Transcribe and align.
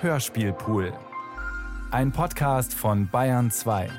Hörspielpool. 0.00 0.92
Ein 1.90 2.12
Podcast 2.12 2.72
von 2.72 3.08
Bayern 3.08 3.50
2. 3.50 3.90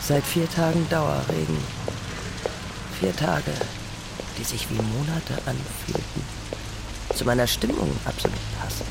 Seit 0.00 0.24
vier 0.24 0.50
Tagen 0.50 0.84
Dauerregen. 0.90 1.56
Vier 2.98 3.14
Tage, 3.14 3.52
die 4.36 4.42
sich 4.42 4.68
wie 4.68 4.82
Monate 4.82 5.34
anfühlten. 5.46 6.24
Zu 7.14 7.24
meiner 7.24 7.46
Stimmung 7.46 7.96
absolut 8.04 8.36
passend. 8.60 8.88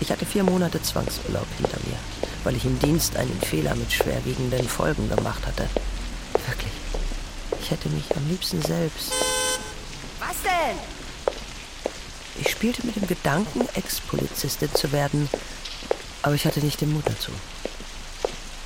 Ich 0.00 0.10
hatte 0.10 0.26
vier 0.26 0.42
Monate 0.42 0.82
Zwangsurlaub 0.82 1.46
hinter 1.58 1.78
mir, 1.86 1.98
weil 2.42 2.56
ich 2.56 2.64
im 2.64 2.76
Dienst 2.80 3.16
einen 3.16 3.40
Fehler 3.40 3.76
mit 3.76 3.92
schwerwiegenden 3.92 4.66
Folgen 4.66 5.08
gemacht 5.08 5.46
hatte. 5.46 5.68
Wirklich. 6.48 6.72
Ich 7.60 7.70
hätte 7.70 7.88
mich 7.90 8.16
am 8.16 8.28
liebsten 8.28 8.60
selbst. 8.60 9.12
Denn? 10.44 10.76
Ich 12.40 12.50
spielte 12.50 12.84
mit 12.86 12.96
dem 12.96 13.06
Gedanken, 13.06 13.68
Ex-Polizistin 13.74 14.74
zu 14.74 14.92
werden, 14.92 15.28
aber 16.22 16.34
ich 16.34 16.46
hatte 16.46 16.60
nicht 16.60 16.80
den 16.80 16.92
Mut 16.92 17.04
dazu. 17.06 17.30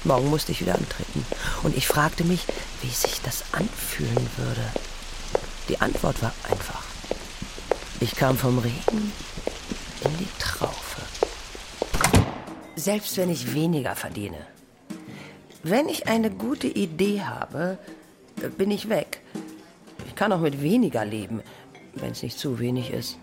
Morgen 0.05 0.31
musste 0.31 0.53
ich 0.53 0.61
wieder 0.61 0.75
antreten. 0.75 1.27
Und 1.63 1.77
ich 1.77 1.87
fragte 1.87 2.25
mich, 2.25 2.45
wie 2.83 2.89
sich 2.89 3.21
das 3.21 3.45
anfühlen 3.53 4.29
würde. 4.37 4.65
Die 5.69 5.81
Antwort 5.81 6.23
war 6.23 6.33
einfach. 6.51 6.83
Ich 8.01 8.15
kam 8.15 8.39
vom 8.39 8.59
Regen 8.59 9.13
in 10.05 10.19
die 10.19 10.29
Traufe. 10.39 11.03
Selbst 12.77 13.17
wenn 13.17 13.29
ich 13.29 13.55
weniger 13.55 13.97
verdiene. 13.97 14.39
Wenn 15.65 15.89
ich 15.89 16.07
eine 16.07 16.31
gute 16.31 16.69
Idee 16.69 17.23
habe, 17.23 17.77
bin 18.57 18.71
ich 18.71 18.89
weg. 18.89 19.21
Ich 20.07 20.15
kann 20.15 20.33
auch 20.33 20.41
mit 20.41 20.63
weniger 20.63 21.05
leben, 21.05 21.43
wenn 22.01 22.13
es 22.13 22.23
nicht 22.23 22.39
zu 22.39 22.59
wenig 22.59 22.93
ist. 22.93 23.19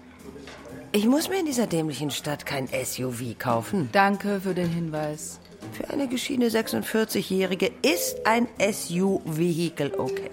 Ich 0.92 1.06
muss 1.06 1.30
mir 1.30 1.40
in 1.40 1.46
dieser 1.46 1.68
dämlichen 1.68 2.10
Stadt 2.10 2.46
kein 2.46 2.68
SUV 2.68 3.38
kaufen. 3.38 3.90
Danke 3.92 4.40
für 4.42 4.54
den 4.54 4.70
Hinweis. 4.70 5.40
Für 5.74 5.90
eine 5.90 6.08
geschiedene 6.08 6.50
46-Jährige 6.50 7.72
ist 7.82 8.26
ein 8.26 8.48
SUV-Vehikel 8.60 9.94
okay. 9.98 10.32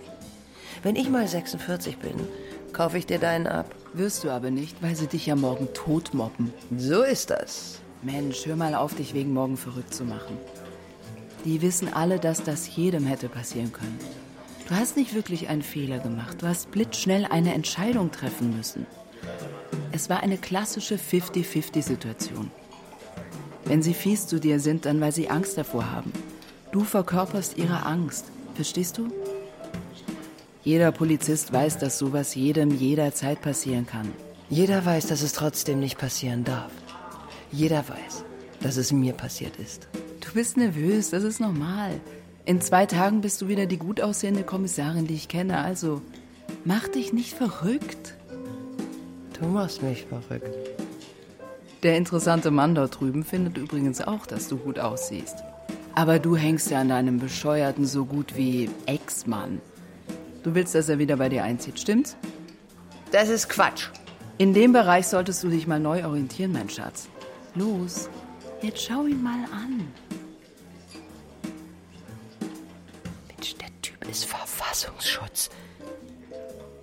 Wenn 0.82 0.96
ich 0.96 1.08
mal 1.08 1.26
46 1.26 1.98
bin, 1.98 2.14
kaufe 2.72 2.98
ich 2.98 3.06
dir 3.06 3.18
deinen 3.18 3.46
ab. 3.46 3.74
Wirst 3.92 4.24
du 4.24 4.30
aber 4.30 4.50
nicht, 4.50 4.82
weil 4.82 4.96
sie 4.96 5.06
dich 5.06 5.26
ja 5.26 5.36
morgen 5.36 5.68
tot 5.74 6.14
mobben. 6.14 6.52
So 6.76 7.02
ist 7.02 7.30
das. 7.30 7.80
Mensch, 8.02 8.46
hör 8.46 8.56
mal 8.56 8.74
auf, 8.74 8.94
dich 8.94 9.14
wegen 9.14 9.32
morgen 9.32 9.56
verrückt 9.56 9.94
zu 9.94 10.04
machen. 10.04 10.38
Die 11.44 11.60
wissen 11.60 11.92
alle, 11.92 12.18
dass 12.18 12.42
das 12.42 12.74
jedem 12.74 13.04
hätte 13.04 13.28
passieren 13.28 13.72
können. 13.72 13.98
Du 14.72 14.78
hast 14.78 14.96
nicht 14.96 15.12
wirklich 15.12 15.50
einen 15.50 15.60
Fehler 15.60 15.98
gemacht. 15.98 16.40
Du 16.40 16.46
hast 16.46 16.70
blitzschnell 16.70 17.26
eine 17.26 17.52
Entscheidung 17.52 18.10
treffen 18.10 18.56
müssen. 18.56 18.86
Es 19.92 20.08
war 20.08 20.22
eine 20.22 20.38
klassische 20.38 20.94
50-50-Situation. 20.94 22.50
Wenn 23.66 23.82
sie 23.82 23.92
fies 23.92 24.26
zu 24.26 24.40
dir 24.40 24.60
sind, 24.60 24.86
dann 24.86 24.98
weil 25.02 25.12
sie 25.12 25.28
Angst 25.28 25.58
davor 25.58 25.90
haben. 25.90 26.10
Du 26.70 26.84
verkörperst 26.84 27.58
ihre 27.58 27.84
Angst. 27.84 28.32
Verstehst 28.54 28.96
du? 28.96 29.12
Jeder 30.64 30.90
Polizist 30.90 31.52
weiß, 31.52 31.76
dass 31.76 31.98
sowas 31.98 32.34
jedem 32.34 32.70
jederzeit 32.70 33.42
passieren 33.42 33.84
kann. 33.84 34.10
Jeder 34.48 34.86
weiß, 34.86 35.06
dass 35.06 35.20
es 35.20 35.34
trotzdem 35.34 35.80
nicht 35.80 35.98
passieren 35.98 36.44
darf. 36.44 36.72
Jeder 37.50 37.86
weiß, 37.90 38.24
dass 38.62 38.78
es 38.78 38.90
mir 38.90 39.12
passiert 39.12 39.56
ist. 39.56 39.88
Du 40.22 40.32
bist 40.32 40.56
nervös, 40.56 41.10
das 41.10 41.24
ist 41.24 41.40
normal. 41.40 42.00
In 42.44 42.60
zwei 42.60 42.86
Tagen 42.86 43.20
bist 43.20 43.40
du 43.40 43.46
wieder 43.46 43.66
die 43.66 43.78
gut 43.78 44.00
aussehende 44.00 44.42
Kommissarin, 44.42 45.06
die 45.06 45.14
ich 45.14 45.28
kenne. 45.28 45.58
Also, 45.58 46.02
mach 46.64 46.88
dich 46.88 47.12
nicht 47.12 47.34
verrückt. 47.34 48.14
Du 49.38 49.46
machst 49.46 49.82
mich 49.82 50.06
verrückt. 50.06 50.52
Der 51.84 51.96
interessante 51.96 52.50
Mann 52.50 52.74
dort 52.74 53.00
drüben 53.00 53.24
findet 53.24 53.58
übrigens 53.58 54.00
auch, 54.00 54.26
dass 54.26 54.48
du 54.48 54.56
gut 54.56 54.80
aussiehst. 54.80 55.36
Aber 55.94 56.18
du 56.18 56.36
hängst 56.36 56.70
ja 56.70 56.80
an 56.80 56.88
deinem 56.88 57.18
bescheuerten 57.20 57.86
so 57.86 58.04
gut 58.04 58.36
wie 58.36 58.70
Ex-Mann. 58.86 59.60
Du 60.42 60.54
willst, 60.56 60.74
dass 60.74 60.88
er 60.88 60.98
wieder 60.98 61.16
bei 61.16 61.28
dir 61.28 61.44
einzieht, 61.44 61.78
stimmt's? 61.78 62.16
Das 63.12 63.28
ist 63.28 63.48
Quatsch. 63.48 63.88
In 64.38 64.52
dem 64.52 64.72
Bereich 64.72 65.06
solltest 65.06 65.44
du 65.44 65.48
dich 65.48 65.68
mal 65.68 65.78
neu 65.78 66.04
orientieren, 66.04 66.52
mein 66.52 66.70
Schatz. 66.70 67.08
Los, 67.54 68.08
jetzt 68.62 68.82
schau 68.82 69.06
ihn 69.06 69.22
mal 69.22 69.44
an. 69.52 69.86
Verfassungsschutz. 74.12 75.50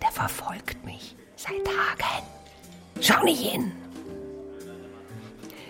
Der 0.01 0.12
verfolgt 0.12 0.84
mich 0.85 1.16
seit 1.35 1.63
Tagen. 1.63 2.25
Schau 3.01 3.23
nicht 3.23 3.41
hin. 3.41 3.72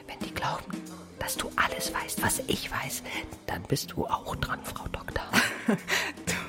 Wenn 0.07 0.19
die 0.27 0.33
glauben, 0.33 0.81
dass 1.19 1.35
du 1.35 1.49
alles 1.55 1.93
weißt, 1.93 2.21
was 2.21 2.41
ich 2.47 2.71
weiß, 2.71 3.03
dann 3.45 3.61
bist 3.63 3.91
du 3.91 4.05
auch 4.05 4.35
dran, 4.37 4.59
Frau 4.63 4.87
Doktor. 4.87 5.23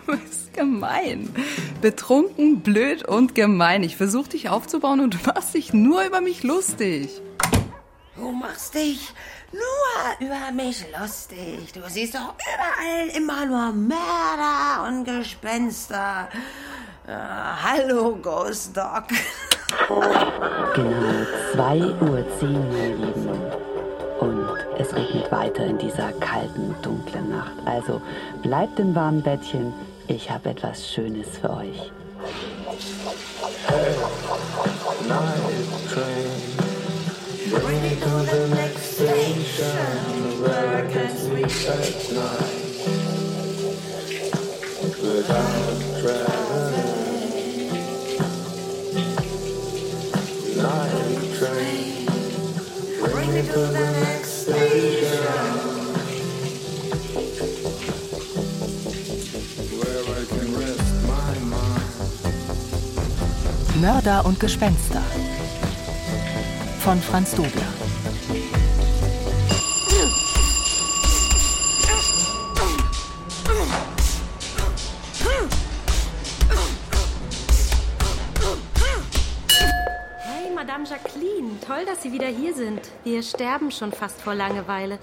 Du 0.07 0.17
bist 0.17 0.53
gemein. 0.55 1.33
Betrunken, 1.81 2.63
blöd 2.63 3.07
und 3.07 3.37
gemein. 3.37 3.85
Ich 3.85 3.97
versuche 3.97 4.31
dich 4.31 4.49
aufzubauen 4.49 4.99
und 5.01 5.15
du 5.15 5.19
machst 5.25 5.55
dich 5.55 5.73
nur 5.73 6.03
über 6.05 6.21
mich 6.21 6.43
lustig. 6.43 7.21
Du 8.17 8.33
machst 8.33 8.75
dich 8.75 9.13
nur 9.53 10.29
über 10.29 10.53
mich 10.53 10.85
lustig. 10.99 11.73
Du 11.73 11.81
siehst 11.89 12.15
doch 12.15 12.35
überall 12.35 13.09
immer 13.17 13.47
nur 13.47 13.73
Mörder 13.73 14.87
und 14.89 15.05
Gespenster. 15.05 16.29
Äh, 17.07 17.13
hallo, 17.13 18.17
Ghost 18.17 18.77
Dog. 18.77 19.05
Genau 20.75 21.27
2.10 21.55 22.01
Uhr, 22.01 22.25
ihr 22.77 22.97
Lieben. 22.97 23.29
Und 24.21 24.49
es 24.79 24.95
regnet 24.95 25.31
weiter 25.31 25.65
in 25.65 25.79
dieser 25.79 26.13
kalten, 26.13 26.75
dunklen 26.83 27.31
Nacht. 27.31 27.53
Also 27.65 28.03
bleibt 28.43 28.79
im 28.79 28.95
warmen 28.95 29.23
Bettchen. 29.23 29.73
Ich 30.09 30.31
habe 30.31 30.51
etwas 30.51 30.93
Schönes 30.93 31.39
für 31.39 31.51
euch. 31.51 31.93
Gespenster 64.41 65.03
von 66.81 66.99
Franz 66.99 67.35
Dobler. 67.35 67.51
Hey, 80.17 80.51
Madame 80.55 80.87
Jacqueline, 80.87 81.61
toll, 81.61 81.85
dass 81.85 82.03
Sie 82.03 82.11
wieder 82.11 82.29
hier 82.29 82.55
sind. 82.55 82.81
Wir 83.05 83.23
sterben 83.23 83.71
schon 83.71 83.93
fast 83.93 84.23
vor 84.23 84.35
Langeweile. 84.35 84.99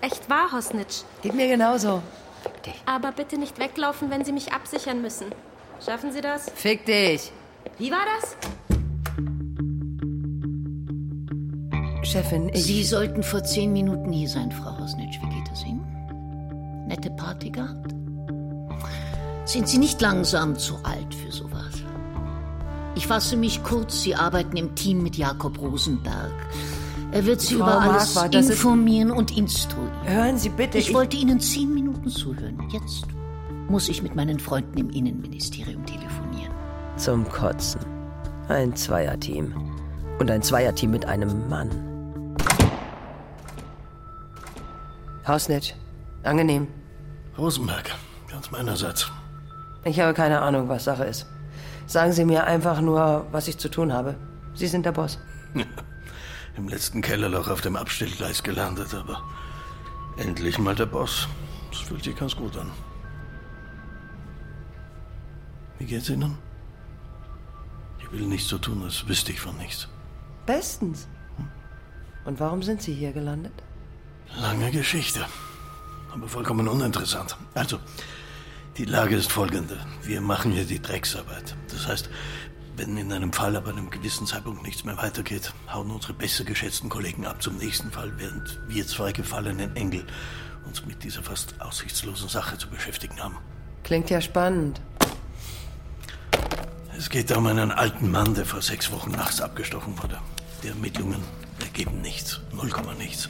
Echt 0.00 0.30
wahr, 0.30 0.52
Hosnitsch. 0.52 1.02
Geht 1.22 1.34
mir 1.34 1.48
genauso. 1.48 2.02
Fick 2.44 2.62
dich. 2.62 2.82
Aber 2.86 3.10
bitte 3.10 3.36
nicht 3.36 3.58
weglaufen, 3.58 4.10
wenn 4.10 4.24
Sie 4.24 4.30
mich 4.30 4.52
absichern 4.52 5.02
müssen. 5.02 5.26
Schaffen 5.84 6.12
Sie 6.12 6.20
das? 6.20 6.52
Fick 6.54 6.86
dich. 6.86 7.32
Wie 7.78 7.90
war 7.90 8.04
das? 8.20 8.36
Chefin, 12.06 12.48
ich. 12.52 12.64
Sie 12.64 12.84
sollten 12.84 13.22
vor 13.22 13.42
zehn 13.44 13.72
Minuten 13.72 14.12
hier 14.12 14.28
sein, 14.28 14.50
Frau 14.52 14.78
Hosnitsch. 14.78 15.18
Wie 15.22 15.28
geht 15.34 15.50
es 15.52 15.64
Ihnen? 15.64 15.84
Nette 16.86 17.10
Party 17.10 17.50
gehabt? 17.50 17.94
Sind 19.44 19.68
Sie 19.68 19.78
nicht 19.78 20.00
langsam 20.00 20.56
zu 20.56 20.74
alt 20.82 21.14
für 21.14 21.32
sowas? 21.32 21.64
Ich 22.94 23.06
fasse 23.06 23.36
mich 23.36 23.62
kurz. 23.62 24.02
Sie 24.02 24.14
arbeiten 24.14 24.56
im 24.56 24.74
Team 24.74 25.02
mit 25.02 25.16
Jakob 25.16 25.60
Rosenberg. 25.60 26.32
Er 27.12 27.24
wird 27.26 27.40
Sie 27.40 27.54
Frau 27.56 27.64
über 27.64 27.80
alles 27.80 28.14
Marquardt, 28.14 28.34
das 28.34 28.44
ist- 28.46 28.50
informieren 28.52 29.10
und 29.10 29.36
instruieren. 29.36 29.92
Hören 30.04 30.38
Sie 30.38 30.48
bitte. 30.48 30.78
Ich 30.78 30.92
wollte 30.94 31.16
Ihnen 31.16 31.40
zehn 31.40 31.72
Minuten 31.74 32.08
zuhören. 32.08 32.58
Jetzt 32.72 33.04
muss 33.68 33.88
ich 33.88 34.02
mit 34.02 34.14
meinen 34.16 34.38
Freunden 34.38 34.78
im 34.78 34.90
Innenministerium 34.90 35.84
telefonieren. 35.86 36.52
Zum 36.96 37.28
Kotzen. 37.28 37.80
Ein 38.48 38.74
Zweierteam. 38.74 39.52
Und 40.18 40.30
ein 40.30 40.40
Zweierteam 40.42 40.90
mit 40.92 41.04
einem 41.04 41.48
Mann. 41.48 41.68
Hausnitsch. 45.26 45.72
Angenehm. 46.22 46.68
Rosenberg, 47.36 47.90
ganz 48.30 48.50
meinerseits. 48.50 49.10
Ich 49.84 49.98
habe 50.00 50.14
keine 50.14 50.40
Ahnung, 50.40 50.68
was 50.68 50.84
Sache 50.84 51.04
ist. 51.04 51.26
Sagen 51.86 52.12
Sie 52.12 52.24
mir 52.24 52.44
einfach 52.44 52.80
nur, 52.80 53.26
was 53.32 53.48
ich 53.48 53.58
zu 53.58 53.68
tun 53.68 53.92
habe. 53.92 54.16
Sie 54.54 54.66
sind 54.66 54.86
der 54.86 54.92
Boss. 54.92 55.18
Im 56.56 56.68
letzten 56.68 57.02
Kellerloch 57.02 57.48
auf 57.48 57.60
dem 57.60 57.76
Abstellgleis 57.76 58.42
gelandet, 58.42 58.94
aber 58.94 59.22
endlich 60.16 60.58
mal 60.58 60.74
der 60.74 60.86
Boss. 60.86 61.28
Das 61.70 61.80
fühlt 61.80 62.04
sich 62.04 62.16
ganz 62.16 62.34
gut 62.34 62.56
an. 62.56 62.70
Wie 65.78 65.84
geht's 65.84 66.08
Ihnen? 66.08 66.38
Ich 67.98 68.10
will 68.12 68.26
nichts 68.26 68.48
so 68.48 68.58
tun, 68.58 68.82
als 68.82 69.06
wüsste 69.06 69.32
ich 69.32 69.40
von 69.40 69.56
nichts. 69.58 69.88
Bestens. 70.46 71.08
Und 72.24 72.40
warum 72.40 72.62
sind 72.62 72.80
Sie 72.80 72.94
hier 72.94 73.12
gelandet? 73.12 73.62
Lange 74.34 74.70
Geschichte, 74.70 75.24
aber 76.12 76.28
vollkommen 76.28 76.68
uninteressant. 76.68 77.36
Also, 77.54 77.78
die 78.76 78.84
Lage 78.84 79.16
ist 79.16 79.32
folgende. 79.32 79.78
Wir 80.02 80.20
machen 80.20 80.52
hier 80.52 80.64
die 80.64 80.82
Drecksarbeit. 80.82 81.56
Das 81.70 81.86
heißt, 81.86 82.10
wenn 82.76 82.96
in 82.98 83.12
einem 83.12 83.32
Fall 83.32 83.56
ab 83.56 83.66
einem 83.68 83.88
gewissen 83.88 84.26
Zeitpunkt 84.26 84.62
nichts 84.62 84.84
mehr 84.84 84.98
weitergeht, 84.98 85.52
hauen 85.72 85.90
unsere 85.90 86.12
besser 86.12 86.44
geschätzten 86.44 86.90
Kollegen 86.90 87.24
ab 87.26 87.42
zum 87.42 87.56
nächsten 87.56 87.90
Fall, 87.90 88.12
während 88.18 88.60
wir 88.68 88.86
zwei 88.86 89.12
gefallenen 89.12 89.74
Engel 89.76 90.04
uns 90.66 90.84
mit 90.84 91.02
dieser 91.02 91.22
fast 91.22 91.58
aussichtslosen 91.60 92.28
Sache 92.28 92.58
zu 92.58 92.68
beschäftigen 92.68 93.18
haben. 93.22 93.38
Klingt 93.82 94.10
ja 94.10 94.20
spannend. 94.20 94.80
Es 96.98 97.08
geht 97.08 97.30
um 97.32 97.46
einen 97.46 97.70
alten 97.70 98.10
Mann, 98.10 98.34
der 98.34 98.44
vor 98.44 98.60
sechs 98.60 98.90
Wochen 98.90 99.12
nachts 99.12 99.40
abgestochen 99.40 99.96
wurde. 100.02 100.18
Die 100.62 100.68
Ermittlungen 100.68 101.22
ergeben 101.60 102.00
nichts, 102.00 102.40
null 102.52 102.68
Komma 102.70 102.94
nichts. 102.94 103.28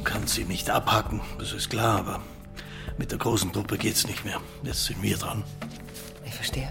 Man 0.00 0.04
kann 0.04 0.26
sie 0.26 0.44
nicht 0.44 0.70
abhaken, 0.70 1.20
das 1.38 1.52
ist 1.52 1.68
klar, 1.68 1.98
aber 1.98 2.22
mit 2.96 3.10
der 3.10 3.18
großen 3.18 3.52
Truppe 3.52 3.76
geht's 3.76 4.06
nicht 4.06 4.24
mehr. 4.24 4.40
Jetzt 4.62 4.86
sind 4.86 5.02
wir 5.02 5.18
dran. 5.18 5.44
Ich 6.24 6.32
verstehe. 6.32 6.70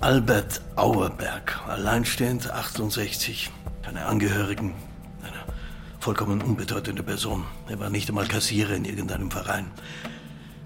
Albert 0.00 0.60
Auerberg, 0.76 1.60
alleinstehend, 1.66 2.48
68, 2.48 3.50
keine 3.82 4.06
Angehörigen, 4.06 4.76
eine 5.24 5.42
vollkommen 5.98 6.40
unbedeutende 6.40 7.02
Person. 7.02 7.44
Er 7.68 7.80
war 7.80 7.90
nicht 7.90 8.08
einmal 8.08 8.28
Kassierer 8.28 8.76
in 8.76 8.84
irgendeinem 8.84 9.32
Verein. 9.32 9.72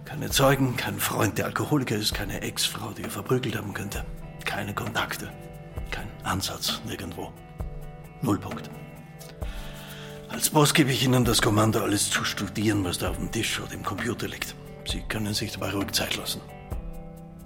Keine 0.05 0.29
Zeugen, 0.29 0.77
kein 0.77 1.01
Freund, 1.01 1.39
der 1.39 1.47
Alkoholiker 1.47 1.97
ist, 1.97 2.13
keine 2.13 2.43
Ex-Frau, 2.43 2.91
die 2.91 3.05
er 3.05 3.11
verprügelt 3.11 3.57
haben 3.57 3.73
könnte. 3.73 4.05
Keine 4.45 4.75
Kontakte, 4.75 5.33
kein 5.91 6.09
Ansatz 6.25 6.83
nirgendwo. 6.85 7.33
Nullpunkt. 8.21 8.69
Als 10.33 10.49
Boss 10.51 10.73
gebe 10.75 10.93
ich 10.93 11.05
Ihnen 11.05 11.25
das 11.25 11.43
Kommando, 11.43 11.81
alles 11.81 12.09
zu 12.09 12.25
studieren, 12.25 12.85
was 12.85 12.99
da 12.99 13.11
auf 13.11 13.17
dem 13.17 13.33
Tisch 13.33 13.61
oder 13.61 13.73
im 13.75 13.83
Computer 13.83 14.29
liegt. 14.29 14.55
Sie 14.85 15.01
können 15.03 15.35
sich 15.35 15.53
dabei 15.53 15.73
ruhig 15.73 15.91
Zeit 15.93 16.17
lassen. 16.17 16.41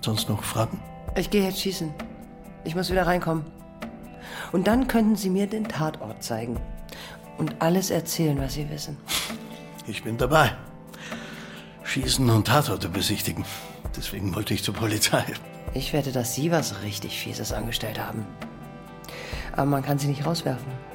Sonst 0.02 0.28
noch 0.28 0.44
Fragen? 0.44 0.82
Ich 1.16 1.30
gehe 1.30 1.44
jetzt 1.44 1.60
schießen. 1.60 1.94
Ich 2.64 2.74
muss 2.74 2.90
wieder 2.90 3.06
reinkommen. 3.06 3.44
Und 4.52 4.66
dann 4.66 4.86
könnten 4.86 5.16
Sie 5.16 5.30
mir 5.30 5.46
den 5.46 5.64
Tatort 5.64 6.22
zeigen. 6.22 6.60
Und 7.38 7.60
alles 7.60 7.90
erzählen, 7.90 8.38
was 8.38 8.54
Sie 8.54 8.68
wissen. 8.68 8.98
Ich 9.86 10.04
bin 10.04 10.18
dabei. 10.18 10.54
Schießen 11.84 12.28
und 12.28 12.46
Tatorte 12.46 12.88
besichtigen. 12.88 13.44
Deswegen 13.96 14.34
wollte 14.34 14.54
ich 14.54 14.62
zur 14.62 14.74
Polizei. 14.74 15.24
Ich 15.72 15.92
wette, 15.92 16.12
dass 16.12 16.34
Sie 16.34 16.50
was 16.50 16.82
richtig 16.82 17.18
Fieses 17.18 17.52
angestellt 17.52 17.98
haben. 17.98 18.26
Aber 19.52 19.66
man 19.66 19.82
kann 19.82 19.98
Sie 19.98 20.06
nicht 20.06 20.26
rauswerfen. 20.26 20.93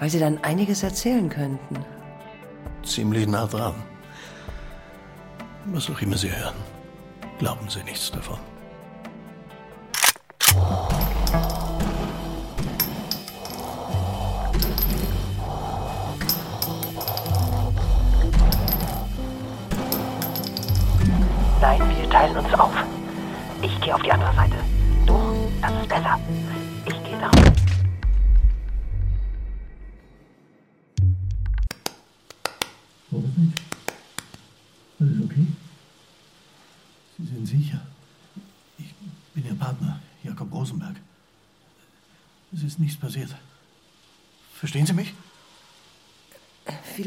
Weil 0.00 0.10
Sie 0.10 0.18
dann 0.18 0.42
einiges 0.42 0.82
erzählen 0.82 1.28
könnten. 1.28 1.76
Ziemlich 2.82 3.28
nah 3.28 3.46
dran. 3.46 3.74
Was 5.66 5.90
auch 5.90 6.00
immer 6.00 6.16
Sie 6.16 6.34
hören, 6.34 6.56
glauben 7.38 7.68
Sie 7.68 7.82
nichts 7.84 8.10
davon. 8.10 8.38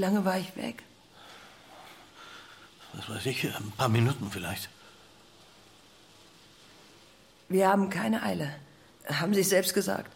Lange 0.04 0.26
war 0.26 0.38
ich 0.38 0.56
weg? 0.56 0.84
Was 2.94 3.10
weiß 3.10 3.26
ich, 3.26 3.46
ein 3.46 3.72
paar 3.78 3.90
Minuten 3.90 4.30
vielleicht. 4.30 4.70
Wir 7.50 7.70
haben 7.70 7.90
keine 7.90 8.22
Eile. 8.24 8.50
Haben 9.08 9.34
Sie 9.34 9.42
es 9.42 9.50
selbst 9.50 9.74
gesagt. 9.74 10.12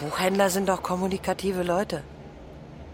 Buchhändler 0.00 0.50
sind 0.50 0.68
doch 0.68 0.82
kommunikative 0.82 1.62
Leute. 1.62 2.02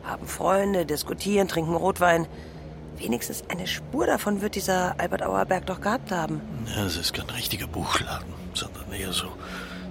Haben 0.04 0.26
Freunde, 0.26 0.86
diskutieren, 0.86 1.48
trinken 1.48 1.74
Rotwein. 1.74 2.26
Wenigstens 2.96 3.44
eine 3.48 3.66
Spur 3.66 4.06
davon 4.06 4.40
wird 4.40 4.54
dieser 4.54 4.98
Albert 4.98 5.22
Auerberg 5.22 5.66
doch 5.66 5.80
gehabt 5.80 6.10
haben. 6.10 6.40
Ja, 6.74 6.84
es 6.84 6.96
ist 6.96 7.12
kein 7.14 7.30
richtiger 7.30 7.66
Buchladen, 7.66 8.32
sondern 8.54 8.92
eher 8.92 9.12
so 9.12 9.28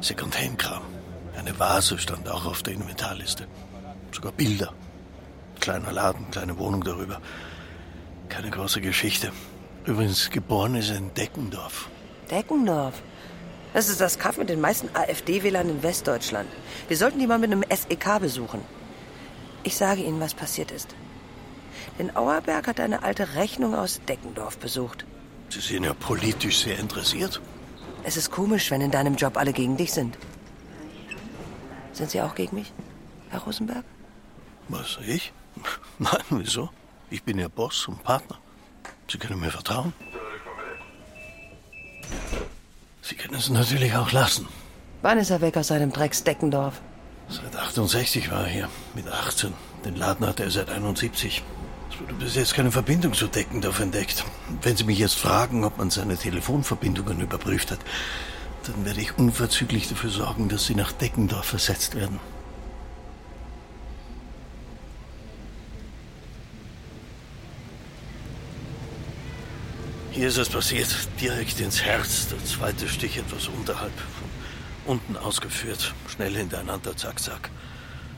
Secondhand-Kram. 0.01 0.94
Eine 1.37 1.57
Vase 1.59 1.97
stand 1.97 2.29
auch 2.29 2.45
auf 2.45 2.63
der 2.63 2.73
Inventarliste. 2.73 3.47
Sogar 4.11 4.31
Bilder. 4.31 4.73
Kleiner 5.59 5.91
Laden, 5.91 6.29
kleine 6.31 6.57
Wohnung 6.57 6.83
darüber. 6.83 7.21
Keine 8.29 8.49
große 8.49 8.81
Geschichte. 8.81 9.31
Übrigens, 9.85 10.29
geboren 10.29 10.75
ist 10.75 10.89
er 10.89 10.97
in 10.97 11.13
Deckendorf. 11.13 11.89
Deckendorf. 12.31 13.01
Das 13.73 13.89
ist 13.89 13.99
das 13.99 14.17
Kaff 14.17 14.37
mit 14.37 14.49
den 14.49 14.61
meisten 14.61 14.89
AfD-Wählern 14.95 15.69
in 15.69 15.83
Westdeutschland. 15.83 16.49
Wir 16.87 16.97
sollten 16.97 17.19
die 17.19 17.27
mal 17.27 17.39
mit 17.39 17.51
einem 17.51 17.63
SEK 17.69 18.19
besuchen. 18.19 18.61
Ich 19.63 19.75
sage 19.75 20.01
Ihnen, 20.01 20.19
was 20.19 20.33
passiert 20.33 20.71
ist. 20.71 20.95
Denn 21.99 22.15
Auerberg 22.15 22.67
hat 22.67 22.79
eine 22.79 23.03
alte 23.03 23.35
Rechnung 23.35 23.75
aus 23.75 23.99
Deckendorf 24.07 24.57
besucht. 24.57 25.05
Sie 25.49 25.59
sind 25.59 25.83
ja 25.83 25.93
politisch 25.93 26.63
sehr 26.63 26.79
interessiert. 26.79 27.41
Es 28.03 28.17
ist 28.17 28.31
komisch, 28.31 28.71
wenn 28.71 28.81
in 28.81 28.91
deinem 28.91 29.15
Job 29.15 29.37
alle 29.37 29.53
gegen 29.53 29.77
dich 29.77 29.91
sind. 29.91 30.17
Sind 31.95 32.11
Sie 32.11 32.21
auch 32.21 32.35
gegen 32.35 32.57
mich, 32.57 32.73
Herr 33.29 33.39
Rosenberg? 33.39 33.85
Was, 34.67 34.99
ich? 35.07 35.31
Nein, 35.99 36.23
wieso? 36.29 36.69
Ich 37.09 37.23
bin 37.23 37.39
Ihr 37.39 37.47
Boss 37.47 37.87
und 37.87 38.03
Partner. 38.03 38.37
Sie 39.09 39.17
können 39.17 39.39
mir 39.39 39.49
vertrauen. 39.49 39.93
Sie 43.01 43.15
können 43.15 43.35
es 43.35 43.49
natürlich 43.49 43.95
auch 43.95 44.11
lassen. 44.11 44.45
Wann 45.03 45.19
ist 45.19 45.29
er 45.29 45.39
weg 45.39 45.55
aus 45.55 45.67
seinem 45.67 45.93
Drecks 45.93 46.21
Deckendorf? 46.21 46.81
Seit 47.29 47.55
68 47.55 48.29
war 48.29 48.41
er 48.41 48.47
hier. 48.47 48.69
Mit 48.93 49.07
18. 49.07 49.53
Den 49.85 49.95
Laden 49.95 50.27
hatte 50.27 50.43
er 50.43 50.51
seit 50.51 50.69
71. 50.69 51.43
Es 51.89 52.01
wurde 52.01 52.13
bis 52.15 52.35
jetzt 52.35 52.55
keine 52.55 52.71
Verbindung 52.71 53.13
zu 53.13 53.27
Deckendorf 53.27 53.79
entdeckt. 53.79 54.25
Wenn 54.61 54.75
Sie 54.75 54.83
mich 54.83 54.99
jetzt 54.99 55.15
fragen, 55.15 55.63
ob 55.63 55.77
man 55.77 55.91
seine 55.91 56.17
Telefonverbindungen 56.17 57.21
überprüft 57.21 57.71
hat, 57.71 57.79
dann 58.67 58.85
werde 58.85 59.01
ich 59.01 59.17
unverzüglich 59.17 59.87
dafür 59.87 60.09
sorgen, 60.09 60.49
dass 60.49 60.65
Sie 60.65 60.75
nach 60.75 60.91
Deckendorf 60.91 61.45
versetzt 61.45 61.95
werden. 61.95 62.19
Hier 70.11 70.29
ist 70.29 70.37
es 70.37 70.49
passiert, 70.49 70.87
direkt 71.19 71.59
ins 71.59 71.81
Herz. 71.81 72.29
Der 72.29 72.43
zweite 72.45 72.87
Stich 72.87 73.17
etwas 73.17 73.47
unterhalb, 73.49 73.91
von 73.97 74.29
unten 74.93 75.17
ausgeführt. 75.17 75.93
Schnell 76.07 76.35
hintereinander, 76.35 76.95
zack, 76.95 77.19
zack. 77.19 77.49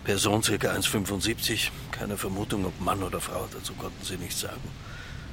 Person 0.03 0.41
ca. 0.41 0.51
1,75. 0.53 1.69
Keine 1.91 2.15
Vermutung, 2.15 2.65
ob 2.65 2.79
Mann 2.79 3.01
oder 3.01 3.19
Frau, 3.19 3.47
dazu 3.51 3.73
konnten 3.73 4.05
sie 4.05 4.17
nichts 4.17 4.41
sagen. 4.41 4.61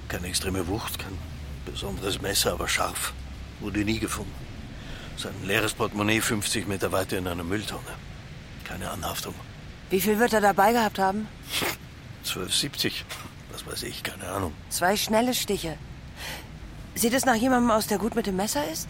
Keine 0.08 0.28
extreme 0.28 0.66
Wucht, 0.66 0.98
kein 0.98 1.18
besonderes 1.66 2.22
Messer, 2.22 2.52
aber 2.52 2.66
scharf. 2.66 3.12
Wurde 3.60 3.84
nie 3.84 3.98
gefunden. 3.98 4.53
Sein 5.16 5.34
leeres 5.44 5.74
Portemonnaie 5.74 6.20
50 6.20 6.66
Meter 6.66 6.92
weiter 6.92 7.18
in 7.18 7.26
einer 7.26 7.44
Mülltonne. 7.44 7.80
Keine 8.64 8.90
Anhaftung. 8.90 9.34
Wie 9.90 10.00
viel 10.00 10.18
wird 10.18 10.32
er 10.32 10.40
dabei 10.40 10.72
gehabt 10.72 10.98
haben? 10.98 11.28
12,70. 12.24 12.92
Was 13.52 13.66
weiß 13.66 13.82
ich, 13.84 14.02
keine 14.02 14.28
Ahnung. 14.28 14.52
Zwei 14.70 14.96
schnelle 14.96 15.34
Stiche. 15.34 15.76
Sieht 16.94 17.14
es 17.14 17.24
nach 17.24 17.34
jemandem 17.36 17.70
aus, 17.70 17.86
der 17.86 17.98
gut 17.98 18.14
mit 18.14 18.26
dem 18.26 18.36
Messer 18.36 18.68
ist? 18.70 18.88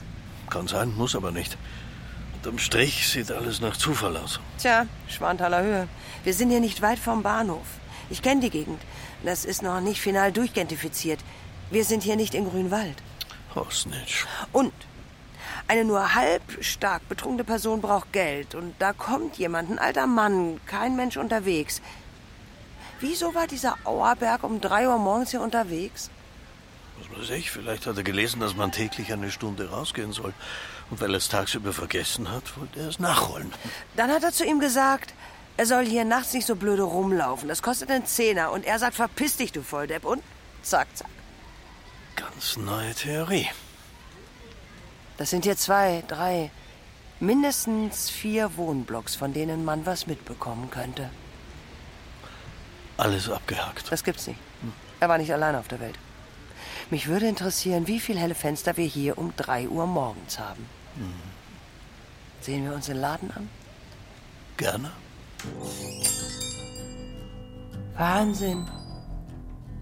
Kann 0.51 0.69
sein, 0.69 0.95
muss 0.95 1.15
aber 1.15 1.31
nicht. 1.31 1.57
Unterm 2.35 2.59
Strich 2.59 3.09
sieht 3.09 3.33
alles 3.33 3.61
nach 3.61 3.77
Zufall 3.77 4.17
aus. 4.17 4.41
Tja, 4.59 4.87
Schwanthaler 5.09 5.63
Höhe. 5.63 5.89
Wir 6.25 6.35
sind 6.35 6.51
hier 6.51 6.61
nicht 6.61 6.83
weit 6.83 6.99
vom 6.99 7.23
Bahnhof. 7.23 7.67
Ich 8.11 8.21
kenne 8.23 8.43
die 8.43 8.51
Gegend. 8.51 8.81
Das 9.25 9.45
ist 9.45 9.63
noch 9.63 9.81
nicht 9.81 10.01
final 10.01 10.33
durchidentifiziert. 10.33 11.21
Wir 11.71 11.85
sind 11.85 12.03
hier 12.03 12.17
nicht 12.17 12.35
in 12.35 12.49
Grünwald. 12.49 13.03
Hosnitsch. 13.55 14.27
Und 14.53 14.73
eine 15.69 15.85
nur 15.85 16.15
halb 16.15 16.43
stark 16.61 17.09
betrunkene 17.09 17.45
Person 17.45 17.81
braucht 17.81 18.13
Geld. 18.13 18.55
Und 18.55 18.75
da 18.79 18.93
kommt 18.93 19.37
jemand, 19.39 19.71
ein 19.71 19.79
alter 19.79 20.07
Mann, 20.07 20.61
kein 20.67 20.97
Mensch 20.97 21.17
unterwegs. 21.17 21.81
Wieso 23.01 23.35
war 23.35 23.47
dieser 23.47 23.77
Auerberg 23.85 24.45
um 24.45 24.61
drei 24.61 24.89
Uhr 24.89 24.99
morgens 24.99 25.31
hier 25.31 25.41
unterwegs? 25.41 26.11
Was 26.99 27.19
weiß 27.19 27.31
ich, 27.31 27.51
vielleicht 27.51 27.87
hat 27.87 27.97
er 27.97 28.03
gelesen, 28.03 28.41
dass 28.41 28.55
man 28.55 28.73
täglich 28.73 29.13
eine 29.13 29.31
Stunde 29.31 29.71
rausgehen 29.71 30.13
soll. 30.13 30.33
Und 30.91 31.01
weil 31.01 31.11
er 31.11 31.17
es 31.17 31.29
tagsüber 31.29 31.73
vergessen 31.73 32.31
hat, 32.31 32.57
wollte 32.59 32.81
er 32.81 32.89
es 32.89 32.99
nachholen. 32.99 33.53
Dann 33.97 34.11
hat 34.11 34.23
er 34.23 34.33
zu 34.33 34.45
ihm 34.45 34.61
gesagt, 34.61 35.15
er 35.57 35.67
soll 35.67 35.87
hier 35.87 36.05
nachts 36.05 36.33
nicht 36.35 36.47
so 36.47 36.57
blöde 36.57 36.83
rumlaufen. 36.83 37.49
Das 37.49 37.63
kostet 37.63 37.91
einen 37.91 38.07
Zehner. 38.07 38.53
Und 38.53 38.65
er 38.65 38.79
sagt, 38.79 38.95
verpiss 38.95 39.37
dich, 39.37 39.53
du 39.53 39.63
Volldepp. 39.63 40.05
Und 40.05 40.23
zack, 40.63 40.89
zack. 40.95 41.09
Ganz 42.17 42.57
neue 42.57 42.95
Theorie. 42.95 43.49
Das 45.17 45.31
sind 45.31 45.45
hier 45.45 45.57
zwei, 45.57 46.03
drei, 46.09 46.51
mindestens 47.21 48.11
vier 48.11 48.57
Wohnblocks, 48.57 49.15
von 49.15 49.33
denen 49.33 49.65
man 49.65 49.87
was 49.87 50.07
mitbekommen 50.07 50.71
könnte. 50.71 51.11
Alles 52.97 53.31
abgehakt. 53.31 53.91
Das 53.91 54.05
gibt's 54.05 54.27
nicht. 54.27 54.41
Er 55.01 55.09
war 55.09 55.19
nicht 55.19 55.33
allein 55.33 55.57
auf 55.57 55.69
der 55.69 55.81
Welt. 55.81 55.99
Mich 56.91 57.09
würde 57.09 57.29
interessieren, 57.29 57.87
wie 57.87 58.01
viele 58.01 58.21
helle 58.21 58.35
Fenster 58.35 58.77
wir 58.77 58.87
hier 58.87 59.19
um 59.19 59.33
drei 59.37 59.69
Uhr 59.69 59.87
morgens 59.87 60.39
haben. 60.39 60.67
Sehen 62.41 62.65
wir 62.65 62.75
uns 62.75 62.87
den 62.87 62.99
Laden 63.01 63.31
an? 63.31 63.49
Gerne. 64.57 64.91
Wahnsinn. 67.97 68.69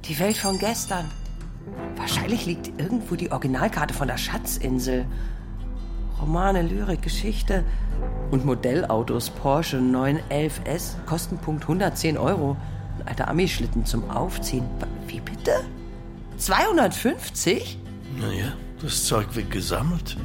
Die 0.05 0.19
Welt 0.19 0.37
von 0.37 0.59
gestern. 0.59 1.11
Wahrscheinlich 1.97 2.47
liegt 2.47 2.81
irgendwo 2.81 3.15
die 3.15 3.31
Originalkarte 3.31 3.95
von 3.95 4.09
der 4.09 4.19
Schatzinsel. 4.19 5.07
Romane, 6.21 6.63
Lyrik, 6.63 7.03
Geschichte 7.03 7.65
und 8.31 8.45
Modellautos 8.45 9.31
Porsche 9.31 9.79
911S, 9.79 11.05
Kostenpunkt 11.07 11.65
110 11.65 12.17
Euro. 12.17 12.57
Ein 13.01 13.09
alter 13.09 13.29
Ami-Schlitten 13.29 13.85
zum 13.85 14.09
Aufziehen. 14.11 14.65
Wie 15.07 15.21
bitte? 15.21 15.53
250? 16.37 17.79
Naja, 18.21 18.53
das 18.81 19.05
Zeug 19.05 19.35
wird 19.35 19.51
gesammelt. 19.51 20.17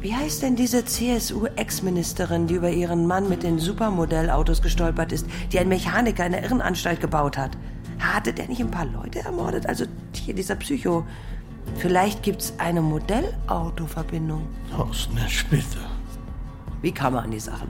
Wie 0.00 0.14
heißt 0.14 0.42
denn 0.42 0.56
diese 0.56 0.84
CSU-Ex-Ministerin, 0.84 2.46
die 2.46 2.54
über 2.54 2.70
ihren 2.70 3.06
Mann 3.06 3.28
mit 3.28 3.42
den 3.42 3.58
Supermodellautos 3.58 4.62
gestolpert 4.62 5.10
ist, 5.12 5.26
die 5.52 5.58
ein 5.58 5.68
Mechaniker 5.68 6.24
in 6.26 6.32
der 6.32 6.44
Irrenanstalt 6.44 7.00
gebaut 7.00 7.38
hat? 7.38 7.56
Hatte 7.98 8.32
der 8.32 8.48
nicht 8.48 8.60
ein 8.60 8.70
paar 8.70 8.86
Leute 8.86 9.20
ermordet? 9.20 9.66
Also 9.66 9.84
hier 10.12 10.34
dieser 10.34 10.56
Psycho. 10.56 11.06
Vielleicht 11.76 12.22
gibt's 12.22 12.54
eine 12.58 12.80
Modellautoverbindung. 12.80 14.46
Hosnitsch, 14.76 15.44
bitte. 15.50 15.78
Wie 16.82 16.92
kam 16.92 17.14
er 17.14 17.22
an 17.22 17.30
die 17.30 17.40
Sachen? 17.40 17.68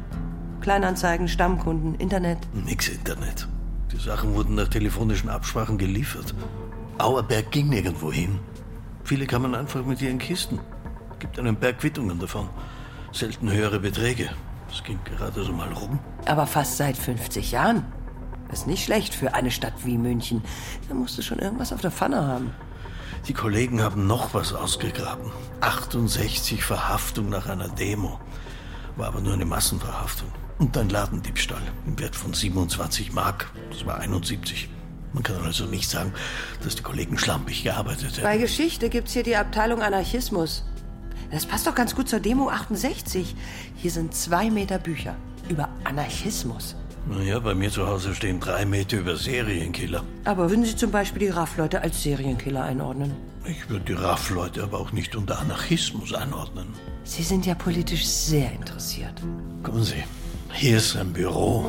Kleinanzeigen, 0.60 1.28
Stammkunden, 1.28 1.94
Internet? 1.94 2.38
Nix 2.52 2.88
Internet. 2.88 3.48
Die 3.92 3.98
Sachen 3.98 4.34
wurden 4.34 4.56
nach 4.56 4.68
telefonischen 4.68 5.30
Absprachen 5.30 5.78
geliefert. 5.78 6.34
Auerberg 6.98 7.50
ging 7.50 7.68
nirgendwo 7.68 8.12
hin. 8.12 8.38
Viele 9.04 9.26
kamen 9.26 9.54
einfach 9.54 9.84
mit 9.84 10.02
ihren 10.02 10.18
Kisten. 10.18 10.58
Gibt 11.18 11.38
einen 11.38 11.56
Berg 11.56 11.78
Quittungen 11.78 12.18
davon. 12.18 12.48
Selten 13.12 13.50
höhere 13.50 13.78
Beträge. 13.78 14.28
Das 14.68 14.82
ging 14.82 14.98
gerade 15.04 15.44
so 15.44 15.52
mal 15.52 15.72
rum. 15.72 15.98
Aber 16.26 16.46
fast 16.46 16.76
seit 16.76 16.96
50 16.96 17.52
Jahren. 17.52 17.84
Das 18.48 18.60
ist 18.60 18.66
nicht 18.66 18.84
schlecht 18.84 19.14
für 19.14 19.34
eine 19.34 19.50
Stadt 19.50 19.74
wie 19.84 19.98
München. 19.98 20.42
Da 20.88 20.94
musst 20.94 21.18
du 21.18 21.22
schon 21.22 21.38
irgendwas 21.38 21.72
auf 21.72 21.80
der 21.80 21.90
Pfanne 21.90 22.26
haben. 22.26 22.52
Die 23.28 23.34
Kollegen 23.34 23.82
haben 23.82 24.06
noch 24.06 24.34
was 24.34 24.52
ausgegraben. 24.52 25.32
68 25.60 26.62
Verhaftungen 26.62 27.30
nach 27.30 27.46
einer 27.48 27.68
Demo. 27.68 28.20
War 28.96 29.08
aber 29.08 29.20
nur 29.20 29.34
eine 29.34 29.44
Massenverhaftung. 29.44 30.30
Und 30.58 30.76
ein 30.78 30.88
Ladendiebstahl 30.88 31.62
im 31.86 31.98
Wert 31.98 32.16
von 32.16 32.32
27 32.32 33.12
Mark. 33.12 33.50
Das 33.70 33.84
war 33.84 33.98
71. 33.98 34.68
Man 35.12 35.22
kann 35.22 35.42
also 35.42 35.64
nicht 35.64 35.90
sagen, 35.90 36.12
dass 36.62 36.76
die 36.76 36.82
Kollegen 36.82 37.18
schlampig 37.18 37.64
gearbeitet 37.64 38.12
hätten. 38.12 38.22
Bei 38.22 38.38
Geschichte 38.38 38.88
gibt's 38.90 39.12
hier 39.12 39.22
die 39.22 39.36
Abteilung 39.36 39.82
Anarchismus. 39.82 40.64
Das 41.30 41.46
passt 41.46 41.66
doch 41.66 41.74
ganz 41.74 41.94
gut 41.94 42.08
zur 42.08 42.20
Demo 42.20 42.48
68. 42.48 43.34
Hier 43.74 43.90
sind 43.90 44.14
zwei 44.14 44.50
Meter 44.50 44.78
Bücher 44.78 45.16
über 45.48 45.68
Anarchismus. 45.84 46.76
Naja, 47.08 47.38
bei 47.38 47.54
mir 47.54 47.70
zu 47.70 47.86
Hause 47.86 48.14
stehen 48.14 48.40
drei 48.40 48.64
Meter 48.64 48.98
über 48.98 49.16
Serienkiller. 49.16 50.02
Aber 50.24 50.50
würden 50.50 50.64
Sie 50.64 50.74
zum 50.74 50.90
Beispiel 50.90 51.20
die 51.20 51.28
RAF-Leute 51.28 51.80
als 51.80 52.02
Serienkiller 52.02 52.64
einordnen? 52.64 53.12
Ich 53.44 53.70
würde 53.70 53.84
die 53.84 53.92
RAF-Leute 53.92 54.64
aber 54.64 54.80
auch 54.80 54.90
nicht 54.90 55.14
unter 55.14 55.38
Anarchismus 55.38 56.12
einordnen. 56.12 56.66
Sie 57.04 57.22
sind 57.22 57.46
ja 57.46 57.54
politisch 57.54 58.04
sehr 58.04 58.50
interessiert. 58.52 59.22
Kommen 59.62 59.84
Sie, 59.84 60.02
hier 60.52 60.78
ist 60.78 60.96
ein 60.96 61.12
Büro. 61.12 61.66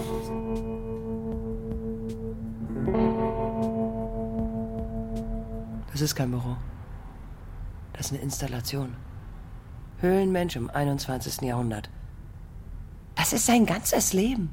Das 5.92 6.02
ist 6.02 6.16
kein 6.16 6.32
Büro. 6.32 6.58
Das 7.94 8.08
ist 8.08 8.14
eine 8.14 8.22
Installation. 8.22 8.96
Höhlenmensch 10.00 10.56
im 10.56 10.70
21. 10.72 11.42
Jahrhundert. 11.42 11.90
Das 13.16 13.34
ist 13.34 13.46
sein 13.46 13.68
ganzes 13.68 14.14
Leben. 14.14 14.52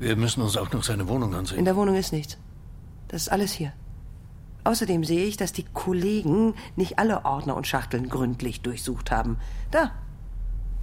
Wir 0.00 0.16
müssen 0.16 0.40
uns 0.40 0.56
auch 0.56 0.72
noch 0.72 0.82
seine 0.82 1.08
Wohnung 1.08 1.34
ansehen. 1.34 1.58
In 1.58 1.66
der 1.66 1.76
Wohnung 1.76 1.94
ist 1.94 2.10
nichts. 2.10 2.38
Das 3.08 3.22
ist 3.22 3.28
alles 3.28 3.52
hier. 3.52 3.74
Außerdem 4.64 5.04
sehe 5.04 5.26
ich, 5.26 5.36
dass 5.36 5.52
die 5.52 5.66
Kollegen 5.74 6.54
nicht 6.74 6.98
alle 6.98 7.26
Ordner 7.26 7.54
und 7.54 7.66
Schachteln 7.66 8.08
gründlich 8.08 8.62
durchsucht 8.62 9.10
haben. 9.10 9.36
Da. 9.70 9.92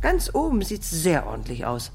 Ganz 0.02 0.30
oben 0.36 0.62
sieht's 0.62 0.92
sehr 0.92 1.26
ordentlich 1.26 1.66
aus. 1.66 1.92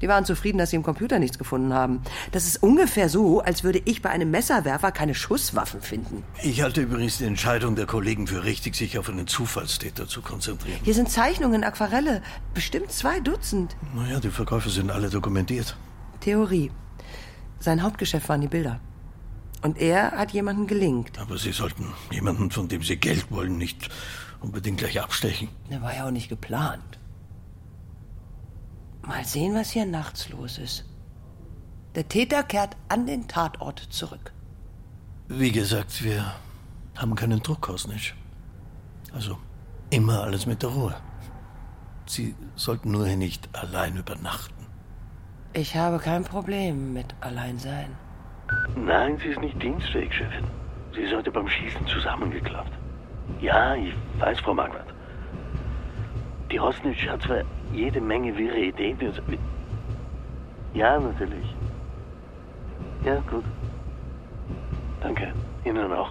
Die 0.00 0.08
waren 0.08 0.24
zufrieden, 0.24 0.56
dass 0.56 0.70
sie 0.70 0.76
im 0.76 0.82
Computer 0.82 1.18
nichts 1.18 1.36
gefunden 1.36 1.74
haben. 1.74 2.00
Das 2.32 2.46
ist 2.46 2.62
ungefähr 2.62 3.10
so, 3.10 3.40
als 3.40 3.64
würde 3.64 3.82
ich 3.84 4.00
bei 4.00 4.08
einem 4.08 4.30
Messerwerfer 4.30 4.92
keine 4.92 5.14
Schusswaffen 5.14 5.82
finden. 5.82 6.24
Ich 6.42 6.62
halte 6.62 6.80
übrigens 6.80 7.18
die 7.18 7.24
Entscheidung 7.24 7.76
der 7.76 7.84
Kollegen 7.84 8.26
für 8.26 8.44
richtig, 8.44 8.76
sich 8.76 8.98
auf 8.98 9.10
einen 9.10 9.26
Zufallstäter 9.26 10.08
zu 10.08 10.22
konzentrieren. 10.22 10.80
Hier 10.82 10.94
sind 10.94 11.10
Zeichnungen, 11.10 11.64
Aquarelle. 11.64 12.22
Bestimmt 12.54 12.90
zwei 12.90 13.20
Dutzend. 13.20 13.76
Naja, 13.94 14.20
die 14.20 14.30
Verkäufe 14.30 14.70
sind 14.70 14.90
alle 14.90 15.10
dokumentiert. 15.10 15.76
Theorie. 16.22 16.70
Sein 17.58 17.82
Hauptgeschäft 17.82 18.28
waren 18.28 18.40
die 18.40 18.48
Bilder. 18.48 18.80
Und 19.62 19.78
er 19.78 20.12
hat 20.12 20.32
jemanden 20.32 20.66
gelingt. 20.66 21.18
Aber 21.18 21.38
Sie 21.38 21.52
sollten 21.52 21.92
jemanden, 22.10 22.50
von 22.50 22.68
dem 22.68 22.82
Sie 22.82 22.96
Geld 22.96 23.30
wollen, 23.30 23.58
nicht 23.58 23.88
unbedingt 24.40 24.78
gleich 24.78 25.00
abstechen. 25.00 25.48
Der 25.70 25.82
war 25.82 25.94
ja 25.94 26.06
auch 26.06 26.10
nicht 26.10 26.28
geplant. 26.28 26.98
Mal 29.02 29.24
sehen, 29.24 29.54
was 29.54 29.70
hier 29.70 29.86
nachts 29.86 30.28
los 30.30 30.58
ist. 30.58 30.84
Der 31.94 32.08
Täter 32.08 32.42
kehrt 32.42 32.76
an 32.88 33.06
den 33.06 33.28
Tatort 33.28 33.80
zurück. 33.90 34.32
Wie 35.28 35.52
gesagt, 35.52 36.02
wir 36.02 36.34
haben 36.96 37.14
keinen 37.14 37.40
Druck, 37.40 37.60
Kosnitsch. 37.60 38.14
Also 39.12 39.38
immer 39.90 40.22
alles 40.22 40.46
mit 40.46 40.62
der 40.62 40.70
Ruhe. 40.70 40.94
Sie 42.06 42.34
sollten 42.56 42.90
nur 42.90 43.06
hier 43.06 43.16
nicht 43.16 43.48
allein 43.54 43.96
übernachten. 43.96 44.61
Ich 45.54 45.76
habe 45.76 45.98
kein 45.98 46.24
Problem 46.24 46.92
mit 46.94 47.06
Alleinsein. 47.20 47.96
Nein, 48.76 49.18
sie 49.18 49.28
ist 49.28 49.40
nicht 49.40 49.62
dienstfähig, 49.62 50.12
Chefin. 50.12 50.44
Sie 50.94 51.00
ist 51.02 51.14
heute 51.14 51.30
beim 51.30 51.48
Schießen 51.48 51.86
zusammengeklappt. 51.86 52.72
Ja, 53.40 53.74
ich 53.74 53.92
weiß, 54.18 54.40
Frau 54.40 54.54
Marquardt. 54.54 54.92
Die 56.50 56.58
Hosnitsch 56.60 57.06
hat 57.08 57.22
zwar 57.22 57.42
jede 57.72 58.00
Menge 58.00 58.36
wirre 58.36 58.58
Ideen. 58.58 58.98
die 58.98 59.06
uns- 59.06 59.20
Ja, 60.74 60.98
natürlich. 60.98 61.54
Ja, 63.04 63.16
gut. 63.30 63.44
Danke. 65.00 65.32
Ihnen 65.64 65.92
auch. 65.92 66.10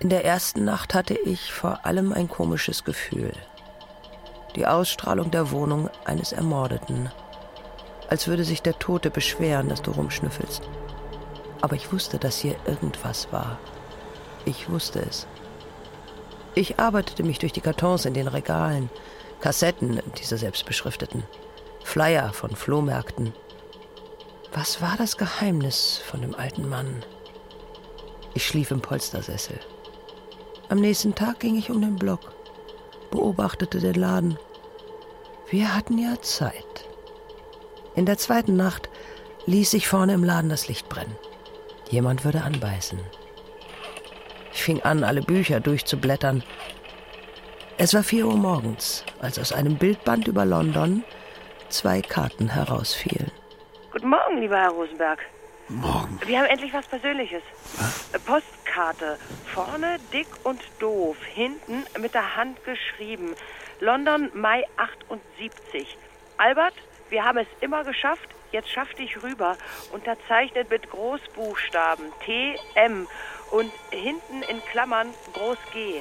In 0.00 0.08
der 0.08 0.24
ersten 0.24 0.64
Nacht 0.64 0.94
hatte 0.94 1.14
ich 1.14 1.52
vor 1.52 1.84
allem 1.86 2.12
ein 2.12 2.28
komisches 2.28 2.84
Gefühl. 2.84 3.32
Die 4.56 4.66
Ausstrahlung 4.66 5.30
der 5.30 5.50
Wohnung 5.50 5.88
eines 6.04 6.32
Ermordeten. 6.32 7.10
Als 8.08 8.28
würde 8.28 8.44
sich 8.44 8.62
der 8.62 8.78
Tote 8.78 9.10
beschweren, 9.10 9.68
dass 9.68 9.82
du 9.82 9.90
rumschnüffelst. 9.90 10.62
Aber 11.60 11.76
ich 11.76 11.92
wusste, 11.92 12.18
dass 12.18 12.38
hier 12.38 12.56
irgendwas 12.66 13.32
war. 13.32 13.58
Ich 14.44 14.68
wusste 14.68 15.00
es. 15.00 15.26
Ich 16.54 16.78
arbeitete 16.78 17.22
mich 17.22 17.38
durch 17.38 17.52
die 17.52 17.60
Kartons 17.60 18.04
in 18.04 18.14
den 18.14 18.28
Regalen, 18.28 18.90
Kassetten, 19.40 20.00
diese 20.18 20.36
selbstbeschrifteten, 20.36 21.24
Flyer 21.82 22.32
von 22.32 22.54
Flohmärkten. 22.54 23.32
Was 24.52 24.82
war 24.82 24.96
das 24.98 25.16
Geheimnis 25.16 25.98
von 26.04 26.20
dem 26.20 26.34
alten 26.34 26.68
Mann? 26.68 27.04
Ich 28.34 28.46
schlief 28.46 28.70
im 28.70 28.82
Polstersessel. 28.82 29.58
Am 30.68 30.78
nächsten 30.78 31.14
Tag 31.14 31.40
ging 31.40 31.56
ich 31.56 31.70
um 31.70 31.80
den 31.80 31.96
Block, 31.96 32.32
beobachtete 33.10 33.78
den 33.78 33.94
Laden. 33.94 34.38
Wir 35.48 35.74
hatten 35.74 35.98
ja 35.98 36.20
Zeit. 36.20 36.88
In 37.94 38.06
der 38.06 38.16
zweiten 38.18 38.56
Nacht 38.56 38.88
ließ 39.46 39.74
ich 39.74 39.88
vorne 39.88 40.14
im 40.14 40.24
Laden 40.24 40.48
das 40.48 40.68
Licht 40.68 40.88
brennen. 40.88 41.16
Jemand 41.90 42.24
würde 42.24 42.42
anbeißen. 42.42 42.98
Ich 44.52 44.62
fing 44.62 44.82
an, 44.82 45.04
alle 45.04 45.22
Bücher 45.22 45.60
durchzublättern. 45.60 46.42
Es 47.76 47.94
war 47.94 48.02
vier 48.02 48.26
Uhr 48.26 48.36
morgens, 48.36 49.04
als 49.20 49.38
aus 49.38 49.52
einem 49.52 49.76
Bildband 49.76 50.26
über 50.28 50.44
London 50.44 51.04
zwei 51.68 52.00
Karten 52.00 52.48
herausfielen. 52.48 53.30
Guten 53.92 54.08
Morgen, 54.08 54.40
lieber 54.40 54.56
Herr 54.56 54.70
Rosenberg. 54.70 55.18
Morgen. 55.68 56.18
Wir 56.26 56.38
haben 56.38 56.46
endlich 56.46 56.72
was 56.72 56.86
Persönliches. 56.86 57.42
Äh, 58.12 58.18
Postkarte. 58.18 59.18
Vorne 59.46 59.98
dick 60.12 60.26
und 60.44 60.60
doof. 60.78 61.16
Hinten 61.34 61.84
mit 61.98 62.14
der 62.14 62.36
Hand 62.36 62.62
geschrieben. 62.64 63.34
London, 63.80 64.30
Mai 64.34 64.64
78. 64.76 65.96
Albert, 66.36 66.74
wir 67.12 67.24
haben 67.24 67.38
es 67.38 67.46
immer 67.60 67.84
geschafft. 67.84 68.28
Jetzt 68.52 68.70
schaff 68.70 68.92
dich 68.94 69.22
rüber. 69.22 69.56
Unterzeichnet 69.92 70.70
mit 70.70 70.90
Großbuchstaben. 70.90 72.06
T-M. 72.24 73.06
Und 73.50 73.70
hinten 73.90 74.42
in 74.48 74.64
Klammern 74.70 75.08
Groß 75.34 75.58
G. 75.74 76.00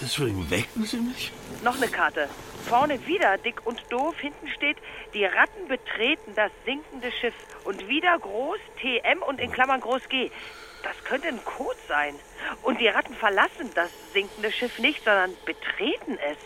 Deswegen 0.00 0.50
wecken 0.50 0.84
Sie 0.84 0.98
mich? 0.98 1.32
Noch 1.62 1.76
eine 1.76 1.86
Karte. 1.86 2.28
Vorne 2.68 3.06
wieder 3.06 3.38
dick 3.38 3.64
und 3.64 3.80
doof. 3.88 4.18
Hinten 4.18 4.48
steht, 4.48 4.78
die 5.14 5.24
Ratten 5.24 5.68
betreten 5.68 6.34
das 6.34 6.50
sinkende 6.64 7.12
Schiff. 7.12 7.34
Und 7.64 7.86
wieder 7.88 8.18
groß 8.18 8.58
TM 8.80 9.22
und 9.22 9.40
in 9.40 9.52
Klammern 9.52 9.80
groß 9.80 10.08
G. 10.08 10.30
Das 10.82 11.04
könnte 11.04 11.28
ein 11.28 11.44
Code 11.44 11.78
sein. 11.86 12.16
Und 12.62 12.80
die 12.80 12.88
Ratten 12.88 13.14
verlassen 13.14 13.70
das 13.76 13.90
sinkende 14.12 14.50
Schiff 14.50 14.80
nicht, 14.80 15.04
sondern 15.04 15.36
betreten 15.46 16.18
es. 16.18 16.36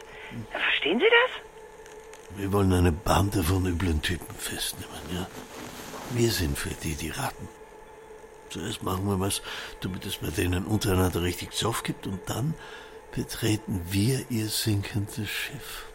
Verstehen 0.52 0.98
Sie 0.98 1.06
das? 1.06 1.45
Wir 2.36 2.52
wollen 2.52 2.72
eine 2.72 2.92
Bande 2.92 3.42
von 3.42 3.64
üblen 3.64 4.02
Typen 4.02 4.34
festnehmen, 4.36 4.90
ja? 5.14 5.26
Wir 6.12 6.30
sind 6.30 6.58
für 6.58 6.74
die 6.82 6.94
die 6.94 7.08
Ratten. 7.08 7.48
Zuerst 8.50 8.82
machen 8.82 9.06
wir 9.06 9.18
was, 9.18 9.40
damit 9.80 10.04
es 10.04 10.16
bei 10.18 10.28
denen 10.28 10.66
untereinander 10.66 11.22
richtig 11.22 11.52
Zoff 11.52 11.82
gibt 11.82 12.06
und 12.06 12.20
dann 12.26 12.54
betreten 13.14 13.80
wir 13.88 14.30
ihr 14.30 14.48
sinkendes 14.48 15.28
Schiff. 15.28 15.86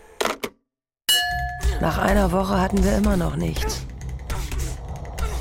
Nach 1.80 2.00
einer 2.00 2.32
Woche 2.32 2.60
hatten 2.60 2.84
wir 2.84 2.98
immer 2.98 3.18
noch 3.18 3.36
nichts. 3.36 3.86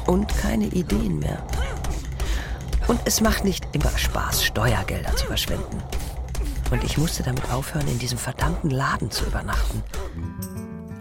Und 0.06 0.28
keine 0.36 0.66
Ideen 0.66 1.18
mehr. 1.18 1.46
Und 2.88 3.00
es 3.06 3.22
macht 3.22 3.44
nicht 3.44 3.66
immer 3.72 3.96
Spaß, 3.96 4.44
Steuergelder 4.44 5.16
zu 5.16 5.26
verschwenden. 5.26 5.82
Und 6.70 6.84
ich 6.84 6.98
musste 6.98 7.22
damit 7.22 7.50
aufhören, 7.50 7.88
in 7.88 7.98
diesem 7.98 8.18
verdammten 8.18 8.70
Laden 8.70 9.10
zu 9.10 9.24
übernachten. 9.24 9.82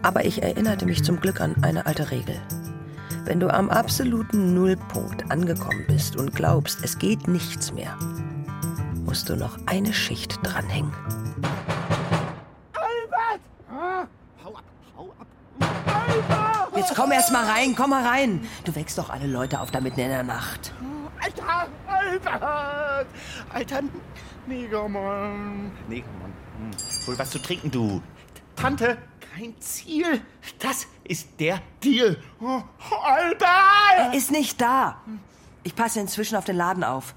Aber 0.02 0.24
ich 0.24 0.42
erinnerte 0.42 0.86
mich 0.86 1.04
zum 1.04 1.20
Glück 1.20 1.40
an 1.40 1.56
eine 1.62 1.86
alte 1.86 2.10
Regel. 2.10 2.40
Wenn 3.24 3.38
du 3.38 3.52
am 3.52 3.68
absoluten 3.68 4.54
Nullpunkt 4.54 5.30
angekommen 5.30 5.84
bist 5.86 6.16
und 6.16 6.34
glaubst, 6.34 6.82
es 6.82 6.98
geht 6.98 7.28
nichts 7.28 7.72
mehr, 7.72 7.96
musst 9.04 9.28
du 9.28 9.36
noch 9.36 9.58
eine 9.66 9.92
Schicht 9.92 10.38
dranhängen. 10.42 10.92
Albert! 12.72 13.40
Ah, 13.70 14.06
hau 14.42 14.56
ab, 14.56 14.64
hau 14.96 15.12
ab. 15.20 15.26
Albert! 15.60 16.76
Jetzt 16.76 16.94
komm 16.96 17.12
erst 17.12 17.30
mal 17.30 17.44
rein, 17.44 17.74
komm 17.76 17.90
mal 17.90 18.06
rein. 18.06 18.40
Du 18.64 18.74
wächst 18.74 18.96
doch 18.96 19.10
alle 19.10 19.26
Leute 19.26 19.60
auf 19.60 19.70
da 19.70 19.80
mitten 19.80 20.00
in 20.00 20.08
der 20.08 20.22
Nacht. 20.22 20.72
Alter, 21.22 21.68
Albert! 21.86 23.06
Alter 23.52 23.80
Negermann. 24.46 25.70
Negermann. 25.88 26.32
Hm. 26.58 26.70
Hol 27.06 27.18
was 27.18 27.30
zu 27.30 27.38
trinken, 27.38 27.70
du. 27.70 28.00
Tante, 28.56 28.96
kein 29.40 29.60
Ziel. 29.60 30.20
Das 30.58 30.86
ist 31.04 31.28
der 31.38 31.62
Deal. 31.82 32.22
Oh, 32.40 32.62
Albert! 33.02 33.40
Er 33.96 34.14
ist 34.14 34.30
nicht 34.30 34.60
da. 34.60 35.00
Ich 35.62 35.74
passe 35.74 36.00
inzwischen 36.00 36.36
auf 36.36 36.44
den 36.44 36.56
Laden 36.56 36.84
auf. 36.84 37.14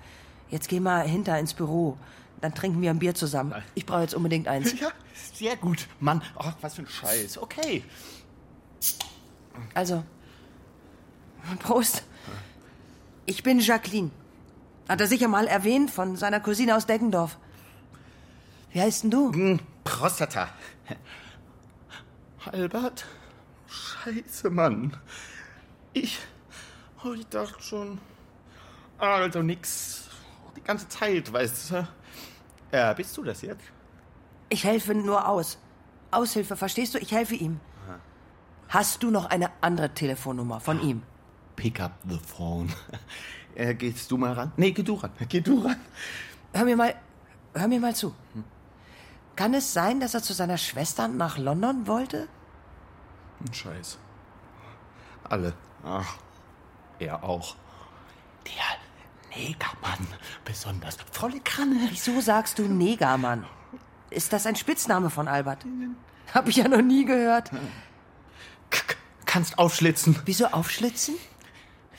Jetzt 0.50 0.70
geh 0.70 0.80
mal 0.80 1.08
hinter 1.08 1.38
ins 1.38 1.54
Büro. 1.54 1.98
Dann 2.42 2.54
trinken 2.54 2.82
wir 2.82 2.92
ein 2.92 3.00
Bier 3.00 3.16
zusammen. 3.16 3.62
Ich 3.76 3.86
brauche 3.86 4.02
jetzt 4.02 4.14
unbedingt 4.14 4.48
eins. 4.48 4.80
Ja, 4.80 4.92
sehr 5.34 5.56
gut, 5.56 5.88
Mann. 6.00 6.22
Ach, 6.36 6.56
was 6.62 6.76
für 6.76 6.84
ein 6.84 6.88
Scheiß. 6.88 7.38
Okay. 7.38 7.84
Also, 9.74 10.04
Prost. 11.60 12.04
Ich 13.26 13.44
bin 13.44 13.60
Jacqueline. 13.60 14.12
Hat 14.90 15.00
er 15.00 15.08
sicher 15.08 15.28
mal 15.28 15.48
erwähnt 15.48 15.92
von 15.92 16.16
seiner 16.18 16.40
Cousine 16.40 16.76
aus 16.76 16.86
Deckendorf. 16.86 17.38
Wie 18.72 18.82
heißt 18.82 19.04
denn 19.04 19.12
du? 19.12 19.32
Hm, 19.32 19.60
Prostata. 19.84 20.50
Albert? 22.52 23.06
Scheiße, 23.68 24.50
Mann. 24.50 24.96
Ich. 25.94 26.20
Oh, 27.04 27.14
ich 27.14 27.28
dachte 27.28 27.62
schon. 27.62 28.00
Also 28.98 29.42
nix. 29.42 30.10
Die 30.56 30.62
ganze 30.62 30.88
Zeit, 30.88 31.32
weißt 31.32 31.72
du. 31.72 31.88
Ja, 32.72 32.94
bist 32.94 33.16
du 33.18 33.24
das 33.24 33.42
jetzt? 33.42 33.64
Ich 34.50 34.64
helfe 34.64 34.94
nur 34.94 35.28
aus. 35.28 35.58
Aushilfe, 36.12 36.56
verstehst 36.56 36.94
du? 36.94 37.00
Ich 37.00 37.12
helfe 37.12 37.36
ihm. 37.36 37.60
Hast 38.70 39.04
du 39.04 39.12
noch 39.12 39.26
eine 39.26 39.52
andere 39.62 39.94
Telefonnummer 39.94 40.60
von 40.60 40.82
ihm? 40.82 41.04
Pick 41.56 41.80
up 41.80 41.94
the 42.08 42.20
phone. 42.20 42.70
Äh, 43.56 43.76
gehst 43.76 44.10
du 44.10 44.18
mal 44.18 44.34
ran? 44.34 44.52
Nee, 44.58 44.72
geh 44.72 44.82
du 44.82 44.96
ran. 44.96 45.12
Geh 45.30 45.40
du 45.40 45.60
ran. 45.60 45.76
Hör 46.54 46.66
mir 46.66 46.76
mal, 46.76 46.96
hör 47.54 47.68
mir 47.68 47.80
mal 47.80 47.94
zu. 47.94 48.16
Kann 49.36 49.54
es 49.54 49.74
sein, 49.74 50.00
dass 50.00 50.14
er 50.14 50.22
zu 50.22 50.34
seiner 50.34 50.58
Schwester 50.58 51.08
nach 51.08 51.38
London 51.38 51.88
wollte? 51.88 52.28
Ein 53.40 53.54
Scheiß. 53.54 53.98
Alle. 55.24 55.54
Ach, 55.84 56.18
er 57.00 57.24
auch. 57.24 57.56
Der 58.46 59.36
Negermann 59.36 60.08
besonders. 60.46 60.98
Volle 61.12 61.40
Kanne. 61.40 61.88
Wieso 61.90 62.22
sagst 62.22 62.60
du 62.60 62.64
Negermann? 62.64 63.46
Ist 64.10 64.32
das 64.34 64.46
ein 64.46 64.56
Spitzname 64.56 65.10
von 65.10 65.28
Albert? 65.28 65.66
Hab 66.34 66.48
ich 66.48 66.58
ja 66.58 66.68
noch 66.68 66.82
nie 66.82 67.06
gehört. 67.06 67.52
Kannst 69.26 69.58
aufschlitzen. 69.58 70.20
Wieso 70.26 70.46
aufschlitzen? 70.48 71.16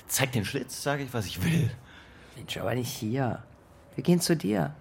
Zeig 0.06 0.32
den 0.32 0.44
Schlitz, 0.44 0.82
sage 0.82 1.02
ich, 1.02 1.12
was 1.12 1.26
ich 1.26 1.42
will. 1.42 1.70
Mensch, 2.36 2.56
aber 2.56 2.74
nicht 2.74 2.92
hier. 2.92 3.42
Wir 3.96 4.04
gehen 4.04 4.20
zu 4.20 4.36
dir. 4.36 4.74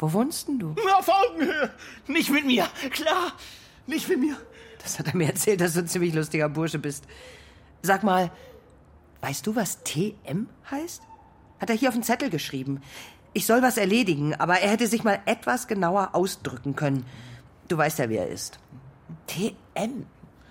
Wo 0.00 0.10
wohnst 0.14 0.48
denn 0.48 0.58
du? 0.58 0.74
Auf 0.96 1.08
Augenhöhe. 1.08 1.70
Nicht 2.06 2.30
mit 2.30 2.46
mir. 2.46 2.66
Klar. 2.90 3.32
Nicht 3.86 4.08
mit 4.08 4.18
mir. 4.18 4.36
Das 4.82 4.98
hat 4.98 5.08
er 5.08 5.16
mir 5.16 5.28
erzählt, 5.28 5.60
dass 5.60 5.74
du 5.74 5.80
ein 5.80 5.88
ziemlich 5.88 6.14
lustiger 6.14 6.48
Bursche 6.48 6.78
bist. 6.78 7.04
Sag 7.82 8.02
mal, 8.02 8.30
weißt 9.20 9.46
du, 9.46 9.54
was 9.54 9.82
TM 9.84 10.48
heißt? 10.70 11.02
Hat 11.60 11.68
er 11.68 11.76
hier 11.76 11.90
auf 11.90 11.94
den 11.94 12.02
Zettel 12.02 12.30
geschrieben. 12.30 12.80
Ich 13.34 13.44
soll 13.44 13.60
was 13.60 13.76
erledigen, 13.76 14.34
aber 14.34 14.60
er 14.60 14.70
hätte 14.70 14.86
sich 14.86 15.04
mal 15.04 15.20
etwas 15.26 15.68
genauer 15.68 16.14
ausdrücken 16.14 16.76
können. 16.76 17.04
Du 17.68 17.76
weißt 17.76 17.98
ja, 17.98 18.08
wie 18.08 18.16
er 18.16 18.28
ist. 18.28 18.58
TM. 19.26 20.06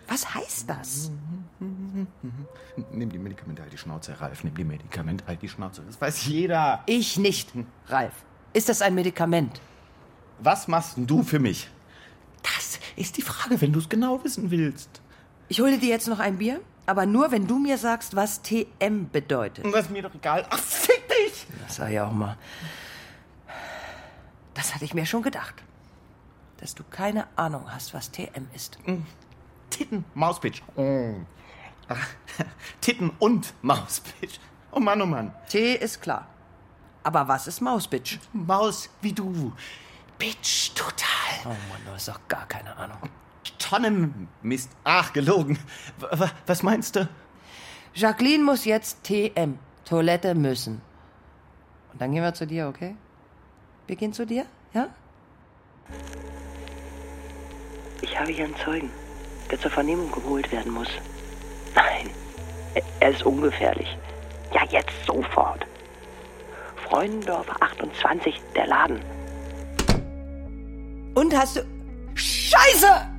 Was 0.07 0.33
heißt 0.35 0.69
das? 0.69 1.11
Nimm 1.59 3.09
die 3.09 3.17
Medikamente, 3.17 3.63
halt 3.63 3.73
die 3.73 3.77
Schnauze, 3.77 4.19
Ralf. 4.21 4.43
Nimm 4.43 4.55
die 4.55 4.63
Medikamente, 4.63 5.25
halt 5.25 5.41
die 5.41 5.49
Schnauze. 5.49 5.81
Das 5.87 5.99
weiß 5.99 6.25
jeder. 6.25 6.83
Ich 6.85 7.17
nicht, 7.17 7.51
Ralf. 7.87 8.13
Ist 8.53 8.69
das 8.69 8.81
ein 8.81 8.95
Medikament? 8.95 9.61
Was 10.39 10.67
machst 10.67 10.97
denn 10.97 11.05
du 11.07 11.23
für 11.23 11.39
mich? 11.39 11.69
Das 12.41 12.79
ist 12.95 13.17
die 13.17 13.21
Frage, 13.21 13.59
wenn 13.61 13.73
du 13.73 13.79
es 13.79 13.89
genau 13.89 14.23
wissen 14.23 14.49
willst. 14.51 15.01
Ich 15.49 15.59
hole 15.59 15.77
dir 15.77 15.89
jetzt 15.89 16.07
noch 16.07 16.19
ein 16.19 16.37
Bier, 16.37 16.61
aber 16.85 17.05
nur, 17.05 17.31
wenn 17.31 17.47
du 17.47 17.59
mir 17.59 17.77
sagst, 17.77 18.15
was 18.15 18.41
TM 18.41 19.09
bedeutet. 19.11 19.65
Das 19.65 19.85
ist 19.85 19.91
mir 19.91 20.01
doch 20.01 20.15
egal. 20.15 20.45
Ach, 20.49 20.59
fick 20.59 21.07
dich! 21.09 21.47
Das 21.65 21.75
sag 21.75 21.91
ich 21.91 21.99
auch 21.99 22.11
mal. 22.11 22.37
Das 24.53 24.73
hatte 24.73 24.85
ich 24.85 24.93
mir 24.93 25.05
schon 25.05 25.21
gedacht. 25.21 25.55
Dass 26.57 26.75
du 26.75 26.83
keine 26.89 27.27
Ahnung 27.37 27.71
hast, 27.71 27.93
was 27.93 28.11
TM 28.11 28.47
ist. 28.53 28.77
Titten, 29.69 30.03
Mauspitch. 30.13 30.61
Oh. 30.75 31.13
Ach, 31.87 32.07
Titten 32.81 33.11
und 33.19 33.53
Mauspitch. 33.61 34.39
Oh 34.71 34.79
Mann, 34.79 35.01
oh 35.01 35.05
Mann. 35.05 35.33
T 35.49 35.75
ist 35.75 36.01
klar. 36.01 36.27
Aber 37.03 37.27
was 37.27 37.47
ist 37.47 37.61
Mausbitch? 37.61 38.19
Maus 38.33 38.89
wie 39.01 39.13
du. 39.13 39.53
Bitch, 40.17 40.73
total. 40.75 41.07
Oh 41.45 41.49
Mann, 41.49 41.81
du 41.85 41.91
hast 41.91 42.07
doch 42.07 42.19
gar 42.27 42.45
keine 42.47 42.75
Ahnung. 42.75 42.97
Tonnenmist. 43.57 44.71
Ach, 44.83 45.13
gelogen. 45.13 45.57
W 45.99 46.27
was 46.45 46.63
meinst 46.63 46.95
du? 46.95 47.07
Jacqueline 47.93 48.43
muss 48.43 48.65
jetzt 48.65 49.03
TM. 49.03 49.57
Toilette 49.85 50.35
müssen. 50.35 50.81
Und 51.91 52.01
dann 52.01 52.11
gehen 52.11 52.23
wir 52.23 52.33
zu 52.33 52.45
dir, 52.45 52.67
okay? 52.67 52.95
Wir 53.87 53.95
gehen 53.95 54.13
zu 54.13 54.25
dir, 54.25 54.45
ja? 54.73 54.87
Ich 58.01 58.17
habe 58.19 58.31
hier 58.31 58.45
einen 58.45 58.55
Zeugen, 58.57 58.91
der 59.49 59.59
zur 59.59 59.71
Vernehmung 59.71 60.11
geholt 60.11 60.51
werden 60.51 60.71
muss. 60.71 60.89
Nein, 61.73 62.09
er 62.99 63.09
ist 63.09 63.23
ungefährlich. 63.23 63.97
Ja, 64.53 64.63
jetzt 64.65 64.93
sofort. 65.05 65.65
Freundendorfer 66.89 67.55
28, 67.61 68.41
der 68.55 68.67
Laden. 68.67 68.99
Und 71.15 71.35
hast 71.35 71.57
du. 71.57 71.61
Scheiße! 72.15 72.87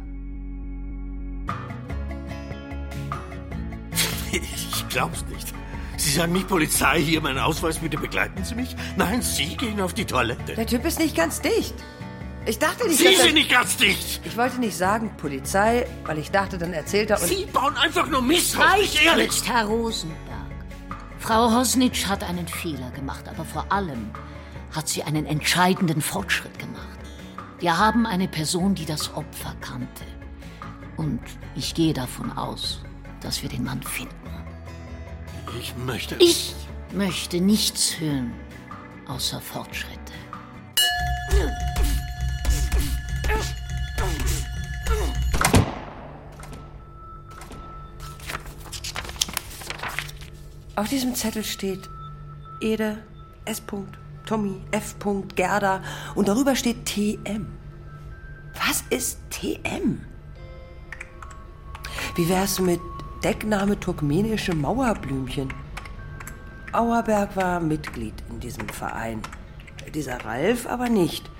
Ich 4.33 4.89
glaub's 4.89 5.25
nicht. 5.31 5.53
Sie 5.97 6.11
sagen 6.11 6.33
nicht 6.33 6.49
Polizei, 6.49 7.01
hier 7.01 7.21
mein 7.21 7.39
Ausweis, 7.39 7.79
bitte 7.79 7.97
begleiten 7.97 8.43
Sie 8.45 8.55
mich. 8.57 8.75
Nein, 8.97 9.23
Sie 9.23 9.57
gehen 9.57 9.81
auf 9.81 9.93
die 9.95 10.05
Toilette. 10.05 10.55
Der 10.57 10.67
Typ 10.67 10.85
ist 10.85 10.99
nicht 10.99 11.17
ganz 11.17 11.41
dicht. 11.41 11.75
Ich 12.47 12.59
dachte 12.59 12.89
nicht, 12.89 12.99
Sie 12.99 13.05
dass 13.05 13.19
er- 13.19 13.25
sind 13.25 13.35
nicht 13.35 13.51
ganz 13.51 13.77
dicht. 13.77 14.21
Ich 14.25 14.37
wollte 14.37 14.59
nicht 14.59 14.77
sagen 14.77 15.11
Polizei, 15.17 15.87
weil 16.05 16.19
ich 16.19 16.31
dachte, 16.33 16.59
dann 16.59 16.73
erzählt 16.73 17.11
er 17.11 17.21
und... 17.21 17.29
Sie 17.29 17.45
bauen 17.53 17.77
einfach 17.77 18.09
nur 18.09 18.23
Mist 18.23 18.57
auf, 18.57 18.65
Reicht 18.65 19.05
ehrlich. 19.05 19.27
jetzt, 19.27 19.49
Herr 19.49 19.67
Rosenberg. 19.67 20.19
Frau 21.31 21.49
Hosnitsch 21.49 22.09
hat 22.09 22.25
einen 22.25 22.49
Fehler 22.49 22.91
gemacht, 22.91 23.29
aber 23.29 23.45
vor 23.45 23.65
allem 23.71 24.11
hat 24.75 24.89
sie 24.89 25.05
einen 25.05 25.27
entscheidenden 25.27 26.01
Fortschritt 26.01 26.59
gemacht. 26.59 26.99
Wir 27.61 27.79
haben 27.79 28.05
eine 28.05 28.27
Person, 28.27 28.75
die 28.75 28.85
das 28.85 29.15
Opfer 29.15 29.55
kannte. 29.61 30.03
Und 30.97 31.21
ich 31.55 31.73
gehe 31.75 31.95
davon 31.95 32.37
aus, 32.37 32.81
dass 33.21 33.45
wir 33.45 33.49
den 33.49 33.63
Mann 33.63 33.81
finden. 33.81 34.13
Ich 35.61 35.73
möchte... 35.77 36.17
Ich 36.17 36.53
möchte 36.93 37.41
nichts 37.41 38.01
hören, 38.01 38.33
außer 39.07 39.41
Fortschritte. 39.41 40.13
Auf 50.81 50.89
diesem 50.89 51.15
Zettel 51.15 51.45
steht 51.45 51.91
Ede, 52.63 52.97
S. 53.45 53.63
Tommy, 54.25 54.63
F. 54.71 54.97
Gerda 55.37 55.83
und 56.15 56.27
darüber 56.27 56.57
steht 56.57 56.87
TM. 56.87 57.47
Was 58.55 58.83
ist 58.89 59.19
TM? 59.29 60.01
Wie 62.15 62.29
wär's 62.31 62.61
mit 62.61 62.81
Deckname 63.23 63.79
turkmenische 63.79 64.55
Mauerblümchen? 64.55 65.53
Auerberg 66.73 67.37
war 67.37 67.61
Mitglied 67.61 68.15
in 68.31 68.41
diesem 68.41 68.67
Verein. 68.71 69.21
Dieser 69.95 70.25
Ralf 70.25 70.67
aber 70.67 70.89
nicht. 70.89 71.31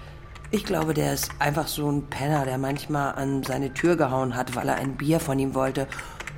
Ich 0.51 0.65
glaube, 0.65 0.93
der 0.93 1.15
ist 1.15 1.31
einfach 1.39 1.67
so 1.67 1.91
ein 1.91 2.09
Penner, 2.11 2.45
der 2.45 2.59
manchmal 2.59 3.15
an 3.15 3.43
seine 3.43 3.73
Tür 3.73 3.97
gehauen 3.97 4.37
hat, 4.37 4.55
weil 4.55 4.69
er 4.69 4.77
ein 4.77 4.99
Bier 4.99 5.19
von 5.19 5.39
ihm 5.39 5.55
wollte. 5.55 5.89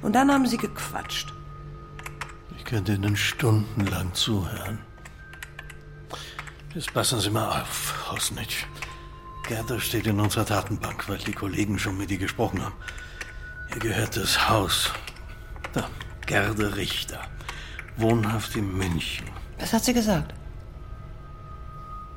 Und 0.02 0.14
dann 0.14 0.30
haben 0.30 0.46
sie 0.46 0.56
gequatscht. 0.56 1.34
Ich 2.72 2.76
könnte 2.76 2.94
Ihnen 2.94 3.18
stundenlang 3.18 4.14
zuhören. 4.14 4.78
Jetzt 6.74 6.94
passen 6.94 7.20
Sie 7.20 7.28
mal 7.28 7.60
auf, 7.60 8.10
Hosnitsch. 8.10 8.64
Gerda 9.46 9.78
steht 9.78 10.06
in 10.06 10.18
unserer 10.18 10.46
Datenbank, 10.46 11.06
weil 11.06 11.18
die 11.18 11.34
Kollegen 11.34 11.78
schon 11.78 11.98
mit 11.98 12.10
ihr 12.10 12.16
gesprochen 12.16 12.64
haben. 12.64 12.74
Ihr 13.74 13.78
gehört 13.78 14.16
das 14.16 14.48
Haus. 14.48 14.90
Da, 15.74 15.86
Gerda 16.24 16.68
Richter. 16.68 17.20
Wohnhaft 17.98 18.56
in 18.56 18.74
München. 18.74 19.26
Was 19.58 19.74
hat 19.74 19.84
sie 19.84 19.92
gesagt? 19.92 20.32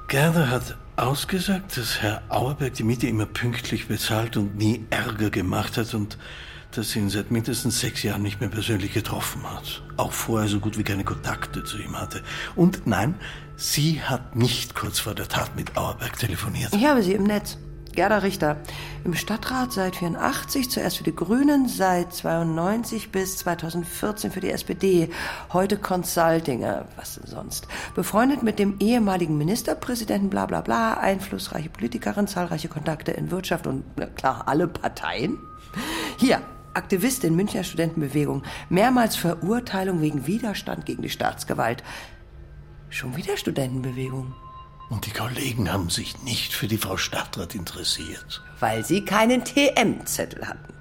Gerda 0.08 0.48
hat 0.48 0.78
ausgesagt, 0.96 1.76
dass 1.76 2.02
Herr 2.02 2.24
Auerberg 2.30 2.76
die 2.76 2.84
Miete 2.84 3.08
immer 3.08 3.26
pünktlich 3.26 3.90
bezahlt 3.90 4.38
und 4.38 4.56
nie 4.56 4.86
Ärger 4.90 5.32
gemacht 5.32 5.76
hat 5.76 5.94
und 5.94 6.18
dass 6.78 6.96
ihn 6.96 7.10
seit 7.10 7.32
mindestens 7.32 7.80
sechs 7.80 8.04
Jahren 8.04 8.22
nicht 8.22 8.40
mehr 8.40 8.50
persönlich 8.50 8.94
getroffen 8.94 9.44
hat. 9.44 9.82
Auch 9.98 10.12
vorher 10.12 10.48
so 10.48 10.60
gut 10.60 10.78
wie 10.78 10.84
keine 10.84 11.04
Kontakte 11.04 11.64
zu 11.64 11.78
ihm 11.78 12.00
hatte. 12.00 12.22
Und 12.56 12.86
nein, 12.86 13.16
sie 13.56 14.02
hat 14.02 14.36
nicht 14.36 14.76
kurz 14.76 15.00
vor 15.00 15.16
der 15.16 15.28
Tat 15.28 15.56
mit 15.56 15.78
Auerberg 15.78 16.18
telefoniert. 16.18 16.74
Ich 16.74 16.86
habe 16.86 17.04
sie 17.04 17.14
im 17.14 17.24
Netz. 17.24 17.58
Gerda 17.96 18.18
Richter. 18.18 18.58
Im 19.06 19.14
Stadtrat 19.14 19.72
seit 19.72 19.96
84, 19.96 20.70
zuerst 20.70 20.98
für 20.98 21.06
die 21.06 21.16
Grünen, 21.16 21.70
seit 21.70 22.14
92 22.14 23.12
bis 23.12 23.38
2014 23.38 24.32
für 24.32 24.42
die 24.42 24.52
SPD. 24.52 25.10
Heute 25.54 25.78
Consulting, 25.78 26.64
äh, 26.64 26.84
was 26.98 27.16
sonst? 27.24 27.68
Befreundet 27.96 28.44
mit 28.44 28.60
dem 28.60 28.76
ehemaligen 28.80 29.38
Ministerpräsidenten, 29.38 30.30
bla 30.30 30.46
bla 30.46 30.62
bla, 30.62 30.96
einflussreiche 30.96 31.70
Politikerin, 31.70 32.28
zahlreiche 32.28 32.68
Kontakte 32.68 33.12
in 33.12 33.32
Wirtschaft 33.32 33.66
und, 33.66 33.86
na 33.96 34.08
klar, 34.08 34.44
alle 34.48 34.68
Parteien. 34.68 35.38
Hier, 36.18 36.42
Aktivistin 36.76 37.36
Münchner 37.36 37.64
Studentenbewegung. 37.64 38.44
Mehrmals 38.70 39.16
Verurteilung 39.16 40.02
wegen 40.02 40.28
Widerstand 40.28 40.86
gegen 40.86 41.02
die 41.02 41.10
Staatsgewalt. 41.10 41.84
Schon 42.90 43.16
wieder 43.16 43.38
Studentenbewegung. 43.38 44.34
Und 44.90 45.06
die 45.06 45.12
Kollegen 45.12 45.72
haben 45.72 45.90
sich 45.90 46.22
nicht 46.24 46.54
für 46.54 46.68
die 46.68 46.78
Frau 46.78 46.98
Stadtrat 46.98 47.56
interessiert. 47.56 48.44
Weil 48.60 48.86
sie 48.86 49.04
keinen 49.04 49.44
TM-Zettel 49.44 50.48
hatten. 50.48 50.74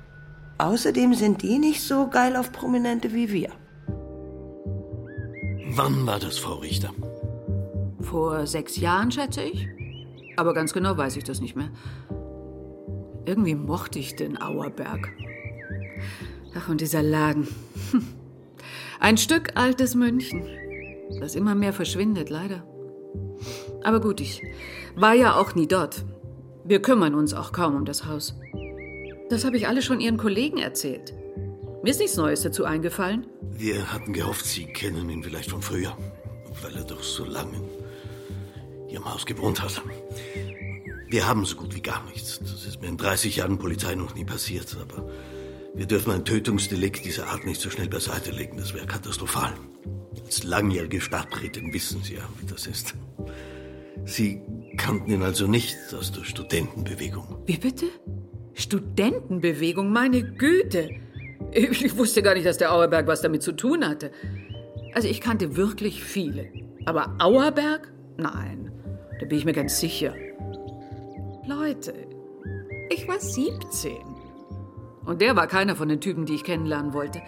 Außerdem 0.58 1.14
sind 1.14 1.42
die 1.42 1.58
nicht 1.58 1.82
so 1.82 2.08
geil 2.08 2.36
auf 2.36 2.52
Prominente 2.52 3.12
wie 3.12 3.32
wir. 3.32 3.50
Wann 5.70 6.06
war 6.06 6.20
das, 6.20 6.38
Frau 6.38 6.56
Richter? 6.56 6.90
Vor 8.00 8.46
sechs 8.46 8.76
Jahren, 8.76 9.10
schätze 9.10 9.42
ich. 9.42 9.66
Aber 10.36 10.54
ganz 10.54 10.72
genau 10.72 10.96
weiß 10.96 11.16
ich 11.16 11.24
das 11.24 11.40
nicht 11.40 11.56
mehr. 11.56 11.70
Irgendwie 13.24 13.54
mochte 13.54 13.98
ich 13.98 14.16
den 14.16 14.40
Auerberg. 14.40 15.10
Ach, 16.56 16.68
und 16.68 16.80
dieser 16.80 17.02
Laden. 17.02 17.48
Ein 19.00 19.16
Stück 19.18 19.56
altes 19.56 19.94
München, 19.94 20.46
das 21.20 21.34
immer 21.34 21.54
mehr 21.54 21.72
verschwindet, 21.72 22.30
leider. 22.30 22.64
Aber 23.82 24.00
gut, 24.00 24.20
ich 24.20 24.42
war 24.96 25.14
ja 25.14 25.36
auch 25.36 25.54
nie 25.54 25.66
dort. 25.66 26.04
Wir 26.64 26.80
kümmern 26.80 27.14
uns 27.14 27.34
auch 27.34 27.52
kaum 27.52 27.76
um 27.76 27.84
das 27.84 28.06
Haus. 28.06 28.34
Das 29.28 29.44
habe 29.44 29.56
ich 29.56 29.68
alle 29.68 29.82
schon 29.82 30.00
Ihren 30.00 30.16
Kollegen 30.16 30.58
erzählt. 30.58 31.12
Mir 31.82 31.90
ist 31.90 32.00
nichts 32.00 32.16
Neues 32.16 32.42
dazu 32.42 32.64
eingefallen. 32.64 33.26
Wir 33.42 33.92
hatten 33.92 34.12
gehofft, 34.12 34.46
Sie 34.46 34.64
kennen 34.64 35.10
ihn 35.10 35.22
vielleicht 35.22 35.50
von 35.50 35.60
früher, 35.60 35.96
weil 36.62 36.74
er 36.76 36.84
doch 36.84 37.02
so 37.02 37.24
lange 37.24 37.58
in 38.84 38.88
Ihrem 38.88 39.12
Haus 39.12 39.26
gewohnt 39.26 39.62
hat. 39.62 39.82
Wir 41.08 41.28
haben 41.28 41.44
so 41.44 41.56
gut 41.56 41.74
wie 41.74 41.82
gar 41.82 42.02
nichts. 42.04 42.38
Das 42.38 42.64
ist 42.64 42.80
mir 42.80 42.88
in 42.88 42.96
30 42.96 43.36
Jahren 43.36 43.58
Polizei 43.58 43.94
noch 43.94 44.14
nie 44.14 44.24
passiert, 44.24 44.76
aber 44.80 45.10
wir 45.74 45.86
dürfen 45.86 46.12
ein 46.12 46.24
Tötungsdelikt 46.24 47.04
dieser 47.04 47.26
Art 47.26 47.44
nicht 47.44 47.60
so 47.60 47.68
schnell 47.68 47.88
beiseite 47.88 48.30
legen. 48.30 48.56
Das 48.56 48.74
wäre 48.74 48.86
katastrophal. 48.86 49.52
Als 50.24 50.44
langjährige 50.44 51.00
Stadträtin 51.00 51.72
wissen 51.72 52.02
Sie 52.02 52.14
ja, 52.14 52.28
wie 52.40 52.46
das 52.46 52.66
ist. 52.66 52.94
Sie 54.04 54.40
kannten 54.76 55.10
ihn 55.10 55.22
also 55.22 55.46
nicht 55.46 55.76
aus 55.98 56.12
der 56.12 56.24
Studentenbewegung. 56.24 57.42
Wie 57.46 57.56
bitte? 57.56 57.86
Studentenbewegung, 58.54 59.90
meine 59.92 60.22
Güte. 60.22 60.90
Ich 61.52 61.96
wusste 61.96 62.22
gar 62.22 62.34
nicht, 62.34 62.46
dass 62.46 62.58
der 62.58 62.72
Auerberg 62.72 63.06
was 63.06 63.20
damit 63.20 63.42
zu 63.42 63.52
tun 63.52 63.86
hatte. 63.86 64.10
Also 64.94 65.08
ich 65.08 65.20
kannte 65.20 65.56
wirklich 65.56 66.02
viele. 66.04 66.48
Aber 66.84 67.16
Auerberg? 67.18 67.92
Nein, 68.16 68.70
da 69.18 69.26
bin 69.26 69.38
ich 69.38 69.44
mir 69.44 69.52
ganz 69.52 69.80
sicher. 69.80 70.14
Leute, 71.46 71.94
ich 72.90 73.08
war 73.08 73.18
17. 73.18 74.13
Und 75.06 75.20
der 75.20 75.36
war 75.36 75.46
keiner 75.46 75.76
von 75.76 75.88
den 75.88 76.00
Typen, 76.00 76.26
die 76.26 76.34
ich 76.34 76.44
kennenlernen 76.44 76.94
wollte. 76.94 77.22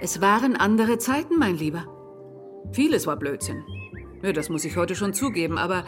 Es 0.00 0.20
waren 0.20 0.56
andere 0.56 0.98
Zeiten, 0.98 1.38
mein 1.38 1.56
Lieber. 1.56 1.86
Vieles 2.72 3.06
war 3.06 3.16
Blödsinn. 3.16 3.64
Ja, 4.22 4.32
das 4.32 4.48
muss 4.48 4.64
ich 4.64 4.76
heute 4.76 4.94
schon 4.94 5.14
zugeben, 5.14 5.58
aber 5.58 5.84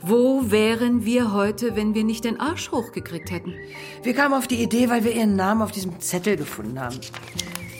wo 0.00 0.50
wären 0.50 1.06
wir 1.06 1.32
heute, 1.32 1.74
wenn 1.74 1.94
wir 1.94 2.04
nicht 2.04 2.24
den 2.24 2.38
Arsch 2.38 2.70
hochgekriegt 2.70 3.30
hätten? 3.30 3.54
Wir 4.02 4.12
kamen 4.12 4.34
auf 4.34 4.46
die 4.46 4.62
Idee, 4.62 4.90
weil 4.90 5.04
wir 5.04 5.12
ihren 5.12 5.36
Namen 5.36 5.62
auf 5.62 5.72
diesem 5.72 5.98
Zettel 5.98 6.36
gefunden 6.36 6.78
haben. 6.78 7.00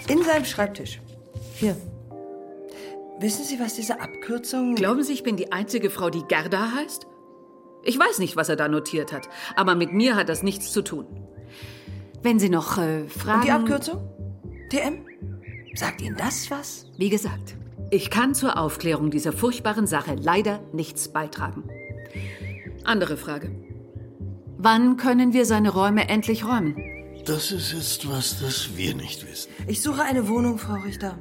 In 0.09 0.23
seinem 0.23 0.47
Schreibtisch. 0.47 1.01
Hier. 1.57 1.77
Wissen 3.21 3.45
Sie, 3.45 3.61
was 3.61 3.75
diese 3.75 4.01
Abkürzung... 4.01 4.77
Glauben 4.77 5.03
Sie, 5.03 5.13
ich 5.13 5.25
bin 5.25 5.37
die 5.37 5.53
einzige 5.53 5.91
Frau, 5.91 6.09
die 6.09 6.23
Gerda 6.23 6.73
heißt? 6.73 7.07
Ich 7.83 7.99
weiß 7.99 8.19
nicht, 8.19 8.37
was 8.37 8.49
er 8.49 8.57
da 8.57 8.69
notiert 8.69 9.13
hat, 9.13 9.29
aber 9.57 9.75
mit 9.75 9.93
mir 9.93 10.17
hat 10.17 10.29
das 10.29 10.43
nichts 10.43 10.73
zu 10.73 10.83
tun. 10.83 11.07
Wenn 12.23 12.39
Sie 12.39 12.49
noch 12.49 12.79
äh, 12.79 13.07
fragen... 13.09 13.41
Und 13.41 13.47
die 13.47 13.53
Abkürzung? 13.53 14.09
TM? 14.71 15.07
Sagt 15.75 16.03
Ihnen 16.03 16.17
das 16.17 16.51
was? 16.51 16.87
Wie 16.97 17.09
gesagt, 17.09 17.57
ich 17.91 18.11
kann 18.11 18.35
zur 18.35 18.59
Aufklärung 18.59 19.11
dieser 19.11 19.33
furchtbaren 19.33 19.87
Sache 19.87 20.17
leider 20.21 20.61
nichts 20.73 21.09
beitragen. 21.09 21.65
Andere 22.85 23.17
Frage. 23.17 23.51
Wann 24.59 24.97
können 24.97 25.33
wir 25.33 25.47
seine 25.47 25.71
Räume 25.71 26.09
endlich 26.09 26.45
räumen? 26.45 26.77
Das 27.25 27.53
ist 27.53 27.73
jetzt 27.73 28.09
was, 28.11 28.41
das 28.41 28.77
wir 28.77 28.95
nicht 28.95 29.31
wissen. 29.31 29.51
Ich 29.67 29.83
suche 29.83 30.03
eine 30.03 30.29
Wohnung, 30.29 30.59
Frau 30.59 30.75
Richter. 30.75 31.19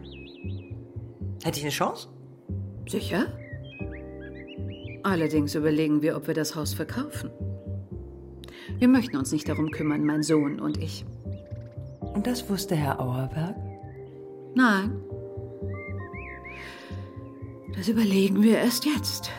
Hätte 1.44 1.60
ich 1.60 1.64
eine 1.64 1.72
Chance? 1.72 2.08
Sicher? 2.88 3.28
Allerdings 5.04 5.54
überlegen 5.56 6.02
wir, 6.02 6.18
ob 6.18 6.28
wir 6.28 6.34
das 6.34 6.56
Haus 6.56 6.74
verkaufen. 6.74 7.30
Wir 8.78 8.88
möchten 8.88 9.18
uns 9.18 9.32
nicht 9.32 9.48
darum 9.48 9.72
kümmern, 9.72 10.06
mein 10.06 10.24
Sohn 10.24 10.60
und 10.60 10.78
ich. 10.78 11.06
Und 12.00 12.28
das 12.28 12.50
wusste 12.50 12.76
Herr 12.76 13.00
Auerberg? 13.00 13.56
Nein. 14.56 15.02
Das 17.76 17.88
überlegen 17.88 18.42
wir 18.42 18.58
erst 18.58 18.86
jetzt. 18.86 19.32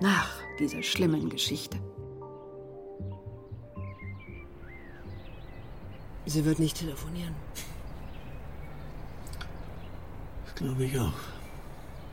Nach 0.00 0.28
dieser 0.58 0.82
schlimmen 0.82 1.28
Geschichte. 1.28 1.78
Sie 6.26 6.44
wird 6.44 6.58
nicht 6.58 6.78
telefonieren. 6.78 7.34
Das 10.44 10.54
glaube 10.54 10.84
ich 10.84 10.98
auch. 10.98 11.12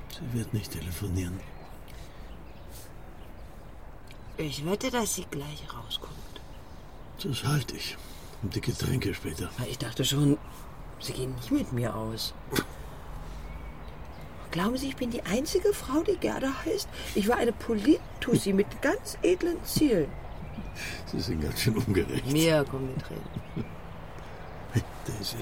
Sie 0.10 0.38
wird 0.38 0.54
nicht 0.54 0.72
telefonieren. 0.72 1.40
Ich 4.38 4.66
wette, 4.66 4.92
dass 4.92 5.16
sie 5.16 5.26
gleich 5.30 5.64
rauskommt. 5.74 6.27
Das 7.24 7.44
halte 7.44 7.76
ich. 7.76 7.98
Und 8.44 8.56
die 8.56 8.62
Getränke 8.62 9.14
später. 9.14 9.50
Ich 9.70 9.78
dachte 9.78 10.06
schon, 10.06 10.38
sie 11.00 11.14
gehen 11.14 11.34
nicht 11.36 11.52
mit 11.52 11.74
mir 11.74 11.96
aus. 11.96 12.34
Glauben 14.52 14.78
Sie, 14.78 14.88
ich 14.88 14.96
bin 14.96 15.12
die 15.12 15.24
einzige 15.24 15.74
Frau, 15.74 16.04
die 16.04 16.16
Gerda 16.16 16.52
heißt? 16.66 16.88
Ich 17.16 17.28
war 17.28 17.38
eine 17.38 17.52
Polit-Tussi 17.52 18.54
mit 18.54 18.82
ganz 18.82 19.18
edlen 19.22 19.64
Zielen. 19.64 20.08
Sie 21.12 21.20
sind 21.20 21.42
ganz 21.42 21.60
schön 21.60 21.76
ungerecht. 21.78 22.32
Mir 22.32 22.64
kommen 22.64 22.90
die 22.96 23.02
Tränen. 23.02 23.66
Hey, 24.72 24.84
Daisy. 25.06 25.38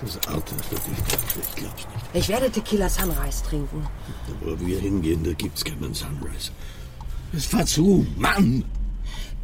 Das 0.00 0.16
Auto 0.28 0.54
ist 0.56 0.70
wirklich 0.70 0.96
ganz 0.96 1.36
ich 1.36 1.54
glaub's 1.56 1.86
nicht. 1.86 2.06
Ich 2.14 2.28
werde 2.28 2.50
Tequila 2.50 2.88
Sunrise 2.88 3.44
trinken. 3.44 3.86
Da 4.26 4.46
wo 4.46 4.58
wir 4.58 4.78
hingehen, 4.78 5.22
da 5.24 5.32
gibt's 5.32 5.64
keinen 5.64 5.92
Sunrise. 5.92 6.52
Es 7.32 7.46
fahr 7.46 7.66
zu, 7.66 8.06
Mann! 8.16 8.64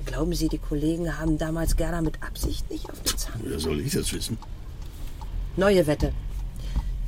Glauben 0.07 0.33
Sie, 0.35 0.49
die 0.49 0.59
Kollegen 0.59 1.19
haben 1.19 1.37
damals 1.37 1.77
Gerda 1.77 2.01
mit 2.01 2.23
Absicht 2.23 2.71
nicht 2.71 2.89
auf 2.91 3.03
den 3.03 3.19
Zahn? 3.19 3.41
Woher 3.43 3.59
soll 3.59 3.81
ich 3.81 3.93
das 3.93 4.13
wissen? 4.13 4.39
Neue 5.57 5.87
Wette. 5.87 6.13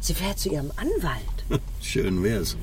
Sie 0.01 0.15
fährt 0.15 0.39
zu 0.39 0.51
ihrem 0.51 0.73
Anwalt. 0.77 1.63
Schön 1.81 2.23
wär's. 2.23 2.57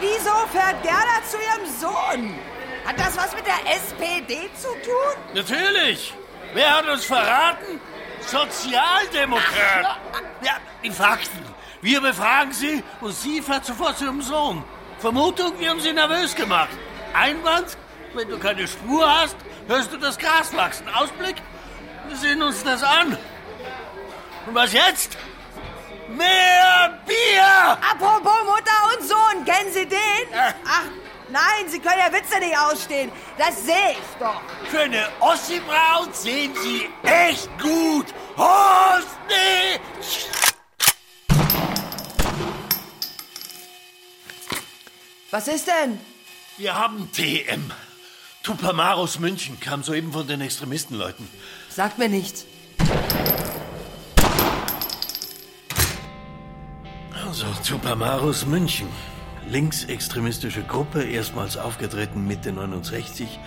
Wieso 0.00 0.30
fährt 0.52 0.82
Gerda 0.82 1.22
zu 1.28 1.36
ihrem 1.36 1.66
Sohn? 1.80 2.34
Hat 2.84 2.98
das 2.98 3.16
was 3.16 3.34
mit 3.34 3.44
der 3.46 3.60
SPD 3.74 4.48
zu 4.54 4.68
tun? 4.84 5.34
Natürlich! 5.34 6.14
Wer 6.54 6.76
hat 6.76 6.88
uns 6.88 7.04
verraten? 7.04 7.80
Sozialdemokrat! 8.20 9.98
Ja, 10.42 10.52
die 10.82 10.90
Fakten. 10.90 11.40
Wir 11.82 12.00
befragen 12.00 12.52
Sie 12.52 12.82
und 13.00 13.14
Sie 13.14 13.40
fährt 13.42 13.64
sofort 13.64 13.98
zu 13.98 14.04
Ihrem 14.04 14.22
Sohn. 14.22 14.64
Vermutung, 14.98 15.52
wir 15.58 15.70
haben 15.70 15.80
Sie 15.80 15.92
nervös 15.92 16.34
gemacht. 16.34 16.70
Einwand, 17.14 17.76
wenn 18.14 18.28
du 18.28 18.38
keine 18.38 18.66
Spur 18.66 19.08
hast, 19.08 19.36
hörst 19.68 19.92
du 19.92 19.96
das 19.96 20.18
Gras 20.18 20.54
wachsen. 20.56 20.88
Ausblick, 20.88 21.36
wir 22.08 22.16
sehen 22.16 22.42
uns 22.42 22.64
das 22.64 22.82
an. 22.82 23.16
Und 24.46 24.54
was 24.54 24.72
jetzt? 24.72 25.16
Mehr 26.08 26.98
Bier! 27.06 27.78
Apropos 27.92 28.44
Mutter 28.44 28.98
und 28.98 29.06
Sohn, 29.06 29.44
kennen 29.44 29.72
Sie 29.72 29.86
den? 29.86 29.98
Ach, 30.66 30.84
nein, 31.28 31.68
Sie 31.68 31.78
können 31.78 31.98
ja 31.98 32.12
Witze 32.12 32.38
nicht 32.40 32.58
ausstehen. 32.58 33.12
Das 33.36 33.64
sehe 33.64 33.92
ich 33.92 34.18
doch. 34.18 34.40
Für 34.70 34.80
eine 34.80 35.06
Ossi-Braut 35.20 36.16
sehen 36.16 36.54
Sie 36.56 36.88
echt 37.04 37.48
gut. 37.60 38.06
Horst, 38.36 39.16
nee! 39.28 39.78
Was 45.30 45.46
ist 45.46 45.66
denn? 45.66 45.98
Wir 46.56 46.74
haben 46.74 47.12
TM. 47.12 47.70
Tupamaros 48.42 49.18
München 49.18 49.60
kam 49.60 49.82
soeben 49.82 50.10
von 50.10 50.26
den 50.26 50.40
Extremistenleuten. 50.40 51.28
Sagt 51.68 51.98
mir 51.98 52.08
nichts. 52.08 52.46
Also, 57.26 57.44
Tupamaros 57.62 58.46
München. 58.46 58.88
Linksextremistische 59.50 60.62
Gruppe, 60.62 61.02
erstmals 61.02 61.58
aufgetreten 61.58 62.26
Mitte 62.26 62.50
69. 62.50 63.38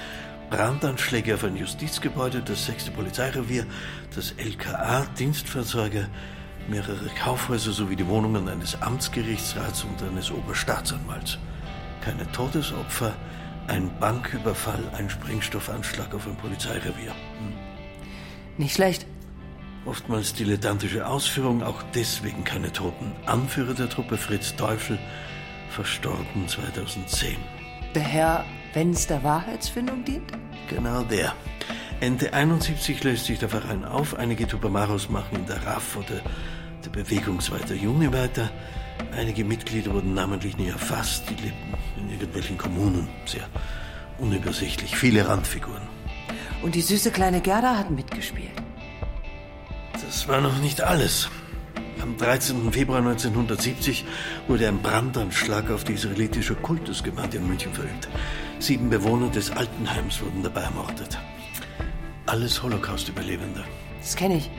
Brandanschläge 0.51 1.33
auf 1.33 1.43
ein 1.43 1.55
Justizgebäude, 1.55 2.43
das 2.43 2.67
6. 2.67 2.91
Polizeirevier, 2.91 3.65
das 4.13 4.33
LKA, 4.37 5.07
Dienstfahrzeuge, 5.17 6.09
mehrere 6.67 7.09
Kaufhäuser 7.19 7.71
sowie 7.71 7.95
die 7.95 8.07
Wohnungen 8.07 8.47
eines 8.49 8.79
Amtsgerichtsrats 8.83 9.83
und 9.83 10.03
eines 10.03 10.29
Oberstaatsanwalts. 10.29 11.39
Keine 12.01 12.29
Todesopfer, 12.31 13.13
ein 13.67 13.91
Banküberfall, 13.99 14.83
ein 14.97 15.09
Sprengstoffanschlag 15.09 16.13
auf 16.13 16.27
ein 16.27 16.35
Polizeirevier. 16.35 17.11
Hm. 17.11 17.53
Nicht 18.57 18.75
schlecht. 18.75 19.05
Oftmals 19.85 20.33
dilettantische 20.33 21.07
Ausführung, 21.07 21.63
auch 21.63 21.81
deswegen 21.95 22.43
keine 22.43 22.71
Toten. 22.71 23.13
Anführer 23.25 23.73
der 23.73 23.89
Truppe 23.89 24.17
Fritz 24.17 24.55
Teufel, 24.55 24.99
verstorben 25.69 26.47
2010. 26.47 27.37
Der 27.95 28.03
Herr, 28.03 28.45
wenn 28.73 28.91
es 28.91 29.07
der 29.07 29.23
Wahrheitsfindung 29.23 30.03
dient? 30.05 30.31
Genau 30.69 31.03
der. 31.03 31.33
Ende 31.99 32.33
71 32.33 33.03
löst 33.03 33.25
sich 33.25 33.39
der 33.39 33.49
Verein 33.49 33.85
auf. 33.85 34.15
Einige 34.15 34.47
Tupamaros 34.47 35.09
machen 35.09 35.37
in 35.37 35.45
der 35.45 35.65
RAF 35.65 35.97
oder 35.97 36.21
der 36.85 36.89
Bewegungsweiter 36.89 37.75
Junge 37.75 38.11
weiter. 38.13 38.49
Einige 39.15 39.43
Mitglieder 39.43 39.93
wurden 39.93 40.13
namentlich 40.13 40.57
nie 40.57 40.69
erfasst. 40.69 41.29
Die 41.29 41.35
lebten 41.35 41.73
in 41.97 42.11
irgendwelchen 42.11 42.57
Kommunen. 42.57 43.07
Sehr 43.25 43.47
unübersichtlich. 44.17 44.95
Viele 44.95 45.27
Randfiguren. 45.27 45.81
Und 46.61 46.75
die 46.75 46.81
süße 46.81 47.11
kleine 47.11 47.41
Gerda 47.41 47.77
hat 47.77 47.91
mitgespielt. 47.91 48.51
Das 49.93 50.27
war 50.27 50.41
noch 50.41 50.57
nicht 50.59 50.81
alles. 50.81 51.29
Am 52.01 52.17
13. 52.17 52.71
Februar 52.71 52.99
1970 52.99 54.05
wurde 54.47 54.67
ein 54.67 54.81
Brandanschlag 54.81 55.69
auf 55.69 55.83
die 55.83 55.93
israelitische 55.93 56.55
Kultusgemeinde 56.55 57.37
in 57.37 57.47
München 57.47 57.73
verübt. 57.73 58.09
Sieben 58.59 58.89
Bewohner 58.89 59.29
des 59.29 59.51
Altenheims 59.51 60.21
wurden 60.21 60.43
dabei 60.43 60.61
ermordet. 60.61 61.17
Alles 62.25 62.61
Holocaust-Überlebende. 62.63 63.63
Das 63.99 64.15
kenne 64.15 64.37
ich. 64.37 64.49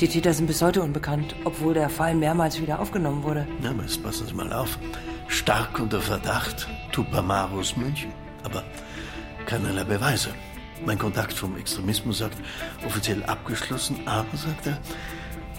Die 0.00 0.08
Täter 0.08 0.34
sind 0.34 0.46
bis 0.46 0.62
heute 0.62 0.82
unbekannt, 0.82 1.34
obwohl 1.44 1.74
der 1.74 1.88
Fall 1.88 2.14
mehrmals 2.14 2.60
wieder 2.60 2.80
aufgenommen 2.80 3.22
wurde. 3.22 3.46
Na, 3.62 3.72
jetzt 3.82 4.02
passen 4.02 4.26
Sie 4.26 4.34
mal 4.34 4.52
auf. 4.52 4.78
Stark 5.28 5.78
unter 5.78 6.00
Verdacht, 6.00 6.68
Tupamaros 6.92 7.76
München. 7.76 8.12
Aber 8.42 8.62
keinerlei 9.46 9.84
Beweise. 9.84 10.30
Mein 10.84 10.98
Kontakt 10.98 11.32
vom 11.32 11.56
Extremismus 11.56 12.18
sagt, 12.18 12.36
offiziell 12.86 13.22
abgeschlossen, 13.24 14.00
aber, 14.06 14.36
sagt 14.36 14.66
er, 14.66 14.78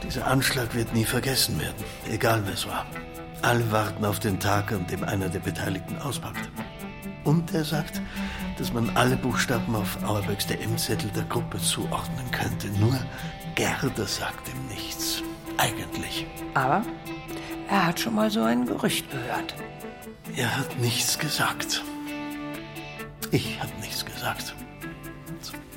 dieser 0.03 0.27
Anschlag 0.27 0.75
wird 0.75 0.93
nie 0.93 1.05
vergessen 1.05 1.59
werden, 1.59 1.83
egal 2.11 2.41
wer 2.45 2.53
es 2.53 2.67
war. 2.67 2.85
Alle 3.41 3.71
warten 3.71 4.05
auf 4.05 4.19
den 4.19 4.39
Tag, 4.39 4.71
an 4.71 4.85
dem 4.87 5.03
einer 5.03 5.29
der 5.29 5.39
Beteiligten 5.39 5.97
auspackt. 5.99 6.49
Und 7.23 7.53
er 7.53 7.63
sagt, 7.63 8.01
dass 8.57 8.71
man 8.71 8.89
alle 8.95 9.15
Buchstaben 9.17 9.75
auf 9.75 9.97
Auerbecks 10.03 10.45
DM-Zettel 10.45 11.09
der 11.11 11.23
Gruppe 11.23 11.57
zuordnen 11.57 12.29
könnte. 12.31 12.67
Nur 12.79 12.99
Gerda 13.55 14.05
sagt 14.05 14.49
ihm 14.49 14.67
nichts. 14.67 15.23
Eigentlich. 15.57 16.27
Aber 16.53 16.83
er 17.69 17.87
hat 17.87 17.99
schon 17.99 18.15
mal 18.15 18.29
so 18.29 18.43
ein 18.43 18.65
Gerücht 18.65 19.09
gehört. 19.09 19.55
Er 20.35 20.57
hat 20.57 20.77
nichts 20.79 21.17
gesagt. 21.17 21.81
Ich 23.31 23.59
habe 23.61 23.71
nichts 23.79 24.05
gesagt. 24.05 24.53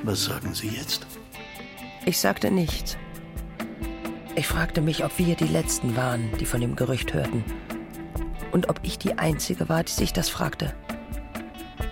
Was 0.02 0.24
sagen 0.24 0.54
Sie 0.54 0.68
jetzt? 0.68 1.06
Ich 2.04 2.18
sagte 2.18 2.50
nichts. 2.50 2.96
Ich 4.34 4.46
fragte 4.46 4.80
mich, 4.80 5.04
ob 5.04 5.18
wir 5.18 5.34
die 5.34 5.46
Letzten 5.46 5.96
waren, 5.96 6.30
die 6.38 6.46
von 6.46 6.60
dem 6.60 6.76
Gerücht 6.76 7.14
hörten. 7.14 7.44
Und 8.52 8.68
ob 8.68 8.80
ich 8.82 8.98
die 8.98 9.18
Einzige 9.18 9.68
war, 9.68 9.84
die 9.84 9.92
sich 9.92 10.12
das 10.12 10.28
fragte. 10.28 10.74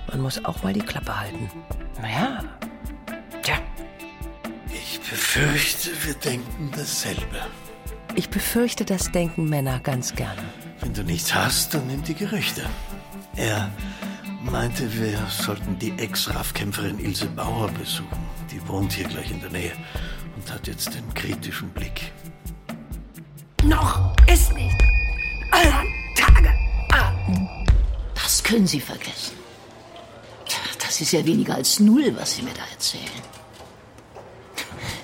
Man 0.09 0.20
muss 0.20 0.44
auch 0.44 0.62
mal 0.62 0.72
die 0.72 0.81
Klappe 0.81 1.18
halten. 1.18 1.51
Naja. 2.01 2.55
Befürchte, 5.08 5.90
wir 6.04 6.14
denken 6.14 6.70
dasselbe. 6.74 7.46
Ich 8.16 8.28
befürchte, 8.28 8.84
das 8.84 9.12
denken 9.12 9.48
Männer 9.48 9.78
ganz 9.78 10.14
gerne. 10.14 10.42
Wenn 10.80 10.94
du 10.94 11.04
nichts 11.04 11.32
hast, 11.32 11.74
dann 11.74 11.86
nimm 11.86 12.02
die 12.02 12.14
Gerüchte. 12.14 12.62
Er 13.36 13.70
meinte, 14.42 14.92
wir 14.98 15.16
sollten 15.28 15.78
die 15.78 15.92
Ex-RAF-Kämpferin 15.96 16.98
Ilse 16.98 17.26
Bauer 17.26 17.68
besuchen. 17.70 18.18
Die 18.50 18.66
wohnt 18.66 18.92
hier 18.92 19.06
gleich 19.06 19.30
in 19.30 19.40
der 19.40 19.50
Nähe 19.50 19.72
und 20.34 20.52
hat 20.52 20.66
jetzt 20.66 20.92
den 20.94 21.14
kritischen 21.14 21.68
Blick. 21.70 22.12
Noch 23.62 24.12
ist 24.26 24.52
nicht 24.54 24.76
aller 25.52 25.84
Tage 26.16 26.52
Abend. 26.92 27.48
Das 28.14 28.42
können 28.42 28.66
Sie 28.66 28.80
vergessen. 28.80 29.36
Das 30.80 31.00
ist 31.00 31.12
ja 31.12 31.24
weniger 31.24 31.54
als 31.54 31.78
null, 31.78 32.12
was 32.16 32.34
Sie 32.36 32.42
mir 32.42 32.54
da 32.54 32.62
erzählen. 32.72 33.36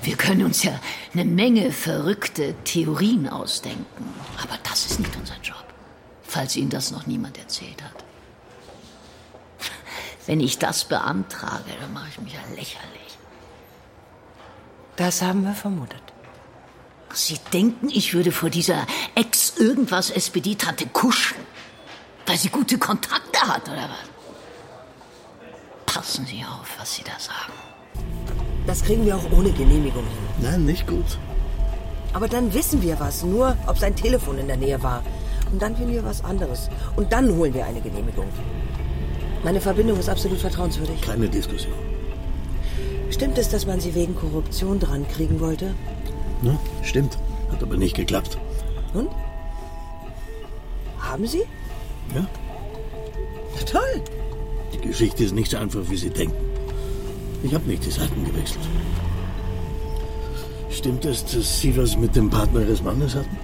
Wir 0.03 0.17
können 0.17 0.45
uns 0.45 0.65
ja 0.65 0.79
eine 1.13 1.25
Menge 1.25 1.71
verrückte 1.71 2.55
Theorien 2.65 3.29
ausdenken. 3.29 4.15
Aber 4.43 4.59
das 4.65 4.87
ist 4.87 4.99
nicht 4.99 5.15
unser 5.17 5.37
Job. 5.43 5.65
Falls 6.25 6.57
Ihnen 6.57 6.71
das 6.71 6.91
noch 6.91 7.07
niemand 7.07 7.39
erzählt 7.39 7.83
hat. 7.83 8.05
Wenn 10.27 10.41
ich 10.41 10.59
das 10.59 10.85
beantrage, 10.85 11.71
dann 11.81 11.93
mache 11.93 12.09
ich 12.11 12.21
mich 12.21 12.33
ja 12.33 12.41
lächerlich. 12.51 13.19
Das 14.97 15.23
haben 15.23 15.45
wir 15.45 15.55
vermutet. 15.55 16.03
Sie 17.13 17.39
denken, 17.53 17.89
ich 17.91 18.15
würde 18.15 18.33
vor 18.33 18.51
dieser 18.51 18.87
Ex-Irgendwas-SPD-Tante 19.15 20.87
kuschen? 20.87 21.37
Weil 22.27 22.39
sie 22.39 22.49
gute 22.49 22.79
Kontakte 22.79 23.41
hat, 23.41 23.69
oder 23.69 23.91
was? 23.91 24.09
Passen 25.95 26.25
Sie 26.25 26.43
auf, 26.45 26.79
was 26.79 26.95
Sie 26.95 27.03
da 27.03 27.19
sagen. 27.19 27.53
Das 28.67 28.83
kriegen 28.83 29.05
wir 29.05 29.17
auch 29.17 29.33
ohne 29.37 29.51
Genehmigung 29.51 30.05
hin. 30.05 30.43
Nein, 30.43 30.65
nicht 30.65 30.87
gut. 30.87 31.19
Aber 32.13 32.29
dann 32.29 32.53
wissen 32.55 32.83
wir 32.83 33.01
was, 33.01 33.25
nur 33.25 33.57
ob 33.67 33.79
sein 33.79 33.97
Telefon 33.97 34.39
in 34.39 34.47
der 34.47 34.57
Nähe 34.57 34.83
war. 34.83 35.03
Und 35.51 35.61
dann 35.61 35.77
finden 35.77 35.93
wir 35.93 36.05
was 36.05 36.25
anderes. 36.25 36.69
Und 36.97 37.13
dann 37.13 37.35
holen 37.37 37.53
wir 37.55 37.65
eine 37.67 37.81
Genehmigung. 37.81 38.27
Meine 39.45 39.61
Verbindung 39.61 39.99
ist 39.99 40.09
absolut 40.09 40.39
vertrauenswürdig. 40.39 41.01
Keine 41.01 41.29
Diskussion. 41.29 41.75
Stimmt 43.11 43.37
es, 43.39 43.49
dass 43.49 43.67
man 43.67 43.81
sie 43.81 43.95
wegen 43.95 44.15
Korruption 44.15 44.79
dran 44.79 45.07
kriegen 45.09 45.41
wollte? 45.41 45.75
Ne? 46.43 46.59
Stimmt. 46.83 47.19
Hat 47.51 47.63
aber 47.63 47.77
nicht 47.77 47.97
geklappt. 47.97 48.39
Und? 48.95 49.11
Haben 50.99 51.27
Sie? 51.27 51.43
Ja. 52.15 52.27
Toll. 53.67 54.03
Die 54.73 54.89
Geschichte 54.89 55.25
ist 55.25 55.35
nicht 55.35 55.51
so 55.51 55.59
einfach, 55.59 55.81
wie 55.89 55.97
Sie 55.97 56.11
denken. 56.11 56.52
Ich 57.43 57.55
habe 57.55 57.69
nicht 57.69 57.85
die 57.85 57.91
Seiten 57.91 58.25
gewechselt. 58.25 58.69
Stimmt 60.71 61.05
es, 61.05 61.25
dass 61.25 61.61
Sie 61.61 61.77
was 61.77 61.97
mit 61.97 62.15
dem 62.17 62.31
Partner 62.31 62.61
Ihres 62.61 62.83
Mannes 62.83 63.15
hatten? 63.15 63.37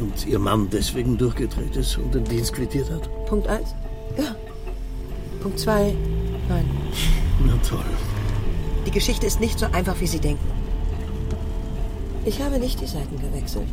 Und 0.00 0.26
Ihr 0.26 0.38
Mann 0.38 0.68
deswegen 0.70 1.16
durchgedreht 1.16 1.76
ist 1.76 1.96
und 1.96 2.14
den 2.14 2.24
Dienst 2.24 2.52
quittiert 2.52 2.90
hat? 2.90 3.08
Punkt 3.26 3.46
eins? 3.46 3.74
Ja. 4.18 4.34
Punkt 5.40 5.58
zwei? 5.58 5.94
Nein. 6.48 6.68
Na 7.44 7.56
toll. 7.68 7.84
Die 8.86 8.90
Geschichte 8.90 9.26
ist 9.26 9.40
nicht 9.40 9.58
so 9.58 9.66
einfach, 9.66 10.00
wie 10.00 10.06
Sie 10.06 10.20
denken. 10.20 10.46
Ich 12.24 12.40
habe 12.42 12.58
nicht 12.58 12.80
die 12.80 12.86
Seiten 12.86 13.20
gewechselt. 13.20 13.68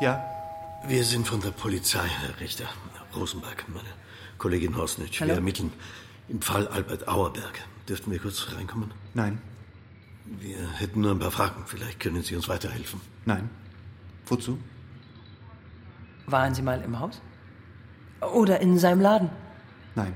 Ja? 0.00 0.24
Wir 0.86 1.04
sind 1.04 1.26
von 1.28 1.40
der 1.40 1.50
Polizei, 1.50 2.06
Herr 2.20 2.40
Richter. 2.40 2.64
Rosenberg, 3.14 3.64
meine 3.68 3.88
Kollegin 4.38 4.76
Hosnitsch. 4.76 5.20
Hallo? 5.20 5.28
Wir 5.28 5.36
ermitteln 5.36 5.72
im 6.28 6.40
Fall 6.40 6.68
Albert 6.68 7.08
Auerberg. 7.08 7.60
Dürften 7.88 8.10
wir 8.10 8.18
kurz 8.18 8.46
reinkommen? 8.54 8.92
Nein. 9.14 9.40
Wir 10.24 10.70
hätten 10.72 11.00
nur 11.00 11.10
ein 11.10 11.18
paar 11.18 11.30
Fragen. 11.30 11.64
Vielleicht 11.66 12.00
können 12.00 12.22
Sie 12.22 12.36
uns 12.36 12.48
weiterhelfen. 12.48 13.00
Nein. 13.24 13.50
Wozu? 14.26 14.58
Waren 16.26 16.54
Sie 16.54 16.62
mal 16.62 16.80
im 16.82 16.98
Haus? 16.98 17.20
Oder 18.20 18.60
in 18.60 18.78
seinem 18.78 19.00
Laden? 19.00 19.30
Nein. 19.94 20.14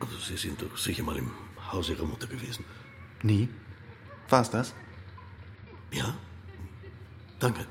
Also 0.00 0.16
Sie 0.18 0.36
sind 0.36 0.60
doch 0.60 0.76
sicher 0.76 1.02
mal 1.02 1.16
im 1.16 1.30
Haus 1.72 1.88
Ihrer 1.88 2.04
Mutter 2.04 2.26
gewesen. 2.26 2.64
Nie. 3.22 3.48
War's 4.28 4.50
das? 4.50 4.74
Ja. 5.90 6.14
Danke. 7.40 7.64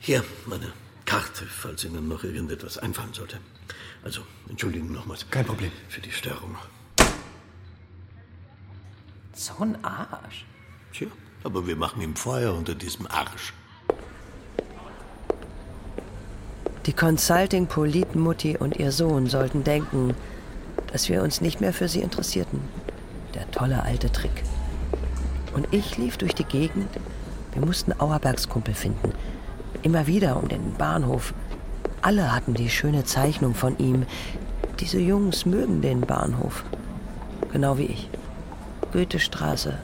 Hier, 0.00 0.24
meine 0.46 0.72
Karte, 1.06 1.46
falls 1.46 1.84
Ihnen 1.84 2.08
noch 2.08 2.24
irgendetwas 2.24 2.76
einfallen 2.78 3.14
sollte. 3.14 3.38
Also, 4.04 4.20
entschuldigen 4.48 4.92
nochmals. 4.92 5.24
Kein 5.30 5.46
Problem. 5.46 5.72
Für 5.88 6.00
die 6.00 6.12
Störung. 6.12 6.56
So 9.32 9.54
ein 9.60 9.82
Arsch. 9.84 10.44
Tja, 10.92 11.08
aber 11.44 11.66
wir 11.66 11.76
machen 11.76 12.02
ihm 12.02 12.16
Feuer 12.16 12.54
unter 12.54 12.74
diesem 12.74 13.06
Arsch. 13.06 13.52
Die 16.86 16.92
Consulting-Politenmutti 16.92 18.56
und 18.58 18.76
ihr 18.76 18.92
Sohn 18.92 19.26
sollten 19.26 19.64
denken, 19.64 20.14
dass 20.92 21.08
wir 21.08 21.22
uns 21.22 21.40
nicht 21.40 21.60
mehr 21.60 21.72
für 21.72 21.88
sie 21.88 22.00
interessierten. 22.00 22.60
Der 23.34 23.50
tolle 23.50 23.82
alte 23.82 24.10
Trick. 24.10 24.42
Und 25.52 25.66
ich 25.72 25.96
lief 25.98 26.16
durch 26.16 26.34
die 26.34 26.44
Gegend. 26.44 26.88
Wir 27.52 27.64
mussten 27.64 27.92
Auerbergs 27.98 28.48
Kumpel 28.48 28.74
finden. 28.74 29.12
Immer 29.82 30.06
wieder 30.06 30.36
um 30.36 30.48
den 30.48 30.74
Bahnhof. 30.74 31.34
Alle 32.02 32.32
hatten 32.34 32.54
die 32.54 32.70
schöne 32.70 33.04
Zeichnung 33.04 33.54
von 33.54 33.78
ihm. 33.78 34.06
Diese 34.80 34.98
Jungs 34.98 35.46
mögen 35.46 35.80
den 35.80 36.00
Bahnhof. 36.02 36.64
Genau 37.52 37.78
wie 37.78 37.86
ich. 37.86 38.10
Goethestraße, 38.92 39.78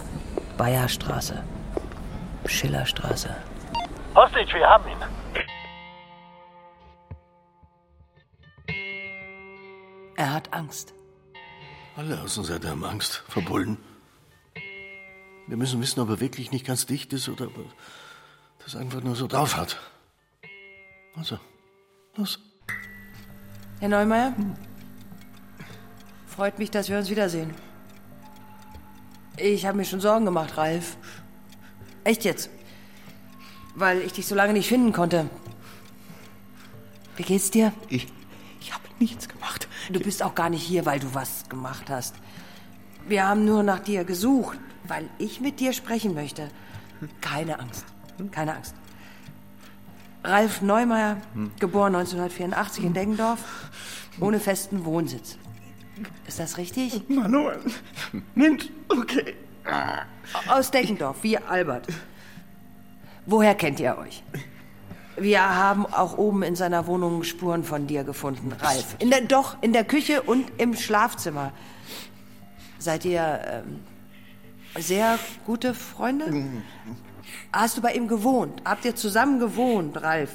Bayerstraße, 0.57 1.42
Schillerstraße. 2.47 3.35
Hostage, 4.14 4.55
wir 4.55 4.68
haben 4.68 4.85
ihn. 4.88 4.99
Er 10.16 10.33
hat 10.35 10.53
Angst. 10.53 10.95
Alle 11.97 12.21
Außenseiter 12.21 12.71
haben 12.71 12.85
Angst, 12.85 13.25
verbullen. 13.29 13.79
Wir 15.47 15.57
müssen 15.57 15.81
wissen, 15.81 16.01
ob 16.01 16.09
er 16.09 16.21
wirklich 16.21 16.53
nicht 16.53 16.66
ganz 16.66 16.87
dicht 16.87 17.12
ist 17.12 17.29
oder 17.29 17.47
er 17.47 17.64
das 18.64 18.77
einfach 18.77 19.03
nur 19.03 19.16
so 19.16 19.27
drauf 19.27 19.57
hat. 19.57 19.79
Also, 21.16 21.38
los. 22.16 22.38
Herr 23.81 23.88
Neumeier? 23.88 24.35
Freut 26.27 26.59
mich, 26.59 26.70
dass 26.70 26.88
wir 26.88 26.98
uns 26.98 27.11
wiedersehen. 27.11 27.53
Ich 29.37 29.66
habe 29.66 29.77
mir 29.77 29.85
schon 29.85 30.01
Sorgen 30.01 30.25
gemacht, 30.25 30.57
Ralf. 30.57 30.96
Echt 32.05 32.25
jetzt. 32.25 32.51
Weil 33.75 34.01
ich 34.03 34.12
dich 34.12 34.27
so 34.27 34.35
lange 34.35 34.53
nicht 34.53 34.68
finden 34.68 34.92
konnte. 34.92 35.29
Wie 37.16 37.22
geht's 37.22 37.51
dir? 37.51 37.72
Ich, 37.88 38.07
ich 38.61 38.72
habe 38.72 38.85
nichts 38.98 39.29
gemacht. 39.29 39.68
Du 39.90 40.01
bist 40.01 40.22
auch 40.22 40.35
gar 40.35 40.48
nicht 40.48 40.62
hier, 40.62 40.87
weil 40.87 41.01
du 41.01 41.14
was 41.14 41.48
gemacht 41.48 41.90
hast. 41.90 42.14
Wir 43.07 43.27
haben 43.27 43.44
nur 43.44 43.62
nach 43.62 43.81
dir 43.81 44.05
gesucht, 44.05 44.59
weil 44.85 45.09
ich 45.18 45.40
mit 45.40 45.61
dir 45.61 45.72
sprechen 45.72 46.14
möchte. 46.14 46.51
Keine 47.20 47.59
Angst. 47.59 47.91
Keine 48.31 48.55
Angst. 48.57 48.75
Ralf 50.25 50.63
Neumeier, 50.63 51.17
geboren 51.59 51.97
1984 51.97 52.85
in 52.85 52.95
Deggendorf, 52.95 53.41
ohne 54.21 54.39
festen 54.39 54.85
Wohnsitz. 54.85 55.37
Ist 56.27 56.39
das 56.39 56.59
richtig? 56.59 57.09
Manuel. 57.09 57.59
Mint. 58.35 58.71
Okay. 58.89 59.35
Aus 60.49 60.71
Deggendorf, 60.71 61.23
wie 61.23 61.39
Albert. 61.39 61.89
Woher 63.27 63.55
kennt 63.55 63.81
ihr 63.81 63.97
euch? 63.99 64.23
Wir 65.17 65.43
haben 65.43 65.87
auch 65.87 66.17
oben 66.17 66.43
in 66.43 66.57
seiner 66.57 66.87
Wohnung 66.87 67.23
Spuren 67.23 67.65
von 67.65 67.87
dir 67.87 68.03
gefunden, 68.03 68.53
Ralf. 68.53 68.97
In 68.99 69.11
der, 69.11 69.21
doch, 69.23 69.57
in 69.61 69.73
der 69.73 69.85
Küche 69.85 70.23
und 70.23 70.51
im 70.59 70.75
Schlafzimmer. 70.75 71.53
Seid 72.79 73.05
ihr 73.05 73.41
ähm, 73.47 73.81
sehr 74.79 75.19
gute 75.45 75.75
Freunde? 75.75 76.27
Hast 77.53 77.77
du 77.77 77.83
bei 77.83 77.93
ihm 77.93 78.09
gewohnt? 78.09 78.63
Habt 78.65 78.85
ihr 78.85 78.95
zusammen 78.95 79.39
gewohnt, 79.39 80.03
Ralf? 80.03 80.31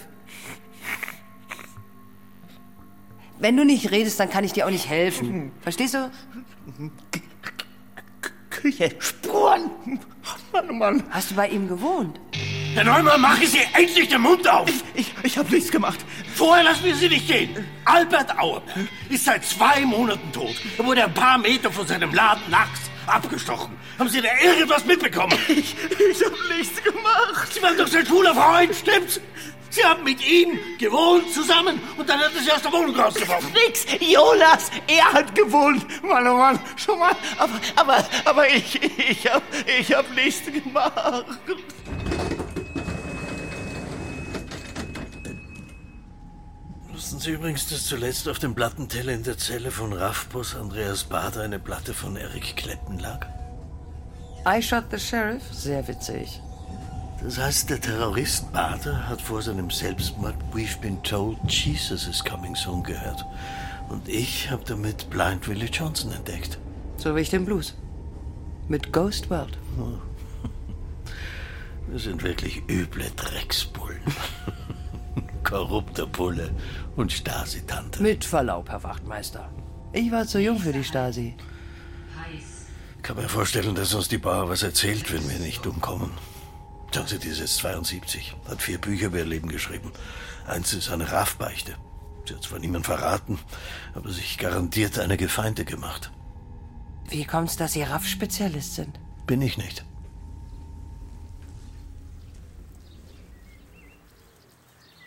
Wenn 3.39 3.55
du 3.55 3.65
nicht 3.65 3.91
redest, 3.91 4.19
dann 4.19 4.29
kann 4.29 4.43
ich 4.43 4.53
dir 4.53 4.65
auch 4.65 4.71
nicht 4.71 4.89
helfen. 4.89 5.51
Verstehst 5.61 5.93
du? 5.93 6.11
Küche. 8.49 8.95
Spuren. 8.99 9.69
Mann, 10.51 10.69
oh 10.69 10.73
Mann. 10.73 11.03
Hast 11.11 11.31
du 11.31 11.35
bei 11.35 11.47
ihm 11.47 11.67
gewohnt? 11.67 12.19
Herr 12.73 12.83
Neumann, 12.83 13.21
machen 13.21 13.45
Sie 13.45 13.59
endlich 13.73 14.07
den 14.09 14.21
Mund 14.21 14.47
auf! 14.47 14.69
Ich, 14.93 15.13
ich 15.23 15.37
habe 15.37 15.51
nichts 15.53 15.71
gemacht. 15.71 15.99
Vorher 16.35 16.63
lassen 16.63 16.83
wir 16.83 16.95
Sie 16.95 17.09
nicht 17.09 17.27
gehen. 17.27 17.65
Albert 17.85 18.37
Auerberg 18.37 18.87
ist 19.09 19.25
seit 19.25 19.45
zwei 19.45 19.85
Monaten 19.85 20.31
tot. 20.31 20.55
Er 20.77 20.85
wurde 20.85 21.03
ein 21.03 21.13
paar 21.13 21.37
Meter 21.37 21.71
von 21.71 21.87
seinem 21.87 22.13
Laden 22.13 22.43
nachts 22.49 22.81
abgestochen. 23.07 23.75
Haben 23.97 24.09
Sie 24.09 24.21
da 24.21 24.29
irgendwas 24.43 24.85
mitbekommen? 24.85 25.37
Ich, 25.47 25.75
ich 25.89 26.25
habe 26.25 26.35
nichts 26.57 26.83
gemacht. 26.83 27.53
Sie 27.53 27.61
waren 27.61 27.77
doch 27.77 27.87
sein 27.87 28.05
schwuler 28.05 28.35
Freund, 28.35 28.75
stimmt's? 28.75 29.19
Sie 29.69 29.83
haben 29.83 30.03
mit 30.03 30.25
ihm 30.25 30.59
gewohnt 30.77 31.31
zusammen 31.33 31.79
und 31.97 32.07
dann 32.09 32.19
hat 32.19 32.31
er 32.35 32.41
Sie 32.41 32.51
aus 32.51 32.61
der 32.61 32.71
Wohnung 32.71 32.95
rausgeworfen. 32.95 33.51
Nix, 33.53 33.85
Jonas, 33.99 34.71
er 34.87 35.13
hat 35.13 35.35
gewohnt. 35.35 35.85
Mann, 36.03 36.27
oh 36.27 36.37
Mann, 36.37 36.59
schon 36.75 36.99
mal. 36.99 37.15
Aber, 37.37 37.59
aber, 37.75 38.07
aber 38.25 38.49
ich, 38.49 38.79
ich 39.09 39.31
hab, 39.31 39.43
ich 39.79 39.93
hab 39.93 40.09
nichts 40.15 40.43
gemacht. 40.51 41.25
Wussten 47.07 47.21
Sie 47.21 47.31
übrigens, 47.31 47.69
dass 47.69 47.85
zuletzt 47.85 48.27
auf 48.27 48.37
dem 48.37 48.53
Plattenteller 48.53 49.13
in 49.13 49.23
der 49.23 49.37
Zelle 49.37 49.71
von 49.71 49.93
Raffboss 49.93 50.57
Andreas 50.57 51.05
Bader 51.05 51.43
eine 51.43 51.57
Platte 51.57 51.93
von 51.93 52.17
Eric 52.17 52.57
Clapton 52.57 52.99
lag? 52.99 53.25
I 54.45 54.61
shot 54.61 54.83
the 54.91 54.99
sheriff? 54.99 55.41
Sehr 55.53 55.87
witzig. 55.87 56.41
Das 57.23 57.37
heißt, 57.37 57.69
der 57.69 57.79
Terrorist 57.79 58.51
Bader 58.51 59.07
hat 59.07 59.21
vor 59.21 59.41
seinem 59.41 59.69
Selbstmord 59.69 60.35
We've 60.53 60.77
Been 60.81 61.01
Told 61.01 61.37
Jesus 61.49 62.07
is 62.07 62.21
Coming 62.21 62.57
Soon 62.57 62.83
gehört. 62.83 63.23
Und 63.87 64.09
ich 64.09 64.51
habe 64.51 64.65
damit 64.65 65.09
Blind 65.09 65.47
Willie 65.47 65.69
Johnson 65.69 66.11
entdeckt. 66.11 66.59
So 66.97 67.15
wie 67.15 67.21
ich 67.21 67.29
den 67.29 67.45
Blues. 67.45 67.73
Mit 68.67 68.91
Ghost 68.91 69.29
World. 69.29 69.57
Wir 71.87 71.99
sind 71.99 72.21
wirklich 72.21 72.63
üble 72.67 73.09
Drecksbullen. 73.15 74.01
Korrupter 75.45 76.05
Bulle 76.05 76.51
und 76.97 77.13
Stasi-Tante. 77.13 78.01
Mit 78.01 78.25
Verlaub, 78.25 78.69
Herr 78.69 78.83
Wachtmeister. 78.83 79.49
Ich 79.93 80.11
war 80.11 80.25
zu 80.25 80.41
jung 80.41 80.59
für 80.59 80.73
die 80.73 80.83
Stasi. 80.83 81.35
Ich 82.97 83.03
kann 83.03 83.15
mir 83.15 83.29
vorstellen, 83.29 83.75
dass 83.75 83.93
uns 83.93 84.09
die 84.09 84.17
Bauer 84.17 84.49
was 84.49 84.63
erzählt, 84.63 85.13
wenn 85.13 85.29
wir 85.29 85.39
nicht 85.39 85.65
umkommen. 85.65 86.11
Schauen 86.93 87.07
Sie, 87.07 87.19
die 87.19 87.29
ist 87.29 87.39
jetzt 87.39 87.57
72, 87.57 88.35
hat 88.49 88.61
vier 88.61 88.79
Bücher 88.79 89.07
über 89.07 89.19
ihr 89.19 89.25
Leben 89.25 89.47
geschrieben. 89.47 89.91
Eins 90.47 90.73
ist 90.73 90.89
eine 90.89 91.09
Raffbeichte. 91.11 91.75
Sie 92.25 92.33
hat 92.33 92.43
zwar 92.43 92.59
niemand 92.59 92.85
verraten, 92.85 93.39
aber 93.93 94.11
sich 94.11 94.37
garantiert 94.37 94.99
eine 94.99 95.15
Gefeinde 95.15 95.63
gemacht. 95.63 96.11
Wie 97.09 97.23
kommt's, 97.23 97.55
dass 97.55 97.73
Sie 97.73 97.83
Raff-Spezialist 97.83 98.75
sind? 98.75 98.99
Bin 99.25 99.41
ich 99.41 99.57
nicht. 99.57 99.85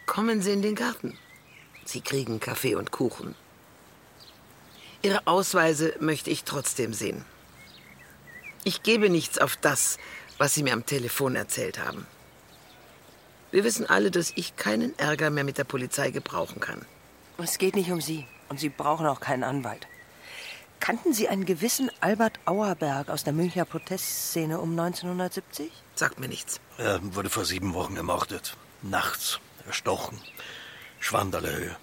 Kommen 0.07 0.41
Sie 0.41 0.53
in 0.53 0.63
den 0.63 0.75
Garten. 0.75 1.19
Sie 1.91 2.01
kriegen 2.01 2.39
Kaffee 2.39 2.77
und 2.77 2.93
Kuchen. 2.93 3.35
Ihre 5.03 5.27
Ausweise 5.27 5.95
möchte 5.99 6.31
ich 6.31 6.45
trotzdem 6.45 6.95
sehen. 6.95 7.25
Ich 8.63 8.85
gebe 8.85 9.11
nichts 9.11 9.39
auf 9.39 9.57
das, 9.57 9.99
was 10.39 10.55
Sie 10.55 10.63
mir 10.63 10.73
am 10.73 10.87
Telefon 10.87 11.35
erzählt 11.35 11.85
haben. 11.85 12.07
Wir 13.51 13.65
wissen 13.65 13.87
alle, 13.91 14.13
dass 14.13 14.33
ich 14.37 14.55
keinen 14.55 14.97
Ärger 15.01 15.31
mehr 15.31 15.43
mit 15.43 15.59
der 15.59 15.65
Polizei 15.65 16.13
gebrauchen 16.13 16.61
kann. 16.61 16.87
Es 17.39 17.59
geht 17.59 17.75
nicht 17.75 17.91
um 17.91 18.01
Sie. 18.01 18.25
Und 18.49 18.61
Sie 18.61 18.69
brauchen 18.69 19.07
auch 19.07 19.21
keinen 19.21 19.43
Anwalt. 19.43 19.89
Kannten 20.79 21.13
Sie 21.13 21.29
einen 21.29 21.45
gewissen 21.45 21.91
Albert 22.01 22.39
Auerberg 22.45 23.09
aus 23.09 23.25
der 23.25 23.33
Münchner 23.33 23.65
Protestszene 23.65 24.61
um 24.61 24.79
1970? 24.79 25.73
Sagt 25.97 26.21
mir 26.21 26.29
nichts. 26.29 26.61
Er 26.79 27.01
wurde 27.15 27.31
vor 27.31 27.45
sieben 27.45 27.75
Wochen 27.75 27.97
ermordet. 27.97 28.57
Nachts. 28.83 29.41
Erstochen. 29.67 30.19
Schwandaler 31.01 31.51
Höhe. 31.51 31.77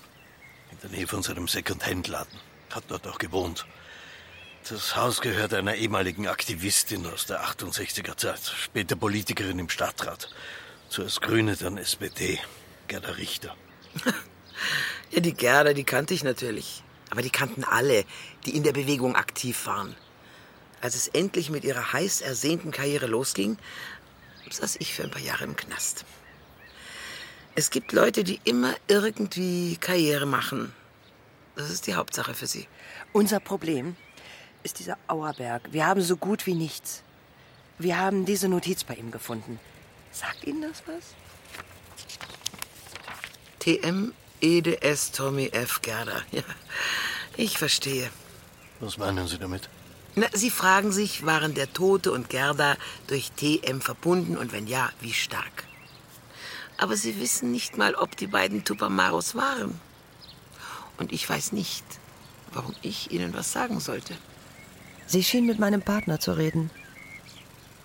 In 0.71 0.77
der 0.83 0.89
Nähe 0.91 1.07
von 1.07 1.23
seinem 1.23 1.47
Second-Hand-Laden. 1.47 2.39
Hat 2.69 2.83
dort 2.87 3.07
auch 3.07 3.17
gewohnt. 3.17 3.65
Das 4.69 4.95
Haus 4.95 5.21
gehört 5.21 5.53
einer 5.53 5.75
ehemaligen 5.75 6.27
Aktivistin 6.27 7.05
aus 7.07 7.25
der 7.25 7.43
68er 7.43 8.15
Zeit. 8.15 8.41
Später 8.45 8.95
Politikerin 8.95 9.59
im 9.59 9.69
Stadtrat. 9.69 10.29
Zuerst 10.89 11.21
Grüne, 11.21 11.55
dann 11.55 11.77
SPD. 11.77 12.39
Gerda 12.87 13.11
Richter. 13.11 13.55
Ja, 15.11 15.21
die 15.21 15.33
Gerda, 15.33 15.73
die 15.73 15.83
kannte 15.85 16.13
ich 16.13 16.23
natürlich. 16.23 16.83
Aber 17.11 17.21
die 17.21 17.29
kannten 17.29 17.63
alle, 17.63 18.03
die 18.45 18.57
in 18.57 18.63
der 18.63 18.73
Bewegung 18.73 19.15
aktiv 19.15 19.65
waren. 19.65 19.95
Als 20.81 20.95
es 20.95 21.07
endlich 21.07 21.49
mit 21.49 21.63
ihrer 21.63 21.93
heiß 21.93 22.21
ersehnten 22.21 22.71
Karriere 22.71 23.07
losging, 23.07 23.57
saß 24.49 24.77
ich 24.79 24.93
für 24.93 25.03
ein 25.03 25.11
paar 25.11 25.21
Jahre 25.21 25.45
im 25.45 25.55
Knast. 25.55 26.05
Es 27.59 27.71
gibt 27.71 27.91
Leute, 27.91 28.23
die 28.23 28.39
immer 28.43 28.75
irgendwie 28.87 29.77
Karriere 29.77 30.27
machen. 30.27 30.73
Das 31.55 31.71
ist 31.71 31.87
die 31.87 31.95
Hauptsache 31.95 32.35
für 32.35 32.45
sie. 32.45 32.67
Unser 33.13 33.39
Problem 33.39 33.95
ist 34.61 34.77
dieser 34.77 34.95
Auerberg. 35.07 35.63
Wir 35.71 35.87
haben 35.87 36.03
so 36.03 36.17
gut 36.17 36.45
wie 36.45 36.53
nichts. 36.53 37.01
Wir 37.79 37.97
haben 37.97 38.25
diese 38.27 38.47
Notiz 38.47 38.83
bei 38.83 38.93
ihm 38.93 39.09
gefunden. 39.09 39.59
Sagt 40.11 40.45
Ihnen 40.45 40.61
das 40.61 40.83
was? 40.85 41.15
TM 43.57 44.13
EDS 44.39 45.13
Tommy 45.13 45.47
F. 45.47 45.81
Gerda. 45.81 46.21
Ja, 46.31 46.43
ich 47.37 47.57
verstehe. 47.57 48.11
Was 48.79 48.99
meinen 48.99 49.27
Sie 49.27 49.39
damit? 49.39 49.67
Na, 50.13 50.27
Sie 50.31 50.51
fragen 50.51 50.91
sich, 50.91 51.25
waren 51.25 51.55
der 51.55 51.73
Tote 51.73 52.11
und 52.11 52.29
Gerda 52.29 52.77
durch 53.07 53.31
TM 53.31 53.81
verbunden 53.81 54.37
und 54.37 54.51
wenn 54.51 54.67
ja, 54.67 54.91
wie 55.01 55.13
stark? 55.13 55.63
Aber 56.77 56.95
Sie 56.95 57.19
wissen 57.19 57.51
nicht 57.51 57.77
mal, 57.77 57.95
ob 57.95 58.15
die 58.17 58.27
beiden 58.27 58.63
Tupamaros 58.63 59.35
waren. 59.35 59.79
Und 60.97 61.11
ich 61.11 61.27
weiß 61.27 61.51
nicht, 61.51 61.85
warum 62.51 62.75
ich 62.81 63.11
Ihnen 63.11 63.33
was 63.33 63.51
sagen 63.51 63.79
sollte. 63.79 64.15
Sie 65.07 65.23
schien 65.23 65.45
mit 65.45 65.57
meinem 65.57 65.81
Partner 65.81 66.19
zu 66.19 66.33
reden. 66.33 66.69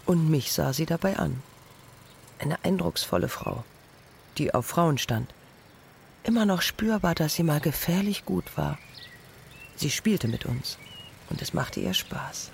Und 0.04 0.28
mich 0.28 0.52
sah 0.52 0.72
sie 0.72 0.86
dabei 0.86 1.16
an. 1.18 1.40
Eine 2.38 2.64
eindrucksvolle 2.64 3.28
Frau, 3.28 3.64
die 4.38 4.52
auf 4.52 4.66
Frauen 4.66 4.98
stand. 4.98 5.32
Immer 6.24 6.44
noch 6.44 6.62
spürbar, 6.62 7.14
dass 7.14 7.34
sie 7.34 7.44
mal 7.44 7.60
gefährlich 7.60 8.24
gut 8.24 8.56
war. 8.56 8.78
Sie 9.76 9.90
spielte 9.90 10.28
mit 10.28 10.44
uns 10.44 10.78
und 11.30 11.40
es 11.42 11.54
machte 11.54 11.80
ihr 11.80 11.94
Spaß. 11.94 12.50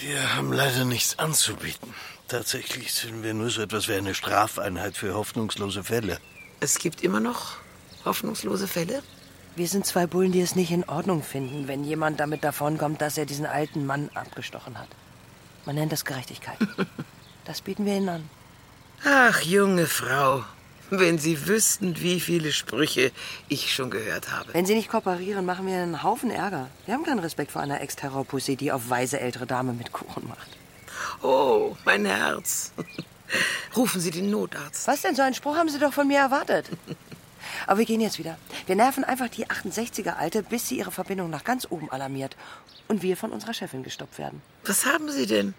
Wir 0.00 0.34
haben 0.34 0.52
leider 0.52 0.84
nichts 0.84 1.18
anzubieten. 1.18 1.94
Tatsächlich 2.28 2.92
sind 2.92 3.22
wir 3.22 3.34
nur 3.34 3.50
so 3.50 3.62
etwas 3.62 3.88
wie 3.88 3.94
eine 3.94 4.14
Strafeinheit 4.14 4.96
für 4.96 5.14
hoffnungslose 5.14 5.84
Fälle. 5.84 6.18
Es 6.60 6.78
gibt 6.78 7.02
immer 7.02 7.20
noch 7.20 7.58
hoffnungslose 8.04 8.66
Fälle? 8.66 9.02
Wir 9.56 9.68
sind 9.68 9.86
zwei 9.86 10.06
Bullen, 10.06 10.32
die 10.32 10.40
es 10.40 10.56
nicht 10.56 10.72
in 10.72 10.84
Ordnung 10.84 11.22
finden, 11.22 11.68
wenn 11.68 11.84
jemand 11.84 12.18
damit 12.20 12.42
davonkommt, 12.42 13.00
dass 13.00 13.18
er 13.18 13.26
diesen 13.26 13.46
alten 13.46 13.86
Mann 13.86 14.10
abgestochen 14.14 14.78
hat. 14.78 14.88
Man 15.64 15.76
nennt 15.76 15.92
das 15.92 16.04
Gerechtigkeit. 16.04 16.58
Das 17.46 17.60
bieten 17.60 17.84
wir 17.84 17.94
Ihnen 17.94 18.08
an. 18.08 18.30
Ach, 19.04 19.42
junge 19.42 19.86
Frau, 19.86 20.44
wenn 20.88 21.18
Sie 21.18 21.46
wüssten, 21.46 22.00
wie 22.00 22.18
viele 22.18 22.52
Sprüche 22.52 23.12
ich 23.50 23.74
schon 23.74 23.90
gehört 23.90 24.32
habe. 24.32 24.54
Wenn 24.54 24.64
Sie 24.64 24.74
nicht 24.74 24.88
kooperieren, 24.88 25.44
machen 25.44 25.66
wir 25.66 25.74
einen 25.74 26.02
Haufen 26.02 26.30
Ärger. 26.30 26.70
Wir 26.86 26.94
haben 26.94 27.04
keinen 27.04 27.18
Respekt 27.18 27.52
vor 27.52 27.60
einer 27.60 27.82
Ex-Terrorpussy, 27.82 28.56
die 28.56 28.72
auf 28.72 28.88
weise 28.88 29.20
ältere 29.20 29.44
Dame 29.44 29.74
mit 29.74 29.92
Kuchen 29.92 30.26
macht. 30.26 30.48
Oh, 31.22 31.76
mein 31.84 32.04
Herz. 32.04 32.72
Rufen 33.76 34.00
Sie 34.00 34.10
den 34.10 34.30
Notarzt. 34.30 34.86
Was 34.86 35.02
denn? 35.02 35.14
So 35.14 35.22
einen 35.22 35.34
Spruch 35.34 35.56
haben 35.56 35.68
Sie 35.68 35.78
doch 35.78 35.92
von 35.92 36.06
mir 36.06 36.18
erwartet. 36.18 36.66
Aber 37.66 37.78
wir 37.78 37.86
gehen 37.86 38.00
jetzt 38.00 38.18
wieder. 38.18 38.38
Wir 38.66 38.76
nerven 38.76 39.04
einfach 39.04 39.28
die 39.28 39.46
68er-Alte, 39.46 40.42
bis 40.42 40.68
sie 40.68 40.78
ihre 40.78 40.90
Verbindung 40.90 41.30
nach 41.30 41.44
ganz 41.44 41.66
oben 41.70 41.90
alarmiert. 41.90 42.36
Und 42.88 43.02
wir 43.02 43.16
von 43.16 43.30
unserer 43.30 43.54
Chefin 43.54 43.82
gestoppt 43.82 44.18
werden. 44.18 44.42
Was 44.64 44.84
haben 44.86 45.10
Sie 45.10 45.26
denn? 45.26 45.54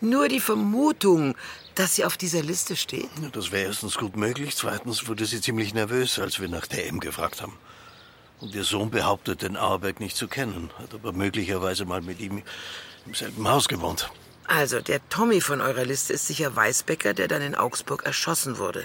Nur 0.00 0.28
die 0.28 0.40
Vermutung, 0.40 1.34
dass 1.74 1.96
sie 1.96 2.04
auf 2.04 2.16
dieser 2.16 2.42
Liste 2.42 2.76
steht? 2.76 3.08
Ja, 3.22 3.28
das 3.30 3.52
wäre 3.52 3.66
erstens 3.66 3.96
gut 3.96 4.16
möglich. 4.16 4.56
Zweitens 4.56 5.08
wurde 5.08 5.26
sie 5.26 5.40
ziemlich 5.40 5.74
nervös, 5.74 6.18
als 6.18 6.40
wir 6.40 6.48
nach 6.48 6.66
der 6.66 6.86
M 6.88 7.00
gefragt 7.00 7.42
haben. 7.42 7.56
Und 8.40 8.54
ihr 8.54 8.64
Sohn 8.64 8.90
behauptet, 8.90 9.42
den 9.42 9.56
Auerberg 9.56 10.00
nicht 10.00 10.16
zu 10.16 10.26
kennen, 10.26 10.70
hat 10.78 10.94
aber 10.94 11.12
möglicherweise 11.12 11.84
mal 11.84 12.00
mit 12.00 12.20
ihm 12.20 12.42
im 13.06 13.14
selben 13.14 13.46
Haus 13.48 13.68
gewohnt. 13.68 14.10
Also, 14.52 14.80
der 14.80 15.00
Tommy 15.10 15.40
von 15.40 15.60
eurer 15.60 15.84
Liste 15.84 16.12
ist 16.12 16.26
sicher 16.26 16.56
Weißbecker, 16.56 17.14
der 17.14 17.28
dann 17.28 17.40
in 17.40 17.54
Augsburg 17.54 18.02
erschossen 18.04 18.58
wurde. 18.58 18.84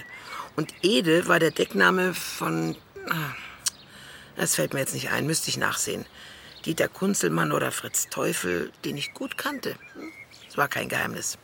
Und 0.54 0.72
Ede 0.82 1.26
war 1.26 1.40
der 1.40 1.50
Deckname 1.50 2.14
von. 2.14 2.76
ah, 3.10 3.34
Das 4.36 4.54
fällt 4.54 4.74
mir 4.74 4.78
jetzt 4.78 4.94
nicht 4.94 5.10
ein, 5.10 5.26
müsste 5.26 5.50
ich 5.50 5.56
nachsehen. 5.56 6.06
Dieter 6.64 6.86
Kunzelmann 6.86 7.50
oder 7.50 7.72
Fritz 7.72 8.06
Teufel, 8.08 8.70
den 8.84 8.96
ich 8.96 9.12
gut 9.12 9.36
kannte. 9.38 9.74
Hm, 9.94 10.12
Das 10.46 10.56
war 10.56 10.68
kein 10.68 10.88
Geheimnis. 10.88 11.36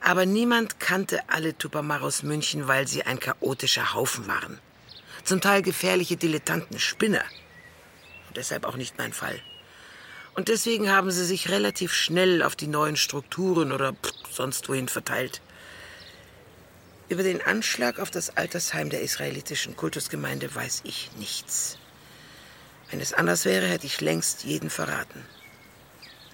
Aber 0.00 0.24
niemand 0.24 0.80
kannte 0.80 1.20
alle 1.28 1.56
Tupamaros 1.58 2.22
München, 2.22 2.66
weil 2.66 2.88
sie 2.88 3.02
ein 3.02 3.20
chaotischer 3.20 3.92
Haufen 3.92 4.26
waren. 4.26 4.58
Zum 5.24 5.42
Teil 5.42 5.60
gefährliche 5.60 6.16
Dilettanten, 6.16 6.78
Spinner. 6.78 7.24
Und 8.28 8.38
deshalb 8.38 8.64
auch 8.64 8.76
nicht 8.76 8.96
mein 8.96 9.12
Fall. 9.12 9.38
Und 10.34 10.48
deswegen 10.48 10.90
haben 10.90 11.10
sie 11.10 11.24
sich 11.24 11.50
relativ 11.50 11.92
schnell 11.92 12.42
auf 12.42 12.54
die 12.54 12.68
neuen 12.68 12.96
Strukturen 12.96 13.72
oder 13.72 13.94
sonst 14.30 14.68
wohin 14.68 14.88
verteilt. 14.88 15.40
Über 17.08 17.22
den 17.22 17.40
Anschlag 17.40 17.98
auf 17.98 18.10
das 18.10 18.36
Altersheim 18.36 18.90
der 18.90 19.00
israelitischen 19.00 19.76
Kultusgemeinde 19.76 20.54
weiß 20.54 20.82
ich 20.84 21.10
nichts. 21.18 21.78
Wenn 22.90 23.00
es 23.00 23.12
anders 23.12 23.44
wäre, 23.44 23.66
hätte 23.66 23.86
ich 23.86 24.00
längst 24.00 24.44
jeden 24.44 24.70
verraten. 24.70 25.24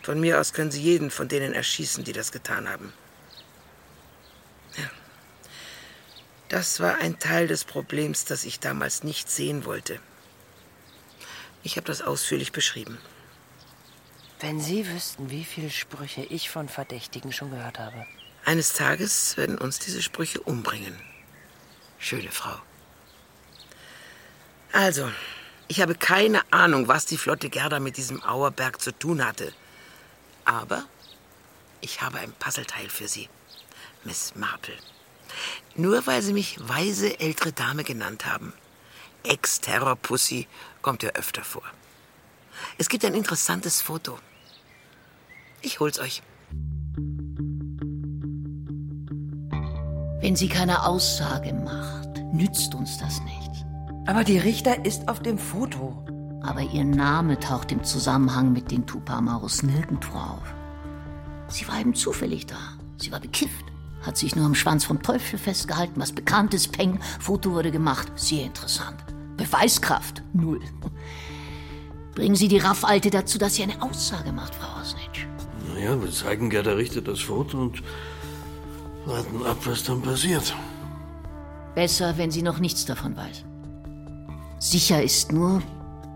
Von 0.02 0.20
mir 0.20 0.40
aus 0.40 0.52
können 0.52 0.70
Sie 0.70 0.82
jeden 0.82 1.10
von 1.10 1.28
denen 1.28 1.54
erschießen, 1.54 2.04
die 2.04 2.12
das 2.12 2.30
getan 2.30 2.68
haben. 2.68 2.92
Ja. 4.76 4.90
Das 6.48 6.80
war 6.80 6.98
ein 6.98 7.18
Teil 7.18 7.46
des 7.46 7.64
Problems, 7.64 8.24
das 8.24 8.44
ich 8.44 8.60
damals 8.60 9.02
nicht 9.02 9.30
sehen 9.30 9.64
wollte. 9.64 9.98
Ich 11.62 11.76
habe 11.76 11.86
das 11.86 12.02
ausführlich 12.02 12.52
beschrieben. 12.52 12.98
Wenn 14.40 14.60
Sie 14.60 14.86
wüssten, 14.88 15.30
wie 15.30 15.44
viele 15.44 15.70
Sprüche 15.70 16.22
ich 16.22 16.50
von 16.50 16.68
Verdächtigen 16.68 17.32
schon 17.32 17.50
gehört 17.50 17.78
habe. 17.78 18.06
Eines 18.44 18.74
Tages 18.74 19.36
werden 19.36 19.56
uns 19.56 19.78
diese 19.78 20.02
Sprüche 20.02 20.40
umbringen. 20.40 20.94
Schöne 21.98 22.30
Frau. 22.30 22.56
Also, 24.72 25.10
ich 25.68 25.80
habe 25.80 25.94
keine 25.94 26.42
Ahnung, 26.52 26.88
was 26.88 27.06
die 27.06 27.16
Flotte 27.16 27.48
Gerda 27.48 27.80
mit 27.80 27.96
diesem 27.96 28.22
Auerberg 28.22 28.80
zu 28.80 28.92
tun 28.92 29.24
hatte. 29.24 29.52
Aber 30.44 30.84
ich 31.80 32.02
habe 32.02 32.18
ein 32.18 32.32
Puzzleteil 32.32 32.90
für 32.90 33.08
Sie, 33.08 33.28
Miss 34.02 34.34
Marple. 34.34 34.74
Nur 35.74 36.06
weil 36.06 36.20
Sie 36.22 36.32
mich 36.32 36.58
weise 36.60 37.18
ältere 37.20 37.52
Dame 37.52 37.84
genannt 37.84 38.26
haben. 38.26 38.52
Ex-Terror-Pussy 39.22 40.46
kommt 40.82 41.02
ja 41.02 41.10
öfter 41.10 41.44
vor. 41.44 41.64
Es 42.78 42.88
gibt 42.88 43.04
ein 43.04 43.14
interessantes 43.14 43.80
Foto. 43.80 44.18
Ich 45.62 45.80
hol's 45.80 45.98
euch. 45.98 46.22
Wenn 50.20 50.36
sie 50.36 50.48
keine 50.48 50.86
Aussage 50.86 51.52
macht, 51.52 52.22
nützt 52.32 52.74
uns 52.74 52.98
das 52.98 53.20
nichts. 53.22 53.64
Aber 54.06 54.24
die 54.24 54.38
Richter 54.38 54.84
ist 54.84 55.08
auf 55.08 55.20
dem 55.20 55.38
Foto. 55.38 56.04
Aber 56.42 56.60
ihr 56.60 56.84
Name 56.84 57.38
taucht 57.38 57.72
im 57.72 57.84
Zusammenhang 57.84 58.52
mit 58.52 58.70
den 58.70 58.86
Tupamaros 58.86 59.62
nirgendwo 59.62 60.16
auf. 60.18 60.54
Sie 61.48 61.66
war 61.68 61.80
eben 61.80 61.94
zufällig 61.94 62.46
da. 62.46 62.56
Sie 62.98 63.12
war 63.12 63.20
bekifft. 63.20 63.64
Hat 64.02 64.18
sich 64.18 64.36
nur 64.36 64.44
am 64.44 64.54
Schwanz 64.54 64.84
vom 64.84 65.02
Teufel 65.02 65.38
festgehalten. 65.38 66.00
Was 66.00 66.12
bekannt 66.12 66.52
ist, 66.52 66.72
Peng. 66.72 67.00
Foto 67.20 67.52
wurde 67.52 67.70
gemacht. 67.70 68.12
Sehr 68.16 68.44
interessant. 68.44 69.02
Beweiskraft. 69.36 70.22
Null. 70.34 70.60
Bringen 72.14 72.36
Sie 72.36 72.48
die 72.48 72.58
Raffalte 72.58 73.10
dazu, 73.10 73.38
dass 73.38 73.56
sie 73.56 73.64
eine 73.64 73.82
Aussage 73.82 74.32
macht, 74.32 74.54
Frau 74.54 74.80
Osnitsch. 74.80 75.26
Naja, 75.74 76.00
wir 76.00 76.10
zeigen 76.10 76.48
Gerda 76.48 76.72
Richter 76.72 77.00
das 77.00 77.20
Foto 77.20 77.60
und 77.60 77.82
warten 79.04 79.44
ab, 79.44 79.58
was 79.64 79.82
dann 79.82 80.00
passiert. 80.00 80.54
Besser, 81.74 82.16
wenn 82.16 82.30
sie 82.30 82.42
noch 82.42 82.60
nichts 82.60 82.84
davon 82.84 83.16
weiß. 83.16 83.44
Sicher 84.60 85.02
ist 85.02 85.32
nur, 85.32 85.60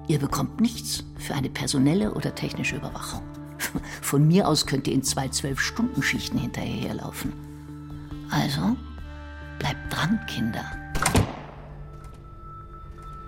ihr 0.06 0.20
bekommt 0.20 0.60
nichts 0.60 1.04
für 1.18 1.34
eine 1.34 1.50
personelle 1.50 2.14
oder 2.14 2.34
technische 2.34 2.76
Überwachung. 2.76 3.22
Von 4.02 4.28
mir 4.28 4.46
aus 4.46 4.66
könnt 4.66 4.86
ihr 4.86 4.94
in 4.94 5.02
zwei 5.02 5.28
Zwölf-Stunden-Schichten 5.28 6.38
hinterherlaufen. 6.38 7.32
Also, 8.30 8.76
bleibt 9.58 9.92
dran, 9.92 10.20
Kinder. 10.28 10.77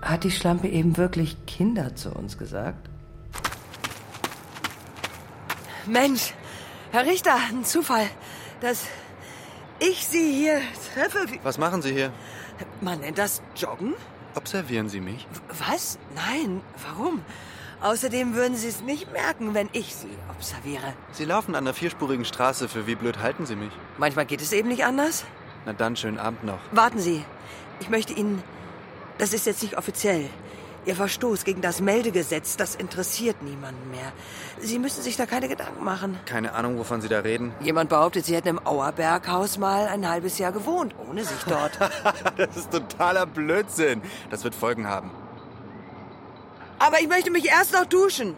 Hat 0.01 0.23
die 0.23 0.31
Schlampe 0.31 0.67
eben 0.67 0.97
wirklich 0.97 1.45
Kinder 1.45 1.95
zu 1.95 2.11
uns 2.11 2.37
gesagt? 2.37 2.89
Mensch, 5.85 6.33
Herr 6.91 7.05
Richter, 7.05 7.35
ein 7.49 7.63
Zufall, 7.63 8.07
dass 8.61 8.85
ich 9.79 10.07
Sie 10.07 10.31
hier 10.33 10.61
treffe. 10.93 11.25
Was 11.43 11.57
machen 11.57 11.81
Sie 11.81 11.91
hier? 11.93 12.11
Man 12.81 12.99
nennt 12.99 13.17
das 13.17 13.41
Joggen? 13.55 13.93
Observieren 14.35 14.89
Sie 14.89 15.01
mich? 15.01 15.27
Was? 15.67 15.97
Nein, 16.15 16.61
warum? 16.87 17.21
Außerdem 17.81 18.35
würden 18.35 18.55
Sie 18.55 18.67
es 18.67 18.81
nicht 18.81 19.11
merken, 19.11 19.53
wenn 19.53 19.69
ich 19.73 19.95
Sie 19.95 20.09
observiere. 20.29 20.93
Sie 21.11 21.25
laufen 21.25 21.55
an 21.55 21.65
der 21.65 21.73
vierspurigen 21.73 22.25
Straße. 22.25 22.69
Für 22.69 22.85
wie 22.85 22.95
blöd 22.95 23.19
halten 23.19 23.45
Sie 23.45 23.55
mich? 23.55 23.71
Manchmal 23.97 24.25
geht 24.25 24.41
es 24.41 24.51
eben 24.53 24.67
nicht 24.67 24.85
anders. 24.85 25.25
Na 25.65 25.73
dann, 25.73 25.95
schönen 25.95 26.19
Abend 26.19 26.43
noch. 26.43 26.59
Warten 26.71 26.99
Sie. 26.99 27.23
Ich 27.79 27.89
möchte 27.89 28.13
Ihnen. 28.13 28.43
Das 29.21 29.33
ist 29.33 29.45
jetzt 29.45 29.61
nicht 29.61 29.77
offiziell. 29.77 30.27
Ihr 30.83 30.95
Verstoß 30.95 31.43
gegen 31.43 31.61
das 31.61 31.79
Meldegesetz, 31.79 32.57
das 32.57 32.73
interessiert 32.73 33.43
niemanden 33.43 33.91
mehr. 33.91 34.11
Sie 34.59 34.79
müssen 34.79 35.03
sich 35.03 35.15
da 35.15 35.27
keine 35.27 35.47
Gedanken 35.47 35.83
machen. 35.83 36.19
Keine 36.25 36.55
Ahnung, 36.55 36.79
wovon 36.79 37.01
Sie 37.01 37.07
da 37.07 37.19
reden. 37.19 37.53
Jemand 37.61 37.91
behauptet, 37.91 38.25
Sie 38.25 38.35
hätten 38.35 38.47
im 38.47 38.65
Auerberghaus 38.65 39.59
mal 39.59 39.87
ein 39.89 40.09
halbes 40.09 40.39
Jahr 40.39 40.51
gewohnt, 40.51 40.95
ohne 41.07 41.23
sich 41.23 41.37
dort. 41.47 41.77
das 42.35 42.57
ist 42.57 42.71
totaler 42.71 43.27
Blödsinn. 43.27 44.01
Das 44.31 44.43
wird 44.43 44.55
Folgen 44.55 44.87
haben. 44.87 45.11
Aber 46.79 46.99
ich 46.99 47.07
möchte 47.07 47.29
mich 47.29 47.45
erst 47.47 47.73
noch 47.73 47.85
duschen. 47.85 48.35